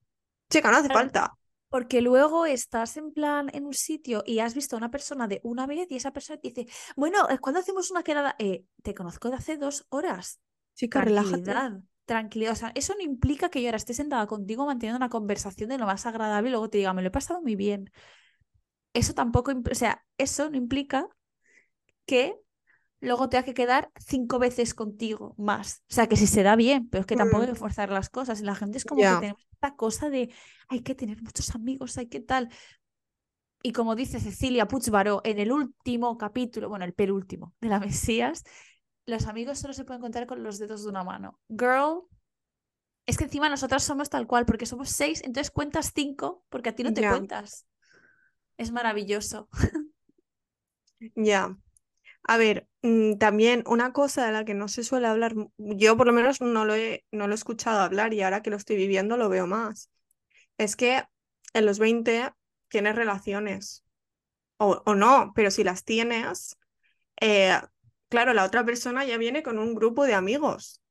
Chica, 0.50 0.70
no 0.70 0.76
hace 0.76 0.88
Claro. 0.88 1.00
falta. 1.00 1.34
Porque 1.68 2.02
luego 2.02 2.44
estás 2.44 2.98
en 2.98 3.12
plan 3.12 3.48
en 3.54 3.64
un 3.64 3.72
sitio 3.72 4.22
y 4.26 4.40
has 4.40 4.54
visto 4.54 4.76
a 4.76 4.78
una 4.78 4.90
persona 4.90 5.26
de 5.26 5.40
una 5.42 5.66
vez 5.66 5.90
y 5.90 5.96
esa 5.96 6.12
persona 6.12 6.38
te 6.38 6.48
dice, 6.48 6.66
bueno, 6.96 7.26
¿cuándo 7.40 7.60
hacemos 7.60 7.90
una 7.90 8.02
quedada? 8.02 8.36
Eh, 8.38 8.64
te 8.82 8.94
conozco 8.94 9.30
de 9.30 9.36
hace 9.36 9.56
dos 9.56 9.86
horas. 9.88 10.38
Chica, 10.74 11.00
relájate. 11.00 11.82
Tranquilidad. 12.04 12.52
O 12.52 12.56
sea, 12.56 12.72
eso 12.74 12.94
no 12.94 13.02
implica 13.02 13.48
que 13.48 13.62
yo 13.62 13.68
ahora 13.68 13.76
esté 13.76 13.94
sentada 13.94 14.26
contigo 14.26 14.66
manteniendo 14.66 14.96
una 14.96 15.08
conversación 15.08 15.70
de 15.70 15.78
lo 15.78 15.86
más 15.86 16.04
agradable 16.06 16.48
y 16.48 16.52
luego 16.52 16.68
te 16.68 16.78
diga, 16.78 16.92
me 16.94 17.02
lo 17.02 17.08
he 17.08 17.10
pasado 17.12 17.40
muy 17.42 17.56
bien. 17.56 17.90
Eso 18.94 19.14
tampoco, 19.14 19.52
o 19.70 19.74
sea, 19.74 20.04
eso 20.18 20.50
no 20.50 20.56
implica 20.56 21.08
que 22.06 22.36
luego 23.00 23.28
tenga 23.28 23.44
que 23.44 23.54
quedar 23.54 23.90
cinco 23.98 24.38
veces 24.38 24.74
contigo 24.74 25.34
más. 25.38 25.82
O 25.90 25.94
sea, 25.94 26.08
que 26.08 26.16
si 26.16 26.26
se 26.26 26.42
da 26.42 26.56
bien, 26.56 26.88
pero 26.90 27.02
es 27.02 27.06
que 27.06 27.16
tampoco 27.16 27.42
hay 27.42 27.48
Mm, 27.48 27.54
que 27.54 27.56
forzar 27.56 27.90
las 27.90 28.10
cosas. 28.10 28.40
Y 28.40 28.44
la 28.44 28.54
gente 28.56 28.78
es 28.78 28.86
como 28.86 29.06
que 29.06 29.16
tenemos 29.16 29.42
esta 29.52 29.76
cosa 29.76 30.10
de 30.10 30.32
hay 30.68 30.82
que 30.82 30.94
tener 30.94 31.22
muchos 31.22 31.54
amigos, 31.54 31.98
hay 31.98 32.08
que 32.08 32.20
tal. 32.20 32.50
Y 33.62 33.72
como 33.72 33.94
dice 33.94 34.18
Cecilia 34.20 34.66
Puigbaró 34.66 35.20
en 35.24 35.38
el 35.38 35.52
último 35.52 36.18
capítulo, 36.18 36.68
bueno, 36.68 36.84
el 36.84 36.94
penúltimo 36.94 37.54
de 37.60 37.68
la 37.68 37.78
Mesías, 37.80 38.42
los 39.06 39.26
amigos 39.26 39.58
solo 39.58 39.74
se 39.74 39.84
pueden 39.84 40.00
contar 40.00 40.26
con 40.26 40.42
los 40.42 40.58
dedos 40.58 40.84
de 40.84 40.90
una 40.90 41.04
mano. 41.04 41.38
Girl, 41.48 42.02
es 43.06 43.16
que 43.18 43.24
encima 43.24 43.48
nosotras 43.48 43.82
somos 43.82 44.10
tal 44.10 44.26
cual, 44.26 44.46
porque 44.46 44.66
somos 44.66 44.90
seis, 44.90 45.22
entonces 45.24 45.50
cuentas 45.50 45.92
cinco, 45.94 46.44
porque 46.48 46.70
a 46.70 46.74
ti 46.74 46.84
no 46.84 46.92
te 46.92 47.06
cuentas. 47.06 47.66
Es 48.56 48.70
maravilloso. 48.70 49.48
ya. 51.16 51.56
A 52.24 52.36
ver, 52.36 52.68
mm, 52.82 53.14
también 53.16 53.64
una 53.66 53.92
cosa 53.92 54.24
de 54.26 54.32
la 54.32 54.44
que 54.44 54.54
no 54.54 54.68
se 54.68 54.84
suele 54.84 55.08
hablar, 55.08 55.34
yo 55.56 55.96
por 55.96 56.06
lo 56.06 56.12
menos 56.12 56.40
no 56.40 56.64
lo 56.64 56.76
he, 56.76 57.04
no 57.10 57.26
lo 57.26 57.32
he 57.32 57.34
escuchado 57.34 57.80
hablar 57.80 58.14
y 58.14 58.22
ahora 58.22 58.42
que 58.42 58.50
lo 58.50 58.56
estoy 58.56 58.76
viviendo 58.76 59.16
lo 59.16 59.28
veo 59.28 59.48
más. 59.48 59.90
Es 60.58 60.76
que 60.76 61.02
en 61.54 61.66
los 61.66 61.80
20 61.80 62.32
tienes 62.68 62.94
relaciones, 62.94 63.84
o, 64.58 64.80
o 64.86 64.94
no, 64.94 65.32
pero 65.34 65.50
si 65.50 65.64
las 65.64 65.82
tienes, 65.82 66.56
eh, 67.20 67.60
claro, 68.12 68.34
la 68.34 68.44
otra 68.44 68.62
persona 68.62 69.06
ya 69.06 69.16
viene 69.16 69.42
con 69.42 69.58
un 69.58 69.74
grupo 69.74 70.04
de 70.04 70.12
amigos. 70.12 70.82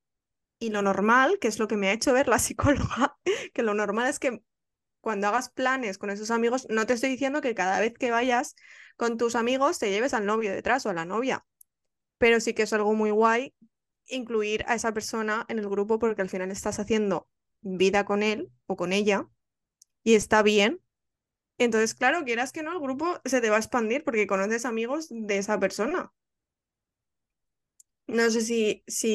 Y 0.57 0.71
lo 0.71 0.81
normal, 0.81 1.37
que 1.39 1.49
es 1.49 1.59
lo 1.59 1.67
que 1.67 1.77
me 1.77 1.87
ha 1.87 1.93
hecho 1.93 2.13
ver 2.13 2.27
la 2.27 2.39
psicóloga, 2.39 3.15
que 3.53 3.61
lo 3.61 3.75
normal 3.75 4.09
es 4.09 4.17
que 4.17 4.41
cuando 5.01 5.27
hagas 5.27 5.49
planes 5.51 5.99
con 5.99 6.09
esos 6.09 6.31
amigos, 6.31 6.65
no 6.71 6.87
te 6.87 6.93
estoy 6.93 7.11
diciendo 7.11 7.41
que 7.41 7.53
cada 7.53 7.79
vez 7.79 7.93
que 7.93 8.09
vayas 8.09 8.55
con 8.97 9.17
tus 9.17 9.35
amigos 9.35 9.77
te 9.77 9.91
lleves 9.91 10.15
al 10.15 10.25
novio 10.25 10.51
detrás 10.51 10.83
o 10.87 10.89
a 10.89 10.93
la 10.93 11.05
novia, 11.05 11.45
pero 12.17 12.39
sí 12.39 12.55
que 12.55 12.63
es 12.63 12.73
algo 12.73 12.95
muy 12.95 13.11
guay 13.11 13.53
incluir 14.07 14.65
a 14.67 14.73
esa 14.73 14.91
persona 14.91 15.45
en 15.47 15.59
el 15.59 15.69
grupo 15.69 15.99
porque 15.99 16.23
al 16.23 16.29
final 16.29 16.49
estás 16.49 16.79
haciendo 16.79 17.29
vida 17.61 18.03
con 18.03 18.23
él 18.23 18.51
o 18.65 18.75
con 18.75 18.93
ella 18.93 19.27
y 20.03 20.15
está 20.15 20.41
bien. 20.41 20.81
Entonces, 21.59 21.93
claro, 21.93 22.23
quieras 22.25 22.51
que 22.51 22.63
no, 22.63 22.73
el 22.73 22.79
grupo 22.79 23.21
se 23.25 23.41
te 23.41 23.51
va 23.51 23.57
a 23.57 23.59
expandir 23.59 24.03
porque 24.03 24.25
conoces 24.25 24.65
amigos 24.65 25.07
de 25.11 25.37
esa 25.37 25.59
persona. 25.59 26.11
No 28.17 28.29
sé 28.35 28.41
si, 28.49 28.83
si 28.87 29.11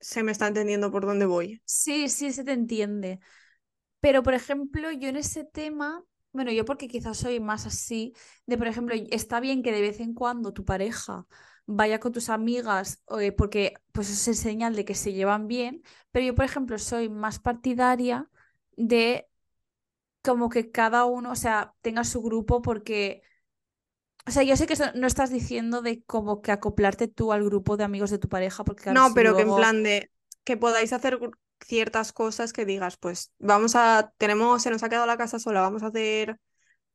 se 0.00 0.22
me 0.22 0.32
está 0.32 0.46
entendiendo 0.48 0.90
por 0.90 1.06
dónde 1.06 1.26
voy. 1.26 1.62
Sí, 1.64 2.08
sí, 2.08 2.32
se 2.32 2.44
te 2.44 2.52
entiende. 2.52 3.20
Pero, 4.00 4.22
por 4.22 4.34
ejemplo, 4.34 4.92
yo 4.92 5.08
en 5.08 5.16
ese 5.16 5.44
tema, 5.44 6.04
bueno, 6.32 6.52
yo 6.52 6.64
porque 6.64 6.88
quizás 6.88 7.18
soy 7.18 7.40
más 7.40 7.66
así, 7.66 8.14
de, 8.46 8.58
por 8.58 8.68
ejemplo, 8.68 8.94
está 9.10 9.40
bien 9.40 9.62
que 9.62 9.72
de 9.72 9.80
vez 9.82 10.00
en 10.00 10.14
cuando 10.14 10.52
tu 10.52 10.64
pareja 10.64 11.26
vaya 11.66 12.00
con 12.00 12.12
tus 12.12 12.30
amigas, 12.30 13.02
eh, 13.20 13.32
porque 13.32 13.74
pues 13.92 14.10
es 14.28 14.38
señal 14.40 14.76
de 14.76 14.84
que 14.84 14.94
se 14.94 15.12
llevan 15.14 15.48
bien, 15.48 15.82
pero 16.12 16.26
yo, 16.26 16.34
por 16.34 16.44
ejemplo, 16.44 16.78
soy 16.78 17.08
más 17.10 17.38
partidaria 17.40 18.30
de 18.76 19.28
como 20.22 20.48
que 20.48 20.70
cada 20.70 21.04
uno, 21.04 21.32
o 21.32 21.36
sea, 21.36 21.74
tenga 21.82 22.04
su 22.04 22.22
grupo 22.22 22.62
porque, 22.62 23.22
o 24.26 24.30
sea, 24.30 24.42
yo 24.42 24.56
sé 24.56 24.66
que 24.66 24.74
no 24.94 25.06
estás 25.06 25.30
diciendo 25.30 25.82
de 25.82 26.02
como 26.04 26.42
que 26.42 26.52
acoplarte 26.52 27.08
tú 27.08 27.32
al 27.32 27.44
grupo 27.44 27.76
de 27.76 27.84
amigos 27.84 28.10
de 28.10 28.18
tu 28.18 28.28
pareja, 28.28 28.64
porque 28.64 28.82
claro, 28.84 29.00
No, 29.00 29.04
si 29.04 29.14
pero 29.14 29.34
que 29.34 29.42
en 29.42 29.54
plan 29.54 29.82
de 29.82 30.10
que 30.44 30.56
podáis 30.56 30.92
hacer 30.92 31.18
ciertas 31.60 32.12
cosas 32.12 32.52
que 32.52 32.64
digas, 32.64 32.96
pues 32.96 33.32
vamos 33.38 33.74
a, 33.76 34.12
tenemos, 34.18 34.62
se 34.62 34.70
nos 34.70 34.82
ha 34.82 34.88
quedado 34.88 35.06
la 35.06 35.16
casa 35.16 35.38
sola, 35.38 35.60
vamos 35.60 35.82
a 35.82 35.86
hacer, 35.88 36.38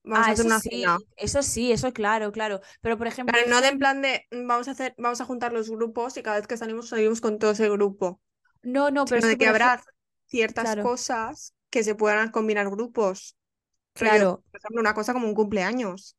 vamos 0.04 0.28
Ah, 0.28 0.30
a 0.30 0.34
hacer 0.34 0.46
eso 0.46 0.48
una 0.48 0.62
sí, 0.62 0.70
cena. 0.70 1.00
eso 1.16 1.42
sí, 1.44 1.72
eso 1.72 1.94
claro, 1.94 2.32
claro. 2.32 2.62
Pero, 2.82 2.98
por 2.98 3.08
ejemplo, 3.08 3.34
Pero 3.34 3.50
no 3.50 3.62
de 3.62 3.70
en 3.70 3.80
plan 3.80 4.02
de 4.02 4.28
mm, 4.32 4.48
vamos 4.48 4.68
a 4.68 4.72
hacer, 4.72 4.94
vamos 4.98 5.22
a 5.22 5.26
juntar 5.26 5.54
los 5.54 5.70
grupos 5.70 6.18
y 6.18 6.24
cada 6.24 6.38
vez 6.38 6.48
que 6.48 6.58
salimos 6.58 6.90
salimos 6.90 7.22
con 7.22 7.40
todo 7.40 7.52
ese 7.52 7.70
grupo, 7.70 8.22
No, 8.64 8.90
no, 8.92 9.08
pero 9.08 9.22
sino 9.22 9.28
de 9.28 9.38
que, 9.38 9.48
habrá 9.48 9.70
ejemplo, 9.70 9.84
ciertas 10.28 10.76
claro, 10.76 10.92
cosas 10.92 11.54
que 11.70 11.84
se 11.84 11.96
puedan 11.96 12.32
combinar 12.32 12.70
grupos. 12.70 13.38
Claro, 13.94 14.44
por 14.52 14.60
ejemplo, 14.60 14.82
una 14.82 14.94
cosa 14.94 15.14
como 15.14 15.28
un 15.28 15.36
cumpleaños. 15.36 16.18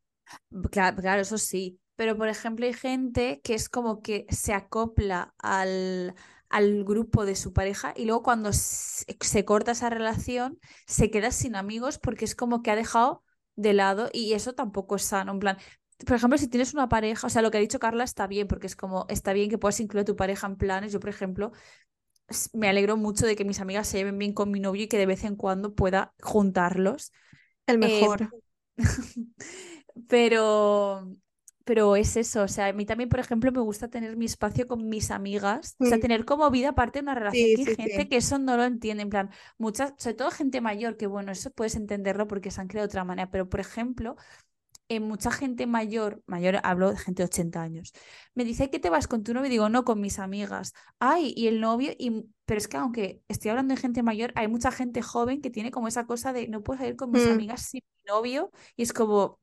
Claro, 0.71 0.97
claro, 0.97 1.23
eso 1.23 1.39
sí. 1.39 1.81
Pero, 1.97 2.17
por 2.17 2.29
ejemplo, 2.29 2.67
hay 2.67 2.73
gente 2.73 3.41
que 3.45 3.55
es 3.55 3.69
como 3.69 4.03
que 4.03 4.27
se 4.31 4.55
acopla 4.55 5.35
al, 5.39 6.15
al 6.49 6.85
grupo 6.85 7.25
de 7.27 7.37
su 7.37 7.53
pareja 7.53 7.93
y 7.97 8.07
luego 8.07 8.23
cuando 8.23 8.53
se, 8.53 9.05
se 9.21 9.45
corta 9.45 9.73
esa 9.73 9.91
relación 9.91 10.59
se 10.87 11.11
queda 11.11 11.31
sin 11.31 11.55
amigos 11.57 11.99
porque 11.99 12.25
es 12.25 12.35
como 12.35 12.63
que 12.63 12.71
ha 12.71 12.77
dejado 12.77 13.25
de 13.57 13.75
lado 13.75 14.09
y 14.13 14.33
eso 14.33 14.55
tampoco 14.55 14.97
es 14.97 15.03
sano. 15.03 15.33
En 15.33 15.39
plan, 15.39 15.59
por 16.07 16.17
ejemplo, 16.17 16.39
si 16.39 16.49
tienes 16.49 16.73
una 16.75 16.89
pareja, 16.89 17.27
o 17.27 17.31
sea, 17.31 17.43
lo 17.43 17.51
que 17.51 17.59
ha 17.59 17.61
dicho 17.61 17.79
Carla 17.79 18.05
está 18.05 18.27
bien 18.27 18.49
porque 18.49 18.67
es 18.67 18.75
como, 18.77 19.07
está 19.09 19.33
bien 19.33 19.51
que 19.51 19.59
puedas 19.59 19.79
incluir 19.81 20.03
a 20.03 20.05
tu 20.07 20.17
pareja 20.17 20.47
en 20.47 20.57
planes. 20.57 20.93
Yo, 20.93 21.01
por 21.01 21.11
ejemplo, 21.11 21.53
me 22.53 22.69
alegro 22.69 22.97
mucho 22.97 23.27
de 23.27 23.37
que 23.37 23.45
mis 23.45 23.61
amigas 23.61 23.89
se 23.89 23.99
lleven 23.99 24.19
bien 24.19 24.33
con 24.33 24.51
mi 24.51 24.61
novio 24.61 24.85
y 24.85 24.89
que 24.89 24.99
de 24.99 25.07
vez 25.07 25.25
en 25.25 25.37
cuando 25.37 25.75
pueda 25.75 26.15
juntarlos. 26.23 27.13
El 27.67 27.79
Eh, 27.81 28.09
mejor. 28.09 28.35
pero, 30.09 31.17
pero 31.65 31.97
es 31.97 32.17
eso, 32.17 32.43
o 32.43 32.49
sea, 32.49 32.67
a 32.69 32.73
mí 32.73 32.87
también, 32.87 33.09
por 33.09 33.21
ejemplo, 33.21 33.53
me 33.53 33.61
gusta 33.61 33.89
tener 33.89 34.17
mi 34.17 34.25
espacio 34.27 34.67
con 34.67 34.89
mis 34.89 35.11
amigas, 35.11 35.77
o 35.81 35.85
sea, 35.87 35.99
tener 35.99 36.25
como 36.25 36.51
vida 36.51 36.71
aparte 36.71 36.99
de 37.01 37.05
una 37.05 37.15
relación, 37.15 37.53
Sí, 37.53 37.55
que 37.55 37.61
hay 37.63 37.67
sí, 37.67 37.77
gente 37.77 38.09
que 38.09 38.17
eso 38.19 38.39
no 38.39 38.57
lo 38.57 38.65
entiende, 38.65 39.03
en 39.03 39.11
plan, 39.11 39.31
muchas, 39.59 39.95
sobre 39.99 40.15
todo 40.17 40.31
gente 40.31 40.61
mayor, 40.61 40.97
que 40.97 41.07
bueno, 41.07 41.33
eso 41.33 41.51
puedes 41.51 41.77
entenderlo 41.77 42.27
porque 42.29 42.51
se 42.51 42.61
han 42.61 42.69
creado 42.69 42.87
de 42.89 42.91
otra 42.93 43.05
manera, 43.05 43.31
pero 43.31 43.49
por 43.49 43.61
ejemplo, 43.61 44.17
eh, 44.89 45.01
mucha 45.01 45.31
gente 45.31 45.67
mayor, 45.67 46.23
mayor, 46.27 46.61
hablo 46.65 46.91
de 46.91 46.99
gente 46.99 47.23
de 47.23 47.27
80 47.27 47.63
años, 47.63 47.93
me 48.35 48.45
dice, 48.45 48.71
¿qué 48.71 48.79
te 48.79 48.91
vas 48.91 49.09
con 49.09 49.23
tu 49.23 49.33
novio? 49.35 49.47
Y 49.49 49.51
digo, 49.51 49.69
no, 49.69 49.85
con 49.85 50.01
mis 50.01 50.19
amigas. 50.19 50.73
Ay, 50.99 51.33
y 51.37 51.47
el 51.49 51.61
novio, 51.61 51.93
y... 51.99 52.27
pero 52.45 52.59
es 52.59 52.69
que 52.69 52.77
aunque 52.77 53.23
estoy 53.29 53.51
hablando 53.51 53.75
de 53.75 53.81
gente 53.81 54.03
mayor, 54.03 54.33
hay 54.37 54.49
mucha 54.49 54.71
gente 54.73 55.01
joven 55.03 55.41
que 55.41 55.51
tiene 55.51 55.71
como 55.71 55.89
esa 55.89 56.07
cosa 56.07 56.33
de, 56.33 56.49
no 56.49 56.63
puedo 56.63 56.85
ir 56.87 56.97
con 56.97 57.11
mis 57.11 57.27
Mm, 57.27 57.27
amigas 57.27 57.63
sin 57.63 57.81
mi 58.05 58.11
novio, 58.13 58.51
y 58.77 58.83
es 58.83 58.93
como, 58.93 59.39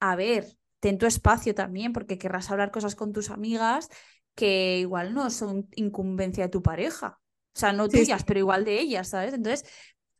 a 0.00 0.16
ver, 0.16 0.46
ten 0.80 0.98
tu 0.98 1.06
espacio 1.06 1.54
también, 1.54 1.92
porque 1.92 2.18
querrás 2.18 2.50
hablar 2.50 2.70
cosas 2.70 2.94
con 2.96 3.12
tus 3.12 3.30
amigas 3.30 3.88
que 4.34 4.78
igual 4.80 5.14
no 5.14 5.30
son 5.30 5.68
incumbencia 5.76 6.44
de 6.44 6.50
tu 6.50 6.62
pareja. 6.62 7.20
O 7.56 7.58
sea, 7.58 7.72
no 7.72 7.90
Sí, 7.90 8.04
sí, 8.06 8.10
tuyas, 8.10 8.24
pero 8.24 8.38
igual 8.40 8.64
de 8.64 8.78
ellas, 8.80 9.08
¿sabes? 9.08 9.34
Entonces, 9.34 9.68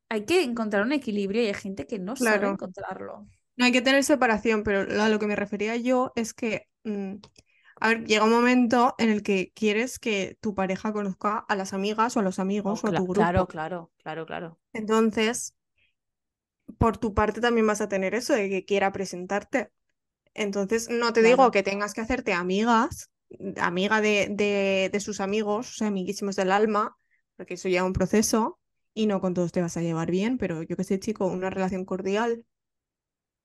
hay 0.08 0.24
que 0.24 0.42
encontrar 0.42 0.82
un 0.84 0.92
equilibrio 0.92 1.42
y 1.42 1.46
hay 1.48 1.54
gente 1.54 1.86
que 1.86 1.98
no 1.98 2.16
sabe 2.16 2.48
encontrarlo. 2.48 3.28
No 3.56 3.64
hay 3.64 3.72
que 3.72 3.82
tener 3.82 4.04
separación, 4.04 4.62
pero 4.62 4.80
a 5.02 5.08
lo 5.08 5.18
que 5.18 5.26
me 5.26 5.36
refería 5.36 5.76
yo 5.76 6.12
es 6.16 6.32
que, 6.34 6.68
mm, 6.84 7.14
a 7.80 7.88
ver, 7.88 8.04
llega 8.06 8.24
un 8.24 8.30
momento 8.32 8.94
en 8.98 9.10
el 9.10 9.22
que 9.22 9.52
quieres 9.54 9.98
que 9.98 10.38
tu 10.40 10.54
pareja 10.54 10.92
conozca 10.92 11.38
a 11.38 11.56
las 11.56 11.72
amigas 11.74 12.16
o 12.16 12.20
a 12.20 12.22
los 12.22 12.38
No, 12.66 12.74
amigos 12.78 12.84
o 12.84 12.88
a 12.88 12.94
tu 12.94 13.06
cla- 13.06 13.08
claro, 13.10 13.46
grupo. 13.46 13.48
claro, 13.48 13.90
claro, 14.02 14.24
claro. 14.26 14.58
Entonces, 14.72 15.54
por 16.78 16.96
tu 16.98 17.14
parte 17.14 17.40
también 17.40 17.66
vas 17.66 17.80
a 17.80 17.88
tener 17.88 18.14
eso 18.14 18.32
de 18.34 18.48
que 18.50 18.64
quiera 18.64 18.92
presentarte. 18.92 19.70
Entonces, 20.38 20.88
no 20.90 21.12
te 21.12 21.22
digo 21.22 21.50
que 21.50 21.62
tengas 21.62 21.94
que 21.94 22.00
hacerte 22.02 22.32
amigas, 22.32 23.10
amiga 23.58 24.00
de, 24.00 24.28
de, 24.30 24.88
de 24.92 25.00
sus 25.00 25.20
amigos, 25.20 25.70
o 25.70 25.74
sea, 25.74 25.88
amiguísimos 25.88 26.36
del 26.36 26.52
alma, 26.52 26.96
porque 27.36 27.54
eso 27.54 27.68
lleva 27.68 27.86
un 27.86 27.92
proceso 27.92 28.58
y 28.94 29.06
no 29.06 29.20
con 29.20 29.34
todos 29.34 29.52
te 29.52 29.62
vas 29.62 29.76
a 29.76 29.82
llevar 29.82 30.10
bien, 30.10 30.38
pero 30.38 30.62
yo 30.62 30.76
que 30.76 30.84
sé, 30.84 30.98
chico, 31.00 31.26
una 31.26 31.50
relación 31.50 31.84
cordial. 31.84 32.44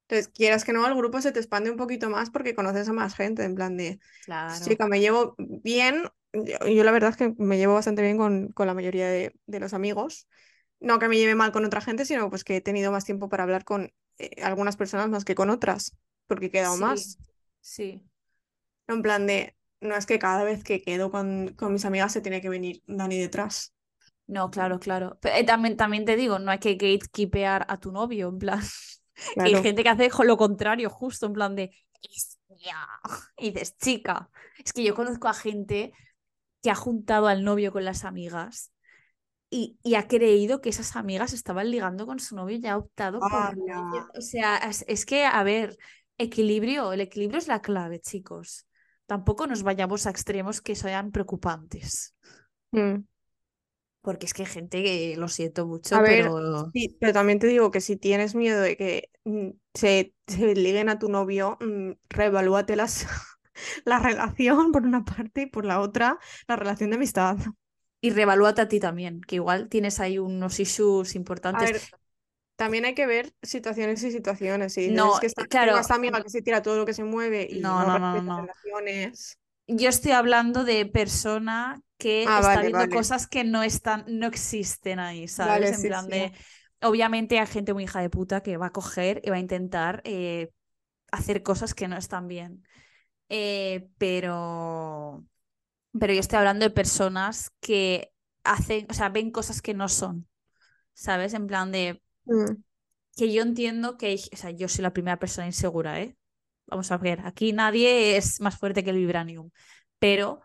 Entonces, 0.07 0.27
quieras 0.33 0.63
que 0.65 0.73
no, 0.73 0.85
el 0.87 0.95
grupo 0.95 1.21
se 1.21 1.31
te 1.31 1.39
expande 1.39 1.71
un 1.71 1.77
poquito 1.77 2.09
más 2.09 2.29
porque 2.29 2.55
conoces 2.55 2.87
a 2.89 2.93
más 2.93 3.15
gente, 3.15 3.43
en 3.43 3.55
plan 3.55 3.77
de, 3.77 3.99
"Pues, 4.45 4.59
Claro. 4.59 4.65
chica, 4.65 4.87
me 4.87 4.99
llevo 4.99 5.35
bien, 5.37 6.03
yo, 6.33 6.67
yo 6.67 6.83
la 6.83 6.91
verdad 6.91 7.11
es 7.11 7.17
que 7.17 7.33
me 7.37 7.57
llevo 7.57 7.73
bastante 7.75 8.01
bien 8.01 8.17
con, 8.17 8.49
con 8.49 8.67
la 8.67 8.73
mayoría 8.73 9.07
de, 9.09 9.33
de 9.47 9.59
los 9.59 9.73
amigos. 9.73 10.27
No 10.79 10.99
que 10.99 11.07
me 11.09 11.17
lleve 11.17 11.35
mal 11.35 11.51
con 11.53 11.65
otra 11.65 11.81
gente, 11.81 12.05
sino 12.05 12.29
pues 12.29 12.43
que 12.43 12.57
he 12.57 12.61
tenido 12.61 12.91
más 12.91 13.05
tiempo 13.05 13.29
para 13.29 13.43
hablar 13.43 13.63
con 13.65 13.93
eh, 14.19 14.41
algunas 14.43 14.77
personas 14.77 15.09
más 15.09 15.25
que 15.25 15.35
con 15.35 15.49
otras, 15.49 15.97
porque 16.27 16.47
he 16.47 16.51
quedado 16.51 16.77
Sí, 16.77 16.83
más. 16.83 17.17
sí. 17.61 18.01
En 18.87 19.01
plan 19.01 19.27
de, 19.27 19.55
no 19.81 19.95
es 19.95 20.05
que 20.05 20.19
cada 20.19 20.43
vez 20.45 20.63
que 20.63 20.81
quedo 20.81 21.11
con, 21.11 21.49
con 21.55 21.73
mis 21.73 21.85
amigas 21.85 22.13
se 22.13 22.21
tiene 22.21 22.41
que 22.41 22.49
venir 22.49 22.81
Dani 22.87 23.19
detrás. 23.19 23.73
No, 24.27 24.49
claro, 24.49 24.79
claro. 24.79 25.17
Pero 25.21 25.35
eh, 25.35 25.43
también, 25.45 25.75
también 25.77 26.05
te 26.05 26.15
digo, 26.15 26.39
no 26.39 26.51
hay 26.51 26.59
que 26.59 26.75
gatekeepear 26.75 27.65
a 27.69 27.77
tu 27.79 27.91
novio, 27.91 28.29
en 28.29 28.39
plan. 28.39 28.61
que 29.35 29.41
hay 29.41 29.55
gente 29.55 29.83
que 29.83 29.89
hace 29.89 30.09
lo 30.23 30.37
contrario, 30.37 30.89
justo, 30.89 31.25
en 31.25 31.33
plan 31.33 31.55
de. 31.55 31.71
Y 33.37 33.51
dices, 33.51 33.77
chica. 33.77 34.29
Es 34.63 34.73
que 34.73 34.83
yo 34.83 34.95
conozco 34.95 35.27
a 35.27 35.33
gente 35.33 35.93
que 36.61 36.71
ha 36.71 36.75
juntado 36.75 37.27
al 37.27 37.43
novio 37.43 37.71
con 37.71 37.85
las 37.85 38.05
amigas 38.05 38.71
y, 39.49 39.77
y 39.83 39.95
ha 39.95 40.07
creído 40.07 40.61
que 40.61 40.69
esas 40.69 40.95
amigas 40.95 41.33
estaban 41.33 41.71
ligando 41.71 42.05
con 42.05 42.19
su 42.19 42.35
novio 42.35 42.57
y 42.57 42.67
ha 42.67 42.77
optado 42.77 43.19
por 43.19 43.31
ello. 43.31 44.07
O 44.17 44.21
sea, 44.21 44.57
es, 44.57 44.85
es 44.87 45.05
que, 45.05 45.25
a 45.25 45.43
ver, 45.43 45.77
equilibrio, 46.17 46.93
el 46.93 47.01
equilibrio 47.01 47.39
es 47.39 47.47
la 47.47 47.61
clave, 47.61 47.99
chicos. 47.99 48.67
Tampoco 49.05 49.47
nos 49.47 49.63
vayamos 49.63 50.05
a 50.07 50.11
extremos 50.11 50.61
que 50.61 50.75
sean 50.75 51.11
preocupantes. 51.11 52.15
Mm. 52.73 53.03
Porque 54.01 54.25
es 54.25 54.33
que 54.33 54.41
hay 54.43 54.47
gente 54.47 54.83
que 54.83 55.15
lo 55.17 55.29
siento 55.29 55.65
mucho, 55.65 55.95
A 55.95 56.01
ver, 56.01 56.25
pero 56.25 56.69
sí, 56.73 56.97
pero 56.99 57.13
también 57.13 57.39
te 57.39 57.47
digo 57.47 57.71
que 57.71 57.79
si 57.79 57.95
tienes 57.95 58.35
miedo 58.35 58.59
de 58.61 58.75
que 58.75 59.09
mm, 59.23 59.49
se, 59.73 60.13
se 60.27 60.55
liguen 60.55 60.89
a 60.89 60.99
tu 60.99 61.09
novio, 61.09 61.57
mm, 61.61 61.91
reevalúate 62.09 62.75
las, 62.75 63.07
la 63.85 63.99
relación 63.99 64.71
por 64.73 64.83
una 64.83 65.05
parte 65.05 65.43
y 65.43 65.45
por 65.45 65.65
la 65.65 65.79
otra 65.79 66.19
la 66.47 66.55
relación 66.57 66.89
de 66.89 66.97
amistad. 66.97 67.37
y 68.01 68.09
revalúate 68.11 68.61
a 68.61 68.67
ti 68.67 68.79
también, 68.79 69.21
que 69.21 69.35
igual 69.35 69.69
tienes 69.69 69.99
ahí 69.99 70.19
unos 70.19 70.59
issues 70.59 71.15
A 71.15 71.17
importantes. 71.17 71.91
También 72.55 72.85
hay 72.85 72.95
que 72.95 73.07
ver 73.07 73.33
situaciones 73.41 74.03
y 74.03 74.11
situaciones. 74.11 74.73
Si 74.73 74.89
No, 74.91 75.19
que 75.19 75.27
esta, 75.27 75.45
claro, 75.47 75.71
tengo 75.71 75.77
a 75.77 75.81
esta 75.81 75.95
amiga 75.95 76.21
que 76.23 76.29
se 76.29 76.41
tira 76.41 76.61
todo 76.61 76.77
lo 76.77 76.85
que 76.85 76.93
se 76.93 77.03
mueve 77.03 77.47
y 77.49 77.59
no, 77.59 77.83
no 77.85 77.99
no, 77.99 78.21
no, 78.21 78.49
relaciones. 78.65 79.37
Yo 79.67 79.89
estoy 79.89 80.11
hablando 80.11 80.63
de 80.65 80.85
persona 80.85 81.81
que 81.97 82.23
Ah, 82.25 82.39
está 82.39 82.47
vale, 82.47 82.61
viendo 82.61 82.77
vale. 82.79 82.89
cosas 82.89 83.27
que 83.27 83.43
no 83.45 83.63
están, 83.63 84.03
no 84.07 84.27
existen 84.27 84.99
ahí, 84.99 85.27
¿sabes? 85.27 85.49
Vale, 85.49 85.71
En 85.71 85.81
sí, 85.81 85.87
plan 85.87 86.09
sí. 86.09 86.09
de, 86.09 86.33
obviamente 86.81 87.39
hay 87.39 87.47
gente 87.47 87.73
muy 87.73 87.83
hija 87.85 88.01
de 88.01 88.09
puta 88.09 88.41
que 88.43 88.57
va 88.57 88.67
a 88.67 88.71
coger 88.71 89.21
y 89.23 89.29
va 89.29 89.37
a 89.37 89.39
intentar 89.39 90.01
eh, 90.05 90.51
hacer 91.11 91.43
cosas 91.43 91.73
que 91.75 91.87
no 91.87 91.97
están 91.97 92.27
bien. 92.27 92.63
Eh, 93.29 93.89
pero, 93.97 95.25
pero 95.99 96.13
yo 96.13 96.21
estoy 96.21 96.39
hablando 96.39 96.65
de 96.65 96.71
personas 96.71 97.51
que 97.61 98.13
hacen, 98.45 98.87
o 98.89 98.95
sea, 98.95 99.09
ven 99.09 99.31
cosas 99.31 99.61
que 99.61 99.73
no 99.75 99.89
son, 99.89 100.27
¿sabes? 100.93 101.33
En 101.35 101.47
plan 101.47 101.71
de, 101.73 102.02
Mm, 102.27 102.63
que 103.15 103.31
yo 103.33 103.41
entiendo 103.43 103.97
que, 103.97 104.15
o 104.33 104.37
sea, 104.37 104.51
yo 104.51 104.67
soy 104.67 104.83
la 104.83 104.93
primera 104.93 105.19
persona 105.19 105.47
insegura, 105.47 106.01
¿eh? 106.01 106.17
Vamos 106.67 106.91
a 106.91 106.97
ver, 106.97 107.21
aquí 107.25 107.53
nadie 107.53 108.17
es 108.17 108.41
más 108.41 108.57
fuerte 108.57 108.83
que 108.83 108.89
el 108.91 108.97
vibranium, 108.97 109.51
pero 109.99 110.41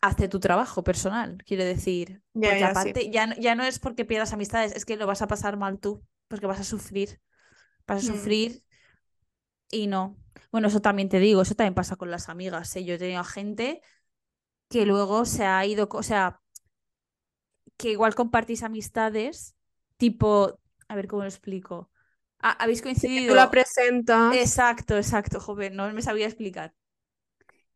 hace 0.00 0.28
tu 0.28 0.38
trabajo 0.40 0.84
personal, 0.84 1.38
quiero 1.46 1.64
decir, 1.64 2.22
Ya, 2.34 2.56
porque 2.56 2.64
ya, 2.64 2.74
sí. 2.74 2.92
aparte 2.92 3.10
ya, 3.10 3.26
no- 3.26 3.34
ya 3.36 3.54
no 3.54 3.64
es 3.64 3.78
porque 3.78 4.04
pierdas 4.04 4.32
amistades, 4.32 4.72
es 4.74 4.84
que 4.84 4.96
lo 4.96 5.06
vas 5.06 5.22
a 5.22 5.28
pasar 5.28 5.56
mal 5.56 5.78
tú, 5.80 6.04
porque 6.28 6.46
vas 6.46 6.60
a 6.60 6.64
sufrir, 6.64 7.20
vas 7.86 8.00
a 8.00 8.02
Mm. 8.02 8.08
sufrir 8.14 8.64
y 9.70 9.86
no. 9.86 10.16
Bueno, 10.50 10.68
eso 10.68 10.80
también 10.80 11.08
te 11.08 11.18
digo, 11.20 11.42
eso 11.42 11.54
también 11.54 11.74
pasa 11.74 11.96
con 11.96 12.10
las 12.10 12.28
amigas, 12.28 12.74
¿eh? 12.76 12.84
Yo 12.84 12.94
he 12.94 12.98
tenido 12.98 13.20
a 13.20 13.24
gente 13.24 13.80
que 14.70 14.86
luego 14.86 15.26
se 15.26 15.46
ha 15.46 15.64
ido, 15.66 15.88
o 15.92 16.02
sea, 16.02 16.40
que 17.76 17.90
igual 17.90 18.14
compartís 18.14 18.62
amistades, 18.62 19.56
tipo, 19.96 20.60
a 20.92 20.96
ver 20.96 21.08
cómo 21.08 21.22
lo 21.22 21.28
explico. 21.28 21.90
Ah, 22.40 22.52
¿Habéis 22.60 22.82
Sí, 22.94 23.10
que 23.10 23.20
tú 23.22 23.34
coincidido? 23.34 23.34
la 23.34 23.50
presentas. 23.50 24.38
Exacto, 24.42 24.96
exacto, 24.98 25.40
joven, 25.40 25.76
no 25.76 25.92
me 25.92 26.02
sabía 26.02 26.26
explicar. 26.26 26.74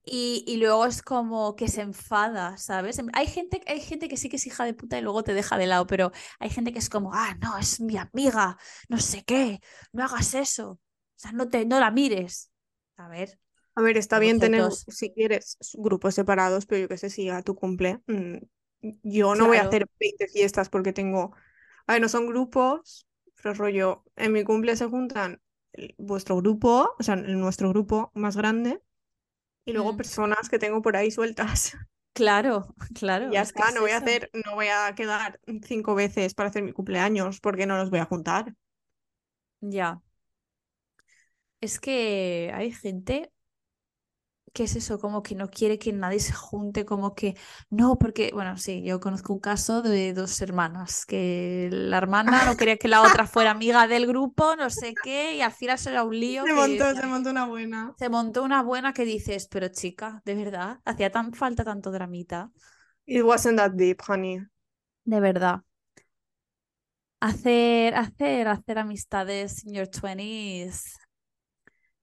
Y, 0.08 0.44
y 0.46 0.58
luego 0.58 0.86
es 0.86 1.02
como 1.02 1.56
que 1.56 1.66
se 1.68 1.80
enfada, 1.82 2.56
¿sabes? 2.58 3.00
Hay 3.14 3.26
gente, 3.26 3.60
hay 3.66 3.80
gente 3.80 4.08
que 4.08 4.16
sí 4.16 4.28
que 4.28 4.36
es 4.36 4.46
hija 4.46 4.64
de 4.64 4.72
puta 4.74 4.98
y 4.98 5.02
luego 5.02 5.24
te 5.24 5.34
deja 5.34 5.58
de 5.58 5.66
lado, 5.66 5.86
pero 5.88 6.12
hay 6.38 6.48
gente 6.50 6.72
que 6.72 6.78
es 6.78 6.88
como, 6.90 7.12
ah, 7.12 7.34
no, 7.42 7.58
es 7.58 7.80
mi 7.80 7.96
amiga, 7.96 8.56
no 8.88 8.98
sé 8.98 9.24
qué, 9.24 9.60
no 9.92 10.04
hagas 10.04 10.34
eso. 10.34 10.70
O 10.72 10.80
sea, 11.16 11.32
no 11.32 11.48
te, 11.48 11.66
no 11.66 11.80
la 11.80 11.90
mires. 11.90 12.52
A 12.96 13.08
ver, 13.08 13.38
A 13.74 13.82
ver, 13.82 13.96
está 13.98 14.18
bien 14.18 14.40
tener, 14.40 14.70
si 14.88 15.12
quieres, 15.12 15.58
grupos 15.74 16.14
separados, 16.14 16.64
pero 16.66 16.80
yo 16.82 16.88
qué 16.88 16.96
sé, 16.96 17.10
si 17.10 17.28
a 17.28 17.42
tu 17.42 17.54
cumple, 17.54 18.00
mm, 18.06 18.36
yo 19.02 19.34
no 19.34 19.46
voy 19.46 19.58
a 19.58 19.62
hacer 19.62 19.86
20 20.00 20.28
fiestas 20.28 20.68
porque 20.70 20.92
tengo, 20.94 21.34
a 21.86 21.92
ver, 21.94 22.00
no 22.02 22.08
son 22.08 22.26
grupos, 22.26 23.05
pero 23.47 23.55
rollo, 23.55 24.03
en 24.16 24.32
mi 24.32 24.42
cumple 24.42 24.74
se 24.74 24.86
juntan 24.86 25.40
vuestro 25.99 26.36
grupo, 26.36 26.97
o 26.99 27.03
sea, 27.05 27.14
nuestro 27.14 27.68
grupo 27.68 28.11
más 28.14 28.36
grande, 28.36 28.82
y 29.64 29.72
luego 29.72 29.92
mm, 29.92 29.97
personas 29.97 30.49
que 30.49 30.59
tengo 30.59 30.82
por 30.82 30.97
ahí 30.97 31.12
sueltas. 31.12 31.76
claro, 32.12 32.74
claro, 32.99 33.30
ya 33.30 33.42
está, 33.42 33.68
es 33.68 33.74
no 33.76 33.82
voy 33.82 33.92
a 33.92 33.99
hacer, 33.99 34.30
no 34.44 34.57
voy 34.57 34.66
a 34.66 34.92
quedar 34.97 35.38
cinco 35.62 35.94
veces 35.94 36.34
para 36.34 36.49
hacer 36.49 36.64
mi 36.64 36.72
cumpleaños 36.72 37.38
porque 37.40 37.66
no 37.66 37.76
los 37.76 37.90
voy 37.90 38.01
a 38.01 38.07
juntar. 38.07 38.53
Ya. 39.61 40.01
Es 41.61 41.78
que 41.78 42.51
hay 42.53 42.72
gente 42.72 43.30
que 44.57 44.64
es 44.64 44.76
eso, 44.76 44.98
como 44.98 45.22
que 45.22 45.36
no 45.36 45.48
quiere 45.50 45.78
que 45.78 45.92
nadie 45.92 46.20
se 46.20 46.32
junte, 46.34 46.84
como 46.86 47.14
que 47.14 47.36
no, 47.70 47.98
porque, 47.98 48.30
bueno, 48.34 48.57
sí, 48.59 48.82
yo 48.84 49.00
conozco 49.00 49.34
un 49.34 49.40
caso 49.40 49.82
de 49.82 50.14
dos 50.14 50.40
hermanas, 50.42 51.07
que 51.07 51.68
la 51.72 51.98
hermana 51.98 52.44
no 52.46 52.57
quería 52.57 52.78
que 52.78 52.88
la 52.88 53.02
otra 53.04 53.26
fuera 53.28 53.52
amiga 53.52 53.86
del 53.88 54.07
grupo, 54.07 54.57
no 54.57 54.70
sé 54.70 54.98
qué, 55.02 55.36
y 55.36 55.42
al 55.42 55.52
final 55.52 55.78
se 55.78 55.90
era 55.90 56.04
un 56.04 56.18
lío 56.18 56.44
Se 56.46 56.52
que 56.52 56.54
montó, 56.54 56.94
se 56.94 57.07
montó 57.07 57.28
una 57.30 57.44
buena. 57.46 57.94
se 57.98 58.09
montó 58.09 58.42
una 58.42 58.62
buena 58.62 58.92
que 58.94 59.04
dices, 59.04 59.48
pero 59.48 59.68
chica, 59.68 60.22
de 60.24 60.34
verdad, 60.34 60.80
hacía 60.86 61.11
tan 61.12 61.32
falta 61.34 61.62
tanto 61.64 61.90
dramita, 61.90 62.50
It 63.09 63.24
wasn't 63.24 63.57
that 63.59 63.76
deep, 63.76 64.02
honey. 64.02 64.42
de 65.04 65.20
verdad. 65.20 65.62
Hacer, 67.20 67.94
hacer, 67.94 68.48
hacer 68.48 68.78
amistades 68.78 69.64
in 69.64 69.74
your 69.74 69.86
20s. 69.90 70.96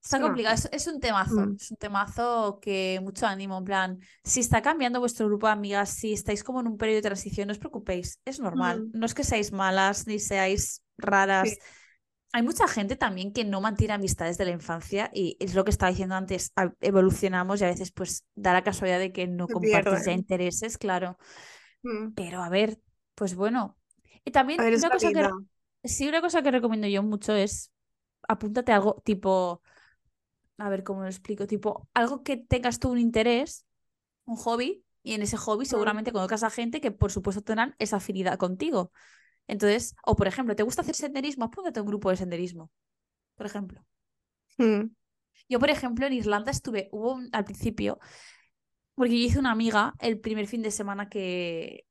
Está 0.04 0.20
complicado, 0.20 0.54
es, 0.54 0.68
es 0.70 0.86
un 0.86 1.00
temazo, 1.00 1.40
Mm. 1.42 1.56
es 1.58 1.70
un 1.70 1.76
temazo 1.78 2.58
que 2.60 3.00
mucho 3.02 3.26
ánimo, 3.26 3.56
en 3.58 3.64
plan, 3.64 4.00
si 4.22 4.40
está 4.40 4.60
cambiando 4.60 5.00
vuestro 5.00 5.26
grupo 5.26 5.46
de 5.46 5.54
amigas, 5.54 5.90
si 5.90 6.12
estáis 6.12 6.44
como 6.44 6.60
en 6.60 6.66
un 6.66 6.76
periodo 6.76 6.96
de 6.98 7.02
transición, 7.02 7.48
no 7.48 7.52
os 7.52 7.58
preocupéis, 7.58 8.20
es 8.26 8.38
normal, 8.38 8.84
Mm, 8.84 8.92
no 8.92 9.06
es 9.06 9.14
que 9.14 9.24
seáis 9.24 9.50
malas 9.52 10.06
ni 10.06 10.18
seáis 10.18 10.82
raras. 10.98 11.48
sí. 11.48 11.58
Hay 12.32 12.42
mucha 12.42 12.68
gente 12.68 12.96
también 12.96 13.32
que 13.32 13.44
no 13.44 13.60
mantiene 13.60 13.94
amistades 13.94 14.38
de 14.38 14.44
la 14.46 14.50
infancia 14.52 15.10
y 15.14 15.36
es 15.40 15.54
lo 15.54 15.64
que 15.64 15.70
estaba 15.70 15.90
diciendo 15.90 16.16
antes, 16.16 16.52
evolucionamos 16.80 17.60
y 17.60 17.64
a 17.64 17.68
veces 17.68 17.92
pues 17.92 18.24
da 18.34 18.52
la 18.52 18.64
casualidad 18.64 18.98
de 18.98 19.12
que 19.12 19.26
no 19.28 19.46
Se 19.46 19.52
compartís 19.52 20.04
ya 20.04 20.12
pierden. 20.12 20.12
intereses, 20.12 20.76
claro, 20.78 21.16
Mm. 21.84 22.14
pero 22.14 22.42
a 22.42 22.48
ver, 22.48 22.78
pues 23.14 23.34
bueno. 23.34 23.78
Y 24.24 24.30
también 24.30 24.60
ver, 24.60 24.74
una 24.74 24.90
cosa 24.90 25.12
que, 25.12 25.34
sí, 25.84 26.08
una 26.08 26.20
cosa 26.20 26.42
que 26.42 26.50
recomiendo 26.50 26.86
yo 26.88 27.02
mucho 27.02 27.34
es 27.34 27.72
apúntate 28.28 28.72
a 28.72 28.76
algo 28.76 29.02
tipo 29.04 29.62
a 30.58 30.68
ver 30.68 30.84
cómo 30.84 31.02
lo 31.02 31.08
explico, 31.08 31.46
tipo, 31.46 31.88
algo 31.94 32.22
que 32.22 32.36
tengas 32.36 32.78
tú 32.78 32.90
un 32.92 32.98
interés, 32.98 33.66
un 34.26 34.36
hobby, 34.36 34.84
y 35.02 35.14
en 35.14 35.22
ese 35.22 35.36
hobby 35.38 35.66
seguramente 35.66 36.12
conozcas 36.12 36.42
a 36.44 36.50
gente 36.50 36.80
que 36.80 36.90
por 36.92 37.12
supuesto 37.12 37.42
tendrán 37.42 37.74
esa 37.78 37.96
afinidad 37.98 38.38
contigo. 38.38 38.92
Entonces, 39.48 39.96
o 40.04 40.16
por 40.16 40.28
ejemplo, 40.28 40.56
¿te 40.56 40.64
gusta 40.64 40.82
hacer 40.82 40.94
senderismo? 40.96 41.46
Apúntate 41.46 41.80
a 41.80 41.82
un 41.82 41.88
grupo 41.88 42.10
de 42.10 42.16
senderismo, 42.18 42.70
por 43.36 43.46
ejemplo. 43.46 43.84
mm, 44.58 44.84
Yo, 45.48 45.60
por 45.60 45.70
ejemplo, 45.70 46.06
en 46.06 46.14
Irlanda 46.14 46.50
estuve, 46.52 46.88
hubo 46.92 47.14
un- 47.14 47.28
al 47.32 47.44
principio, 47.44 47.98
porque 48.94 49.12
yo 49.20 49.26
hice 49.26 49.38
una 49.38 49.52
amiga 49.52 49.94
el 50.00 50.20
primer 50.20 50.46
fin 50.46 50.62
de 50.62 50.70
semana 50.70 51.08
que, 51.08 51.86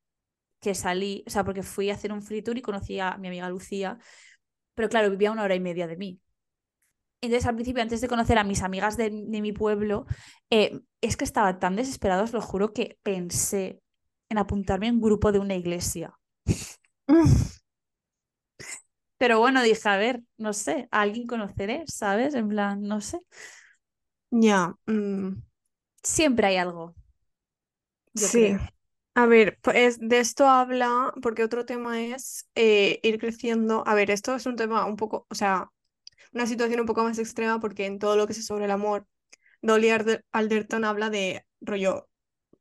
que 0.62 0.76
salí, 0.76 1.24
o 1.28 1.32
sea, 1.32 1.46
porque 1.46 1.64
fui 1.64 1.92
a 1.92 1.96
hacer 1.96 2.14
un 2.14 2.24
free 2.24 2.44
tour 2.44 2.58
y 2.58 2.64
conocí 2.64 3.00
a 3.00 3.18
mi 3.18 3.30
amiga 3.30 3.50
Lucía, 3.50 4.00
pero 4.76 4.90
claro, 4.90 5.12
vivía 5.12 5.34
una 5.34 5.44
hora 5.46 5.56
y 5.56 5.62
media 5.62 5.88
de 5.88 5.98
mí. 5.98 6.22
Entonces, 7.24 7.48
al 7.48 7.56
principio, 7.56 7.82
antes 7.84 8.02
de 8.02 8.08
conocer 8.10 8.38
a 8.38 8.44
mis 8.46 8.64
amigas 8.64 8.98
de, 8.98 9.10
de 9.12 9.42
mi 9.42 9.54
pueblo, 9.54 10.06
eh, 10.52 10.82
es 11.02 11.18
que 11.18 11.26
estaba 11.26 11.60
tan 11.60 11.76
desesperada, 11.78 12.24
os 12.24 12.34
lo 12.34 12.42
juro, 12.42 12.74
que 12.74 13.00
pensé 13.04 13.82
en 14.30 14.38
apuntarme 14.40 14.88
en 14.88 14.96
un 14.96 15.02
grupo 15.02 15.32
de 15.32 15.40
una 15.40 15.56
iglesia. 15.56 16.14
Pero 19.18 19.40
bueno, 19.40 19.64
dije, 19.64 19.88
a 19.90 19.98
ver, 19.98 20.22
no 20.38 20.54
sé, 20.54 20.88
a 20.92 21.02
alguien 21.02 21.28
conoceré, 21.28 21.84
¿sabes? 21.88 22.36
En 22.36 22.50
plan, 22.50 22.82
no 22.84 23.00
sé. 23.02 23.20
Ya. 24.32 24.76
mm, 24.88 25.42
Siempre 26.04 26.48
hay 26.48 26.58
algo, 26.58 26.96
yo 28.14 28.32
Sí. 28.32 28.32
creo. 28.32 28.70
A 29.16 29.26
ver, 29.28 29.60
pues 29.62 30.00
de 30.00 30.20
esto 30.20 30.48
habla, 30.48 31.14
porque 31.22 31.44
otro 31.44 31.66
tema 31.66 32.02
es 32.04 32.48
eh, 32.56 33.00
ir 33.04 33.20
creciendo. 33.20 33.84
A 33.88 33.96
ver, 33.96 34.12
esto 34.12 34.36
es 34.36 34.46
un 34.48 34.56
tema 34.56 34.86
un 34.86 34.98
poco, 34.98 35.28
o 35.30 35.36
sea, 35.36 35.70
una 36.34 36.48
situación 36.48 36.80
un 36.82 36.86
poco 36.86 37.04
más 37.04 37.20
extrema 37.20 37.60
porque 37.60 37.86
en 37.86 38.00
todo 38.00 38.16
lo 38.18 38.28
que 38.28 38.34
sé 38.34 38.42
sobre 38.44 38.66
el 38.66 38.72
amor, 38.72 39.08
Dolly 39.62 39.90
Alderton 40.34 40.86
habla 40.86 41.10
de 41.10 41.46
rollo, 41.62 42.10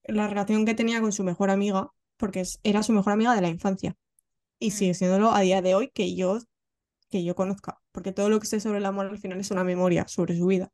la 0.04 0.28
relación 0.28 0.66
que 0.66 0.74
tenía 0.74 1.00
con 1.00 1.12
su 1.12 1.24
mejor 1.24 1.50
amiga, 1.50 1.90
porque 2.18 2.44
era 2.64 2.82
su 2.82 2.92
mejor 2.92 3.12
amiga 3.14 3.34
de 3.34 3.42
la 3.42 3.48
infancia 3.48 3.96
y 4.60 4.70
Mm. 4.70 4.72
sigue 4.72 4.94
siéndolo 4.94 5.32
a 5.32 5.40
día 5.42 5.62
de 5.62 5.74
hoy 5.76 5.90
que 5.94 6.14
yo, 6.16 6.38
que 7.10 7.24
yo 7.24 7.34
conozca, 7.36 7.80
porque 7.92 8.12
todo 8.12 8.28
lo 8.30 8.40
que 8.40 8.46
sé 8.46 8.60
sobre 8.60 8.78
el 8.78 8.86
amor 8.86 9.06
al 9.06 9.18
final 9.18 9.40
es 9.40 9.50
una 9.52 9.64
memoria 9.64 10.08
sobre 10.08 10.36
su 10.38 10.46
vida. 10.46 10.70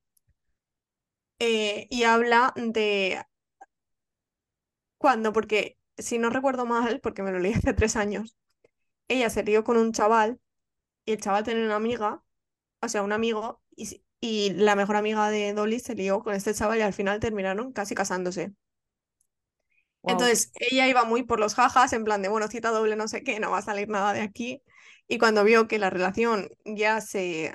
Eh, 1.41 1.87
y 1.91 2.05
habla 2.05 2.53
de 2.57 3.20
cuando, 4.99 5.33
porque 5.33 5.79
si 5.99 6.18
no 6.18 6.31
recuerdo 6.31 6.66
mal, 6.66 7.01
porque 7.01 7.22
me 7.22 7.33
lo 7.33 7.39
leí 7.39 7.53
hace 7.55 7.72
tres 7.74 7.97
años, 7.97 8.37
ella 9.09 9.31
se 9.31 9.45
lió 9.45 9.64
con 9.64 9.76
un 9.79 9.93
chaval 9.93 10.41
y 11.05 11.12
el 11.14 11.20
chaval 11.22 11.45
tenía 11.45 11.64
una 11.64 11.76
amiga, 11.76 12.22
o 12.83 12.89
sea, 12.89 13.03
un 13.03 13.12
amigo, 13.12 13.62
y, 13.76 14.03
y 14.20 14.51
la 14.55 14.76
mejor 14.76 14.97
amiga 14.97 15.31
de 15.31 15.53
Dolly 15.55 15.81
se 15.81 15.95
lió 15.95 16.20
con 16.22 16.35
este 16.35 16.55
chaval 16.55 16.79
y 16.79 16.83
al 16.83 16.93
final 16.95 17.20
terminaron 17.20 17.72
casi 17.72 17.95
casándose. 17.95 18.53
Wow. 20.03 20.12
Entonces 20.12 20.53
ella 20.55 20.89
iba 20.89 21.05
muy 21.05 21.22
por 21.24 21.39
los 21.41 21.55
jajas, 21.55 21.93
en 21.93 22.05
plan 22.05 22.22
de, 22.22 22.29
bueno, 22.29 22.49
cita 22.49 22.70
doble, 22.70 22.97
no 22.97 23.09
sé 23.09 23.22
qué, 23.22 23.41
no 23.41 23.51
va 23.51 23.59
a 23.59 23.62
salir 23.62 23.89
nada 23.89 24.12
de 24.14 24.20
aquí. 24.22 24.62
Y 25.07 25.18
cuando 25.18 25.45
vio 25.45 25.68
que 25.68 25.79
la 25.79 25.91
relación 25.91 26.49
ya 26.64 27.01
se, 27.01 27.55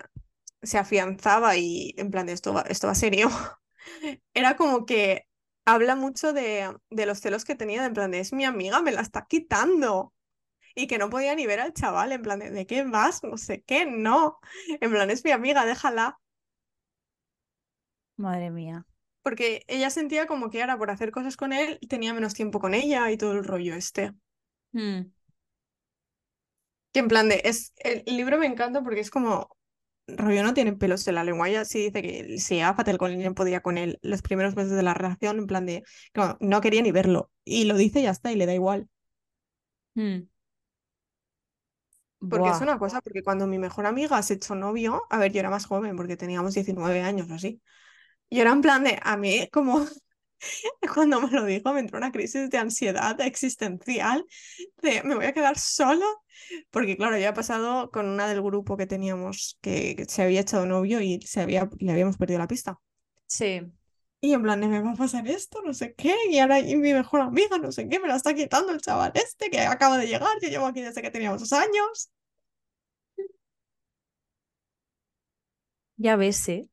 se 0.63 0.78
afianzaba 0.80 1.57
y 1.57 1.93
en 1.97 2.11
plan 2.11 2.28
de 2.28 2.34
esto 2.34 2.53
va, 2.53 2.63
esto 2.63 2.88
va 2.88 2.95
serio, 2.95 3.30
era 4.34 4.55
como 4.57 4.86
que 4.86 5.28
habla 5.65 5.95
mucho 5.95 6.34
de, 6.34 6.76
de 6.89 7.05
los 7.05 7.19
celos 7.21 7.45
que 7.45 7.55
tenía, 7.55 7.82
de 7.82 7.88
en 7.88 7.93
plan 7.93 8.11
de, 8.11 8.19
es 8.19 8.34
mi 8.34 8.45
amiga, 8.45 8.82
me 8.82 8.91
la 8.91 9.01
está 9.01 9.26
quitando. 9.28 10.12
Y 10.76 10.88
que 10.88 10.97
no 10.97 11.09
podía 11.09 11.36
ni 11.36 11.45
ver 11.45 11.59
al 11.59 11.74
chaval, 11.74 12.11
en 12.11 12.21
plan 12.21 12.39
de, 12.39 12.49
¿de 12.49 12.65
qué 12.65 12.84
vas? 12.84 13.24
No 13.24 13.38
sé 13.38 13.61
qué, 13.61 13.86
no. 13.86 14.39
En 14.82 14.91
plan, 14.91 15.09
es 15.09 15.24
mi 15.24 15.32
amiga, 15.32 15.65
déjala. 15.65 16.19
Madre 18.15 18.51
mía. 18.51 18.86
Porque 19.21 19.63
ella 19.67 19.89
sentía 19.89 20.28
como 20.28 20.49
que 20.49 20.61
ahora 20.61 20.78
por 20.78 20.91
hacer 20.91 21.11
cosas 21.11 21.38
con 21.38 21.53
él 21.53 21.80
tenía 21.88 22.13
menos 22.13 22.34
tiempo 22.34 22.59
con 22.59 22.74
ella 22.74 23.09
y 23.09 23.17
todo 23.17 23.32
el 23.34 23.43
rollo 23.43 23.74
este. 23.74 24.13
Mm. 24.74 25.03
Que 26.91 26.99
en 26.99 27.07
plan 27.07 27.30
de, 27.30 27.41
es, 27.45 27.74
el, 27.78 28.03
libro 28.05 28.38
me 28.38 28.45
encanta 28.45 28.84
porque 28.84 28.99
es 28.99 29.09
como, 29.09 29.57
rollo 30.07 30.43
no 30.43 30.53
tiene 30.53 30.74
pelos 30.74 31.07
en 31.07 31.15
la 31.15 31.24
lengua, 31.24 31.49
ella 31.49 31.65
sí 31.65 31.89
dice 31.89 32.01
que 32.01 32.38
fatal 32.76 32.97
con 32.97 33.11
él, 33.11 33.24
no 33.24 33.34
podía 33.34 33.61
con 33.61 33.78
él 33.78 33.97
los 34.03 34.21
primeros 34.21 34.55
meses 34.55 34.74
de 34.74 34.84
la 34.84 34.93
relación, 34.93 35.39
en 35.39 35.47
plan 35.47 35.65
de, 35.65 35.84
no 36.39 36.61
quería 36.61 36.82
ni 36.82 36.91
verlo, 36.91 37.32
y 37.43 37.63
lo 37.63 37.78
dice 37.78 38.01
y 38.01 38.03
ya 38.03 38.11
está, 38.11 38.32
y 38.32 38.36
le 38.36 38.45
da 38.45 38.53
igual. 38.53 38.89
Mm. 39.95 40.28
Porque 42.28 42.49
es 42.49 42.61
Buah. 42.61 42.61
una 42.61 42.80
cosa, 42.80 43.01
porque 43.01 43.24
cuando 43.24 43.47
mi 43.47 43.59
mejor 43.59 43.86
amiga 43.86 44.21
se 44.24 44.36
echó 44.36 44.55
novio, 44.55 45.03
a 45.09 45.17
ver, 45.19 45.32
yo 45.32 45.39
era 45.39 45.49
más 45.49 45.65
joven 45.65 45.95
porque 45.95 46.17
teníamos 46.17 46.53
19 46.55 47.01
años 47.01 47.30
o 47.30 47.34
así, 47.36 47.61
y 48.30 48.41
era 48.41 48.51
en 48.51 48.61
plan 48.61 48.84
de, 48.84 48.99
a 49.03 49.17
mí 49.17 49.47
como 49.51 49.86
cuando 50.93 51.21
me 51.21 51.32
lo 51.32 51.45
dijo 51.45 51.74
me 51.74 51.80
entró 51.82 51.97
una 51.97 52.11
crisis 52.11 52.49
de 52.49 52.57
ansiedad 52.57 53.19
existencial, 53.21 54.26
de 54.82 55.03
me 55.03 55.15
voy 55.15 55.26
a 55.26 55.34
quedar 55.34 55.57
sola, 55.59 56.05
porque 56.71 56.97
claro, 56.97 57.17
ya 57.17 57.30
ha 57.30 57.34
pasado 57.34 57.91
con 57.91 58.07
una 58.07 58.28
del 58.28 58.41
grupo 58.41 58.78
que 58.78 58.88
teníamos 58.88 59.57
que 59.61 60.05
se 60.09 60.24
había 60.24 60.41
echado 60.41 60.65
novio 60.65 61.01
y 61.01 61.21
se 61.21 61.41
había, 61.41 61.69
le 61.80 61.91
habíamos 61.91 62.17
perdido 62.17 62.39
la 62.39 62.47
pista. 62.47 62.80
Sí. 63.28 63.74
Y 64.24 64.34
en 64.34 64.41
plan, 64.43 64.59
me 64.71 64.80
va 64.82 64.91
a 64.91 64.95
pasar 64.95 65.28
esto, 65.28 65.61
no 65.63 65.74
sé 65.74 65.93
qué, 65.95 66.15
y 66.32 66.39
ahora 66.39 66.59
y 66.59 66.76
mi 66.78 66.93
mejor 66.93 67.21
amiga, 67.21 67.57
no 67.59 67.71
sé 67.74 67.88
qué, 67.89 67.99
me 67.99 68.07
la 68.07 68.15
está 68.15 68.34
quitando 68.34 68.71
el 68.71 68.82
chaval 68.82 69.11
este 69.15 69.49
que 69.51 69.59
acaba 69.61 69.97
de 69.97 70.07
llegar, 70.07 70.30
yo 70.41 70.47
llevo 70.49 70.65
aquí 70.65 70.82
desde 70.82 71.01
que 71.01 71.11
teníamos 71.11 71.41
dos 71.41 71.53
años. 71.53 72.09
Ya 75.97 76.15
ves, 76.15 76.47
¿eh? 76.49 76.69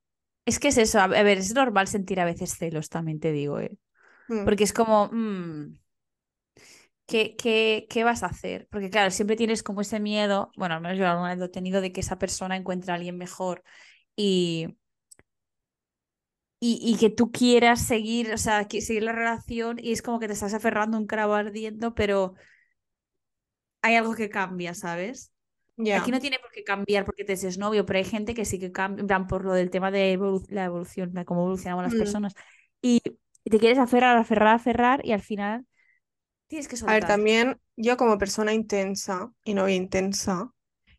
Es 0.46 0.58
que 0.58 0.68
es 0.68 0.78
eso, 0.78 0.98
a 1.00 1.04
a 1.04 1.08
ver, 1.08 1.38
es 1.38 1.54
normal 1.54 1.86
sentir 1.88 2.20
a 2.20 2.24
veces 2.24 2.56
celos, 2.56 2.88
también 2.88 3.20
te 3.20 3.32
digo, 3.32 3.60
¿eh? 3.60 3.76
Mm, 4.28 4.44
Porque 4.44 4.64
es 4.64 4.72
como, 4.72 5.08
mm, 5.12 5.78
¿qué, 7.06 7.36
qué, 7.36 7.86
qué 7.90 8.04
vas 8.04 8.22
a 8.22 8.26
hacer? 8.26 8.68
Porque 8.70 8.90
claro, 8.90 9.10
siempre 9.10 9.36
tienes 9.36 9.62
como 9.62 9.80
ese 9.80 10.00
miedo, 10.00 10.50
bueno, 10.56 10.76
al 10.76 10.80
menos 10.80 10.98
yo 10.98 11.06
alguna 11.08 11.30
vez 11.30 11.38
lo 11.38 11.46
he 11.46 11.48
tenido, 11.48 11.80
de 11.80 11.92
que 11.92 12.00
esa 12.00 12.18
persona 12.18 12.56
encuentre 12.56 12.92
a 12.92 12.96
alguien 12.96 13.16
mejor 13.18 13.62
y, 14.16 14.76
y, 16.60 16.78
y 16.82 16.96
que 16.98 17.10
tú 17.10 17.32
quieras 17.32 17.82
seguir, 17.86 18.32
o 18.34 18.38
sea, 18.38 18.68
seguir 18.68 19.02
la 19.04 19.12
relación 19.12 19.78
y 19.80 19.92
es 19.92 20.02
como 20.02 20.20
que 20.20 20.28
te 20.28 20.34
estás 20.34 20.54
aferrando 20.54 20.98
un 20.98 21.06
clavo 21.06 21.34
ardiendo, 21.34 21.94
pero 21.94 22.34
hay 23.82 23.96
algo 23.96 24.14
que 24.14 24.28
cambia, 24.30 24.74
¿sabes? 24.74 25.32
Aquí 25.92 26.10
ya, 26.10 26.12
no 26.12 26.20
tiene 26.20 26.38
por 26.38 26.50
qué 26.52 26.62
cambiar 26.64 27.04
porque 27.04 27.24
te 27.24 27.32
es 27.34 27.58
novio, 27.58 27.86
pero 27.86 27.98
hay 27.98 28.04
gente 28.04 28.34
que 28.34 28.44
sí 28.44 28.58
que 28.60 28.72
cambia, 28.72 29.00
en 29.02 29.06
plan, 29.08 29.26
por 29.26 29.44
lo 29.44 29.54
del 29.54 29.70
tema 29.70 29.90
de 29.90 30.16
evolu- 30.18 30.46
la 30.50 30.64
evolución, 30.66 31.12
de 31.14 31.24
cómo 31.24 31.42
evolucionamos 31.42 31.84
las 31.84 31.94
Mm. 31.94 31.98
personas. 31.98 32.34
Y, 32.82 33.00
te 33.44 33.58
quieres 33.58 33.78
aferrar, 33.78 34.16
aferrar, 34.18 34.54
aferrar 34.54 35.00
y 35.04 35.12
al 35.12 35.22
final 35.22 35.66
tienes 36.48 36.68
que 36.68 36.76
A 36.84 36.92
ver, 36.92 37.04
soltar. 37.04 37.10
también 37.12 37.60
yo 37.76 37.96
como 37.96 38.18
persona 38.18 38.52
intensa 38.52 39.32
y 39.44 39.54
no 39.54 39.68
intensa, 39.68 40.52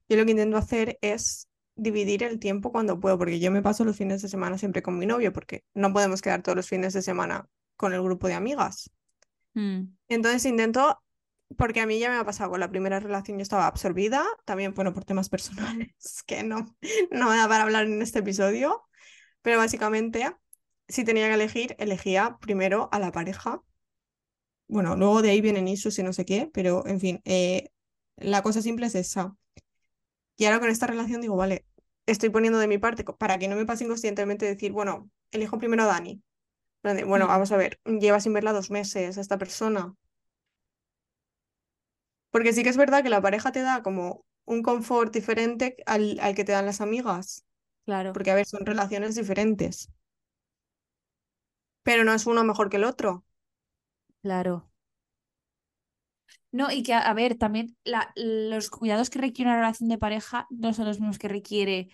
yo 0.10 0.18
lo 0.18 0.26
que 0.26 0.32
intento 0.32 0.58
hacer 0.58 0.98
es 1.02 1.50
dividir 1.82 2.24
el 2.24 2.40
tiempo 2.40 2.72
cuando 2.72 3.00
puedo, 3.00 3.18
porque 3.18 3.40
yo 3.40 3.52
me 3.52 3.62
paso 3.62 3.84
los 3.86 3.98
fines 3.98 4.22
de 4.22 4.30
semana 4.30 4.58
siempre 4.58 4.82
con 4.84 4.98
mi 5.00 5.06
novio, 5.06 5.34
porque 5.34 5.64
no 5.74 5.94
podemos 5.94 6.22
quedar 6.22 6.44
todos 6.44 6.56
los 6.56 6.68
fines 6.70 6.94
de 6.94 7.02
semana 7.02 7.48
con 7.78 7.94
el 7.94 8.02
grupo 8.04 8.28
de 8.28 8.36
amigas. 8.36 8.92
Mm, 9.56 9.96
Entonces 10.08 10.46
intento, 10.46 11.02
porque 11.58 11.82
a 11.82 11.86
mí 11.88 12.00
ya 12.00 12.10
me 12.10 12.18
ha 12.18 12.26
pasado 12.26 12.52
con 12.52 12.60
la 12.60 12.70
primera 12.70 13.00
relación, 13.00 13.38
yo 13.38 13.44
estaba 13.44 13.68
absorbida, 13.68 14.26
también, 14.46 14.74
bueno, 14.74 14.94
por 14.94 15.06
temas 15.06 15.30
personales, 15.30 16.24
que 16.26 16.44
no, 16.44 16.76
no 17.12 17.30
me 17.30 17.38
da 17.38 17.48
para 17.48 17.64
hablar 17.64 17.86
en 17.86 18.02
este 18.02 18.20
episodio, 18.20 18.84
pero 19.42 19.58
básicamente, 19.60 20.36
si 20.88 21.04
tenía 21.06 21.28
que 21.30 21.36
elegir, 21.36 21.76
elegía 21.80 22.38
primero 22.42 22.90
a 22.92 23.00
la 23.00 23.12
pareja. 23.12 23.64
Bueno, 24.68 24.96
luego 24.96 25.22
de 25.22 25.32
ahí 25.32 25.42
vienen 25.42 25.68
issues 25.68 26.00
y 26.00 26.04
no 26.04 26.14
sé 26.14 26.26
qué, 26.26 26.50
pero 26.54 26.86
en 26.88 27.00
fin, 27.00 27.22
eh, 27.26 27.70
la 28.18 28.42
cosa 28.42 28.62
simple 28.62 28.88
es 28.88 28.96
esa. 28.96 29.36
Y 30.38 30.46
ahora 30.46 30.60
con 30.60 30.70
esta 30.70 30.88
relación 30.88 31.22
digo, 31.22 31.36
vale, 31.36 31.66
estoy 32.06 32.30
poniendo 32.30 32.60
de 32.60 32.68
mi 32.68 32.78
parte 32.78 33.04
para 33.06 33.38
que 33.40 33.48
no 33.48 33.56
me 33.56 33.66
pase 33.66 33.84
inconscientemente 33.86 34.46
decir, 34.46 34.72
bueno, 34.72 35.10
elijo 35.32 35.58
primero 35.60 35.84
a 35.84 35.88
Dani. 35.88 36.22
Bueno, 37.08 37.28
mm, 37.28 37.28
vamos 37.28 37.52
a 37.52 37.58
ver, 37.58 37.80
lleva 37.86 38.20
sin 38.22 38.34
verla 38.34 38.54
dos 38.54 38.72
meses 38.72 39.18
a 39.18 39.22
esta 39.22 39.38
persona. 39.40 39.96
Porque 42.32 42.52
sí 42.54 42.64
que 42.64 42.70
es 42.70 42.78
verdad 42.78 43.04
que 43.04 43.10
la 43.10 43.22
pareja 43.22 43.52
te 43.54 43.62
da 43.62 43.82
como 43.84 44.26
un 44.46 44.64
confort 44.64 45.14
diferente 45.14 45.78
al, 45.86 46.20
al 46.22 46.36
que 46.36 46.44
te 46.44 46.52
dan 46.52 46.66
las 46.66 46.82
amigas. 46.82 47.46
claro, 47.86 48.14
Porque, 48.14 48.32
a 48.32 48.36
ver, 48.36 48.46
son 48.48 48.66
relaciones 48.68 49.16
diferentes. 49.16 49.90
Pero 51.84 52.04
no 52.04 52.14
es 52.14 52.26
uno 52.26 52.44
mejor 52.44 52.70
que 52.72 52.78
el 52.78 52.84
otro. 52.86 53.24
claro. 54.22 54.71
No, 56.52 56.70
y 56.72 56.84
que, 56.84 56.94
a, 56.94 57.14
ver, 57.14 57.36
también 57.38 57.78
la- 57.86 58.12
los 58.16 58.70
cuidados 58.70 59.10
que 59.10 59.20
requiere 59.20 59.50
una 59.52 59.58
relación 59.60 59.90
de 59.90 59.98
pareja 59.98 60.48
no 60.50 60.74
son 60.74 60.86
los 60.86 61.00
mismos 61.00 61.18
que 61.20 61.30
requiere 61.30 61.90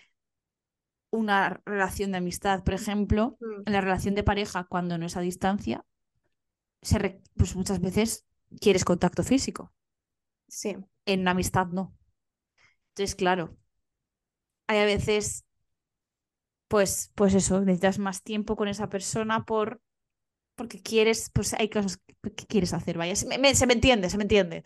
una 1.11 1.61
relación 1.65 2.11
de 2.11 2.17
amistad. 2.19 2.63
Por 2.63 2.73
ejemplo, 2.73 3.37
Mm, 3.39 3.63
en 3.65 3.73
la 3.73 3.81
relación 3.81 4.15
de 4.15 4.23
pareja, 4.23 4.65
cuando 4.65 4.97
no 4.97 5.05
es 5.05 5.17
a 5.17 5.21
distancia, 5.21 5.85
se 6.81 6.99
re- 6.99 7.21
pues 7.37 7.55
muchas 7.55 7.81
veces 7.81 8.25
quieres 8.61 8.85
contacto 8.85 9.23
físico. 9.23 9.73
Sí. 10.47 10.75
En 11.05 11.21
una 11.21 11.31
amistad 11.31 11.67
no. 11.67 11.95
Entonces, 12.89 13.15
claro, 13.15 13.57
hay 14.67 14.79
a 14.79 14.85
veces, 14.85 15.45
pues, 16.67 17.11
pues 17.15 17.33
eso, 17.33 17.59
necesitas 17.61 17.99
más 17.99 18.23
tiempo 18.23 18.55
con 18.55 18.67
esa 18.67 18.89
persona 18.89 19.45
por, 19.45 19.81
porque 20.57 20.81
quieres, 20.83 21.31
pues 21.33 21.53
hay 21.55 21.69
cosas 21.69 21.99
que, 22.35 22.47
quieres 22.47 22.73
hacer, 22.73 22.97
vaya. 22.99 23.15
Se 23.17 23.27
me, 23.27 23.39
me- 23.39 23.55
se 23.55 23.67
me 23.67 23.73
entiende, 23.75 24.09
se 24.11 24.17
me 24.17 24.25
entiende. 24.25 24.65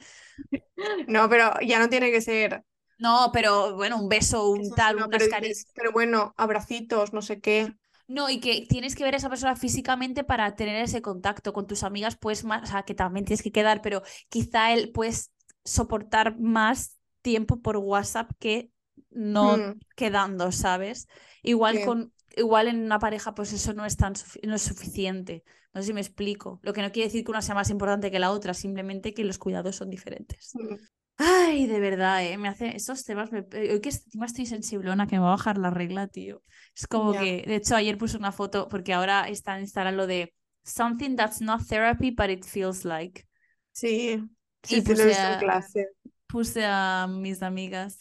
No, 1.08 1.30
pero 1.30 1.52
ya 1.62 1.80
no 1.80 1.90
tiene 1.90 2.12
que 2.12 2.22
ser 2.22 2.64
No, 2.98 3.32
pero 3.34 3.76
bueno, 3.76 3.98
un 4.02 4.08
beso, 4.10 4.50
un 4.50 4.74
eso, 4.74 4.76
tal, 4.76 4.98
no, 4.98 5.06
unas 5.06 5.12
pero 5.12 5.26
caricias. 5.28 5.74
pero 5.74 5.92
bueno, 5.92 6.34
abracitos, 6.38 7.14
no 7.14 7.22
sé 7.22 7.42
qué. 7.42 7.76
No, 8.08 8.30
y 8.30 8.40
que 8.42 8.66
tienes 8.68 8.96
que 8.96 9.04
ver 9.04 9.14
a 9.14 9.18
esa 9.18 9.30
persona 9.30 9.56
físicamente 9.56 10.24
para 10.26 10.56
tener 10.56 10.76
ese 10.84 11.02
contacto 11.02 11.54
con 11.54 11.66
tus 11.68 11.84
amigas, 11.84 12.18
pues 12.20 12.44
más, 12.44 12.64
o 12.64 12.66
sea, 12.72 12.84
que 12.84 12.94
también 12.94 13.26
tienes 13.26 13.42
que 13.44 13.52
quedar, 13.54 13.82
pero 13.82 14.02
quizá 14.30 14.74
él 14.74 14.92
puedes 14.92 15.32
soportar 15.64 16.38
más 16.40 16.98
tiempo 17.22 17.62
por 17.62 17.78
WhatsApp 17.78 18.32
que 18.40 18.72
no 19.12 19.58
Mm, 19.58 19.82
quedando, 19.96 20.52
¿sabes? 20.52 21.08
Igual 21.42 21.80
sí. 21.80 21.80
con, 21.80 22.14
igual 22.36 22.68
en 22.68 22.84
una 22.84 23.00
pareja, 23.00 23.34
pues 23.34 23.54
eso 23.54 23.74
no 23.74 23.86
es 23.86 23.96
tan 23.98 24.14
no 24.44 24.56
es 24.56 24.62
suficiente. 24.62 25.44
No 25.74 25.82
sé 25.82 25.88
si 25.88 25.94
me 25.94 26.02
explico. 26.02 26.60
Lo 26.64 26.74
que 26.74 26.82
no 26.82 26.92
quiere 26.92 27.08
decir 27.08 27.24
que 27.24 27.32
una 27.32 27.42
sea 27.42 27.56
más 27.56 27.70
importante 27.70 28.12
que 28.12 28.20
la 28.20 28.32
otra, 28.32 28.54
simplemente 28.54 29.14
que 29.14 29.24
los 29.24 29.38
cuidados 29.38 29.76
son 29.78 29.90
diferentes. 29.90 30.54
Mm, 30.54 30.76
Ay, 31.18 31.68
de 31.68 31.80
verdad, 31.80 32.24
¿eh? 32.26 32.38
Me 32.38 32.48
hace 32.48 32.76
estos 32.76 33.04
temas. 33.06 33.32
Me... 33.32 33.40
eh, 33.52 33.74
Hoy 33.74 33.82
que 33.82 33.90
encima 33.90 34.26
estoy 34.26 34.46
sensiblona, 34.46 35.08
que 35.08 35.16
me 35.18 35.22
va 35.22 35.28
a 35.30 35.32
bajar 35.32 35.58
la 35.58 35.70
regla, 35.70 36.08
tío. 36.08 36.42
Es 36.76 36.88
como 36.88 37.14
que, 37.14 37.44
de 37.48 37.56
hecho, 37.56 37.76
ayer 37.76 37.98
puse 37.98 38.18
una 38.18 38.32
foto 38.32 38.68
porque 38.70 38.94
ahora 38.94 39.28
está 39.30 39.60
instalado 39.60 39.96
lo 39.98 40.08
de 40.08 40.34
something 40.64 41.16
that's 41.16 41.42
not 41.42 41.62
therapy, 41.68 42.12
but 42.12 42.30
it 42.30 42.44
feels 42.46 42.86
like. 42.86 43.28
Sí, 43.74 44.20
sí, 44.64 44.78
y 44.78 44.82
sí, 44.82 44.96
lo 44.96 45.04
he 45.04 45.06
puse 45.08 45.12
en 45.12 45.38
clase. 45.38 45.88
puse 46.28 46.64
a 46.66 47.08
mis 47.10 47.42
amigas 47.44 48.00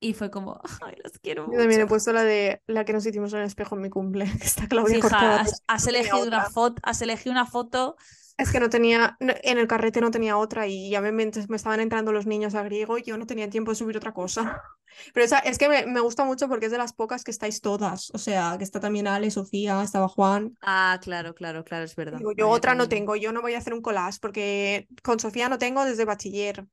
y 0.00 0.14
fue 0.14 0.30
como, 0.30 0.60
ay, 0.82 0.96
las 1.02 1.18
quiero 1.18 1.46
Yo 1.46 1.58
también 1.58 1.80
mucho. 1.80 1.82
he 1.82 1.86
puesto 1.86 2.12
la 2.12 2.24
de 2.24 2.62
la 2.66 2.84
que 2.84 2.92
nos 2.92 3.04
hicimos 3.06 3.32
en 3.32 3.40
el 3.40 3.46
espejo 3.46 3.74
en 3.76 3.82
mi 3.82 3.90
cumple, 3.90 4.24
que 4.40 4.46
está 4.46 4.68
Claudia 4.68 5.00
cortada. 5.00 5.40
has, 5.40 5.62
has 5.66 5.86
no 5.86 5.90
elegido 5.90 6.26
una 6.26 6.44
foto, 6.44 6.80
has 6.84 7.02
elegido 7.02 7.32
una 7.32 7.46
foto. 7.46 7.96
Es 8.36 8.50
que 8.52 8.60
no 8.60 8.70
tenía, 8.70 9.16
no- 9.20 9.34
en 9.42 9.58
el 9.58 9.66
carrete 9.68 10.00
no 10.00 10.10
tenía 10.10 10.36
otra 10.38 10.66
y 10.66 10.90
ya 10.90 11.00
me, 11.02 11.12
me, 11.12 11.30
me 11.48 11.56
estaban 11.56 11.80
entrando 11.80 12.10
los 12.12 12.26
niños 12.26 12.54
a 12.54 12.62
griego 12.62 12.96
y 12.98 13.02
yo 13.02 13.18
no 13.18 13.26
tenía 13.26 13.50
tiempo 13.50 13.70
de 13.72 13.76
subir 13.76 13.96
otra 13.98 14.12
cosa. 14.14 14.62
Pero 15.14 15.24
esa, 15.26 15.38
es 15.40 15.58
que 15.58 15.68
me, 15.68 15.86
me 15.86 16.00
gusta 16.00 16.24
mucho 16.24 16.48
porque 16.48 16.66
es 16.66 16.72
de 16.72 16.78
las 16.78 16.92
pocas 16.94 17.22
que 17.22 17.30
estáis 17.30 17.60
todas. 17.60 18.10
O 18.14 18.18
sea, 18.18 18.56
que 18.58 18.64
está 18.64 18.80
también 18.80 19.06
Ale, 19.08 19.30
Sofía, 19.30 19.82
estaba 19.82 20.08
Juan. 20.08 20.56
Ah, 20.62 20.98
claro, 21.02 21.34
claro, 21.34 21.64
claro, 21.64 21.84
es 21.84 21.94
verdad. 21.96 22.18
Digo, 22.18 22.32
yo 22.36 22.48
otra 22.48 22.74
no 22.74 22.84
cariño. 22.84 22.88
tengo, 22.88 23.16
yo 23.16 23.32
no 23.32 23.40
voy 23.42 23.54
a 23.54 23.58
hacer 23.58 23.72
un 23.74 23.82
collage 23.82 24.18
porque 24.20 24.88
con 25.02 25.18
Sofía 25.20 25.48
no 25.48 25.58
tengo 25.58 25.84
desde 25.84 26.04
bachiller. 26.04 26.66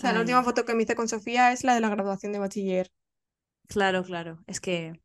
O 0.00 0.02
sea, 0.02 0.14
la 0.14 0.20
última 0.20 0.42
foto 0.42 0.64
que 0.64 0.74
me 0.74 0.84
hice 0.84 0.94
con 0.94 1.08
Sofía 1.08 1.52
es 1.52 1.62
la 1.62 1.74
de 1.74 1.80
la 1.80 1.90
graduación 1.90 2.32
de 2.32 2.38
bachiller. 2.38 2.90
claro, 3.68 4.02
claro. 4.02 4.38
Es 4.46 4.60
que 4.60 4.98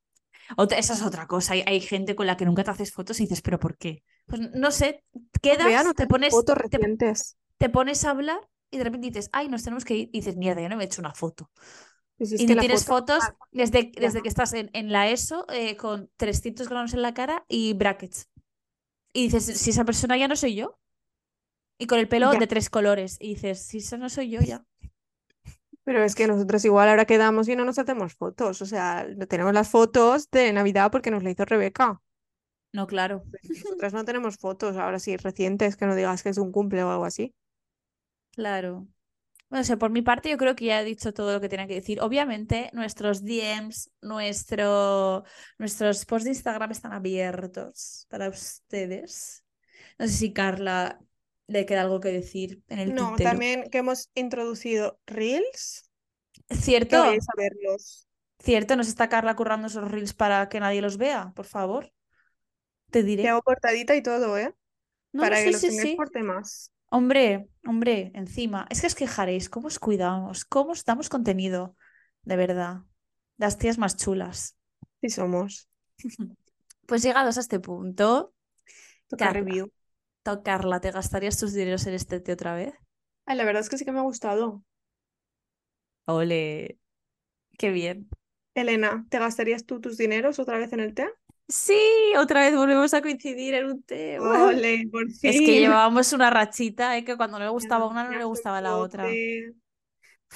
otra, 0.56 0.78
esa 0.78 0.93
es 0.93 1.02
otra 1.02 1.28
cosa. 1.28 1.54
Hay, 1.54 1.64
hay 1.66 1.82
gente 1.82 2.16
con 2.16 2.28
la 2.28 2.38
que 2.38 2.46
nunca 2.46 2.64
te 2.64 2.72
haces 2.72 2.93
fotos 2.93 3.20
y 3.20 3.24
dices, 3.24 3.41
¿pero 3.41 3.60
por 3.60 3.78
qué? 3.78 4.04
Pues 4.26 4.41
no 4.54 4.72
sé, 4.72 5.04
quedas, 5.41 5.86
no 5.86 5.93
te 5.93 6.08
pones, 6.08 6.32
fotos 6.32 6.56
te, 6.56 6.78
recientes. 6.78 7.38
te 7.58 7.70
pones 7.70 8.06
a 8.06 8.12
hablar 8.12 8.39
y 8.72 8.78
de 8.78 8.86
repente 8.86 9.08
dices, 9.08 9.30
ay, 9.34 9.50
nos 9.50 9.64
tenemos 9.64 9.84
que 9.84 9.96
ir. 9.96 10.10
Y 10.14 10.20
dices, 10.20 10.38
mierda, 10.38 10.62
yo 10.62 10.70
no 10.70 10.78
me 10.78 10.84
he 10.84 10.88
hecho 10.88 11.02
una 11.02 11.14
foto. 11.14 11.52
Pues 12.18 12.32
es 12.32 12.39
Y 12.39 12.48
no 12.48 12.58
tienes 12.62 12.86
foto. 12.86 13.20
fotos 13.20 13.34
desde, 13.52 13.91
desde 13.98 14.22
que 14.22 14.30
estás 14.30 14.54
en, 14.54 14.70
en 14.72 14.93
la 14.93 15.10
ESO 15.10 15.46
eh, 15.52 15.76
con 15.76 16.10
300 16.16 16.70
granos 16.70 16.93
en 16.93 17.02
la 17.02 17.14
cara 17.14 17.43
y 17.50 17.74
brackets. 17.74 18.30
Y 19.14 19.24
dices, 19.24 19.46
si 19.46 19.72
esa 19.72 19.84
persona 19.84 20.18
ya 20.18 20.28
no 20.28 20.36
soy 20.36 20.56
yo. 20.56 20.80
Y 21.78 21.88
con 21.88 21.99
el 21.99 22.07
pelo 22.07 22.32
Ya. 22.32 22.39
de 22.39 22.47
tres 22.47 22.69
colores. 22.69 23.17
Y 23.19 23.36
dices, 23.36 23.61
si 23.61 23.80
esa 23.80 23.97
no 23.97 24.09
soy 24.09 24.30
yo 24.30 24.41
ya. 24.41 24.63
Pero 25.84 26.03
es 26.03 26.15
que 26.15 26.28
nosotros 26.28 26.65
igual 26.65 26.89
ahora 26.89 27.05
quedamos 27.05 27.47
y 27.47 27.55
no 27.55 27.63
nos 27.65 27.78
hacemos 27.78 28.15
fotos. 28.15 28.61
O 28.61 28.65
sea, 28.65 29.05
no 29.15 29.28
tenemos 29.28 29.53
las 29.53 29.69
fotos 29.69 30.30
de 30.32 30.51
Navidad 30.51 30.91
porque 30.91 31.11
nos 31.11 31.23
la 31.23 31.30
hizo 31.32 31.45
Rebeca. 31.45 32.01
No, 32.73 32.88
claro. 32.88 33.23
Nosotras 33.43 33.93
no 33.93 34.03
tenemos 34.03 34.38
fotos 34.38 34.78
ahora 34.78 34.99
sí 34.99 35.15
recientes 35.17 35.78
que 35.78 35.86
no 35.86 35.95
digas 35.95 36.23
que 36.23 36.30
es 36.30 36.38
un 36.38 36.51
cumple 36.51 36.84
o 36.84 36.89
algo 36.91 37.05
así. 37.05 37.34
Claro. 38.32 38.88
Bueno, 39.49 39.61
o 39.61 39.63
sea, 39.63 39.78
por 39.78 39.91
mi 39.91 40.01
parte 40.01 40.30
yo 40.30 40.38
creo 40.38 40.55
que 40.55 40.65
ya 40.65 40.82
he 40.82 40.86
dicho 40.86 41.13
todo 41.13 41.34
lo 41.34 41.39
que 41.39 41.49
tenía 41.49 41.67
que 41.67 41.76
decir. 41.76 42.01
Obviamente 42.01 42.69
nuestros 42.73 43.23
DMs, 43.23 43.91
nuestro, 44.01 45.23
nuestros 45.59 46.05
posts 46.05 46.23
de 46.26 46.32
Instagram 46.32 46.71
están 46.71 46.93
abiertos 46.93 48.07
para 48.09 48.28
ustedes. 48.28 49.45
No 49.99 50.07
sé 50.07 50.13
si 50.13 50.34
Carla 50.34 50.99
le 51.48 51.66
queda 51.66 51.82
algo 51.82 52.00
que 52.00 52.12
decir 52.12 52.64
en 52.70 52.80
el 52.80 52.96
No, 52.96 53.08
tintero. 53.08 53.30
también 53.32 53.70
que 53.70 53.80
hemos 53.80 54.10
introducido 54.16 55.00
Reels, 55.06 55.89
Cierto, 56.50 56.98
verlos. 57.38 58.08
cierto, 58.39 58.76
nos 58.76 58.88
está 58.88 59.10
Carla 59.10 59.36
currando 59.36 59.68
esos 59.68 59.89
reels 59.91 60.14
para 60.14 60.48
que 60.50 60.60
nadie 60.62 60.82
los 60.82 60.98
vea, 60.98 61.34
por 61.36 61.46
favor. 61.46 61.91
Te 62.91 63.04
Te 63.20 63.28
diré. 63.28 63.30
hago 63.30 63.41
portadita 63.41 63.96
y 63.96 64.04
todo, 64.04 64.38
¿eh? 64.38 64.56
No, 65.14 65.28
no, 65.30 65.30
Para 65.30 65.43
que 65.43 65.52
sí, 65.52 65.52
los 65.52 65.62
sí, 65.62 65.68
tengáis 65.68 65.91
sí. 65.91 65.96
por 65.96 66.10
temas. 66.12 66.72
Hombre, 66.89 67.50
hombre, 67.66 68.12
encima. 68.16 68.68
Es 68.70 68.82
que 68.82 68.88
os 68.88 68.96
quejaréis, 68.96 69.50
¿cómo 69.50 69.68
os 69.68 69.80
cuidamos? 69.80 70.46
¿Cómo 70.46 70.72
os 70.72 70.86
damos 70.86 71.10
contenido? 71.10 71.76
De 72.24 72.36
verdad. 72.38 72.84
Las 73.38 73.58
tías 73.58 73.78
más 73.78 73.98
chulas. 73.98 74.58
Sí 75.02 75.10
somos. 75.10 75.70
Pues 76.88 77.04
llegados 77.04 77.38
a 77.38 77.41
este 77.41 77.60
punto, 77.60 78.34
Toca 79.08 79.30
review. 79.32 79.72
To- 80.26 80.43
Carla, 80.43 80.82
¿te 80.82 80.91
gastarías 80.91 81.38
tus 81.38 81.53
dineros 81.53 81.88
en 81.88 81.93
este 81.93 82.19
té 82.19 82.34
otra 82.34 82.53
vez? 82.55 82.73
Ay, 83.28 83.36
la 83.38 83.45
verdad 83.45 83.61
es 83.61 83.69
que 83.69 83.78
sí 83.78 83.86
que 83.86 83.91
me 83.91 83.99
ha 83.99 84.03
gustado. 84.03 84.63
Ole, 86.07 86.80
qué 87.57 87.71
bien. 87.71 88.09
Elena, 88.53 89.05
¿te 89.09 89.17
gastarías 89.19 89.65
tú 89.65 89.80
tus 89.80 89.95
dineros 89.97 90.39
otra 90.39 90.57
vez 90.57 90.73
en 90.73 90.82
el 90.82 90.93
té? 90.93 91.07
Sí, 91.47 91.76
otra 92.17 92.41
vez 92.41 92.55
volvemos 92.55 92.93
a 92.93 93.01
coincidir 93.01 93.53
en 93.53 93.65
un 93.67 93.84
té. 93.84 94.19
Ole, 94.19 94.89
por 94.91 95.09
Es 95.23 95.41
que 95.41 95.55
fin. 95.55 95.59
llevábamos 95.59 96.13
una 96.13 96.30
rachita, 96.30 96.97
¿eh? 96.97 97.05
que 97.05 97.17
cuando 97.17 97.39
no 97.39 97.45
le 97.45 97.51
gustaba 97.51 97.88
una, 97.88 98.03
no 98.05 98.17
le 98.17 98.23
gustaba 98.26 98.61
la 98.61 98.78
otra. 98.78 99.19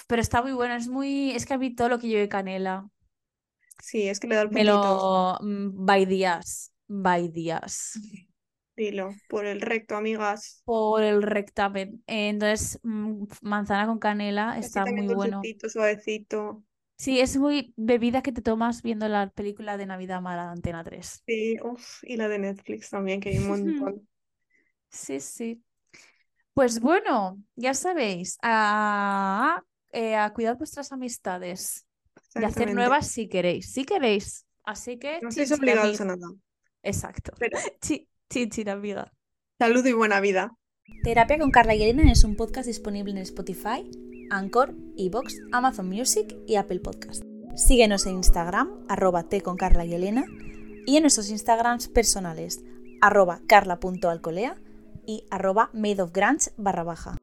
Pero 0.07 0.21
está 0.21 0.41
muy 0.41 0.51
bueno, 0.53 0.75
es 0.75 0.87
muy... 0.87 1.31
Es 1.31 1.45
que 1.45 1.53
a 1.53 1.57
mí 1.57 1.73
todo 1.75 1.89
lo 1.89 1.99
que 1.99 2.07
lleve 2.07 2.29
canela, 2.29 2.89
Sí, 3.81 4.07
es 4.07 4.19
que 4.21 4.27
le 4.27 4.35
da 4.35 4.41
el 4.43 4.49
me 4.49 4.63
puntito. 4.63 5.03
lo... 5.03 5.37
mm, 5.41 5.85
By 5.85 6.05
días, 6.05 6.71
by 6.87 7.27
días. 7.29 7.99
Dilo, 8.79 9.13
por 9.27 9.45
el 9.45 9.59
recto, 9.59 9.97
amigas. 9.97 10.61
Por 10.63 11.03
el 11.03 11.21
rectamen. 11.21 12.01
Entonces, 12.07 12.79
mm, 12.83 13.25
manzana 13.41 13.85
con 13.85 13.99
canela 13.99 14.51
Así 14.51 14.61
está 14.61 14.85
muy 14.85 15.13
bueno. 15.13 15.41
suavecito. 15.67 16.63
Sí, 16.95 17.19
es 17.19 17.35
muy 17.37 17.73
bebida 17.75 18.21
que 18.21 18.31
te 18.31 18.41
tomas 18.41 18.81
viendo 18.81 19.09
la 19.09 19.29
película 19.29 19.75
de 19.75 19.85
Navidad 19.85 20.21
Mala 20.21 20.45
de 20.45 20.49
Antena 20.51 20.83
3. 20.83 21.23
Sí, 21.25 21.57
uf, 21.61 22.03
y 22.03 22.15
la 22.15 22.29
de 22.29 22.39
Netflix 22.39 22.89
también, 22.89 23.19
que 23.19 23.29
hay 23.29 23.37
un 23.37 23.47
montón. 23.49 24.07
Sí, 24.89 25.19
sí. 25.19 25.61
Pues 26.53 26.79
bueno, 26.79 27.37
ya 27.55 27.73
sabéis, 27.73 28.37
a, 28.41 29.61
eh, 29.91 30.15
a 30.15 30.33
cuidar 30.33 30.57
vuestras 30.57 30.91
amistades 30.93 31.85
y 32.35 32.43
hacer 32.43 32.73
nuevas 32.73 33.07
si 33.07 33.27
queréis, 33.27 33.71
si 33.71 33.83
queréis. 33.83 34.45
Así 34.63 34.97
que, 34.97 35.19
No 35.21 35.29
estáis 35.29 35.51
obligados 35.51 35.99
a 36.01 36.05
nada. 36.05 36.27
Exacto. 36.83 37.33
Pero 37.39 37.57
chin, 38.29 38.49
chin, 38.49 38.69
amiga. 38.69 39.11
salud 39.59 39.85
y 39.85 39.93
buena 39.93 40.19
vida. 40.19 40.51
Terapia 41.03 41.39
con 41.39 41.51
Carla 41.51 41.73
y 41.75 41.83
Elena 41.83 42.11
es 42.11 42.23
un 42.23 42.35
podcast 42.35 42.67
disponible 42.67 43.11
en 43.11 43.17
Spotify, 43.17 43.89
Anchor, 44.29 44.75
Evox, 44.97 45.41
Amazon 45.51 45.89
Music 45.89 46.35
y 46.45 46.55
Apple 46.55 46.79
Podcast. 46.79 47.23
Síguenos 47.55 48.05
en 48.05 48.15
Instagram, 48.15 48.85
arroba 48.87 49.23
T 49.23 49.41
con 49.41 49.57
Carla 49.57 49.85
y 49.85 49.93
Elena, 49.95 50.25
y 50.85 50.97
en 50.97 51.03
nuestros 51.03 51.29
Instagrams 51.31 51.87
personales, 51.87 52.63
arroba 53.01 53.41
carla.alcolea 53.47 54.55
y 55.05 55.23
arroba 55.31 55.71
madeofgrunge 55.73 56.51
barra 56.57 56.83
baja. 56.83 57.17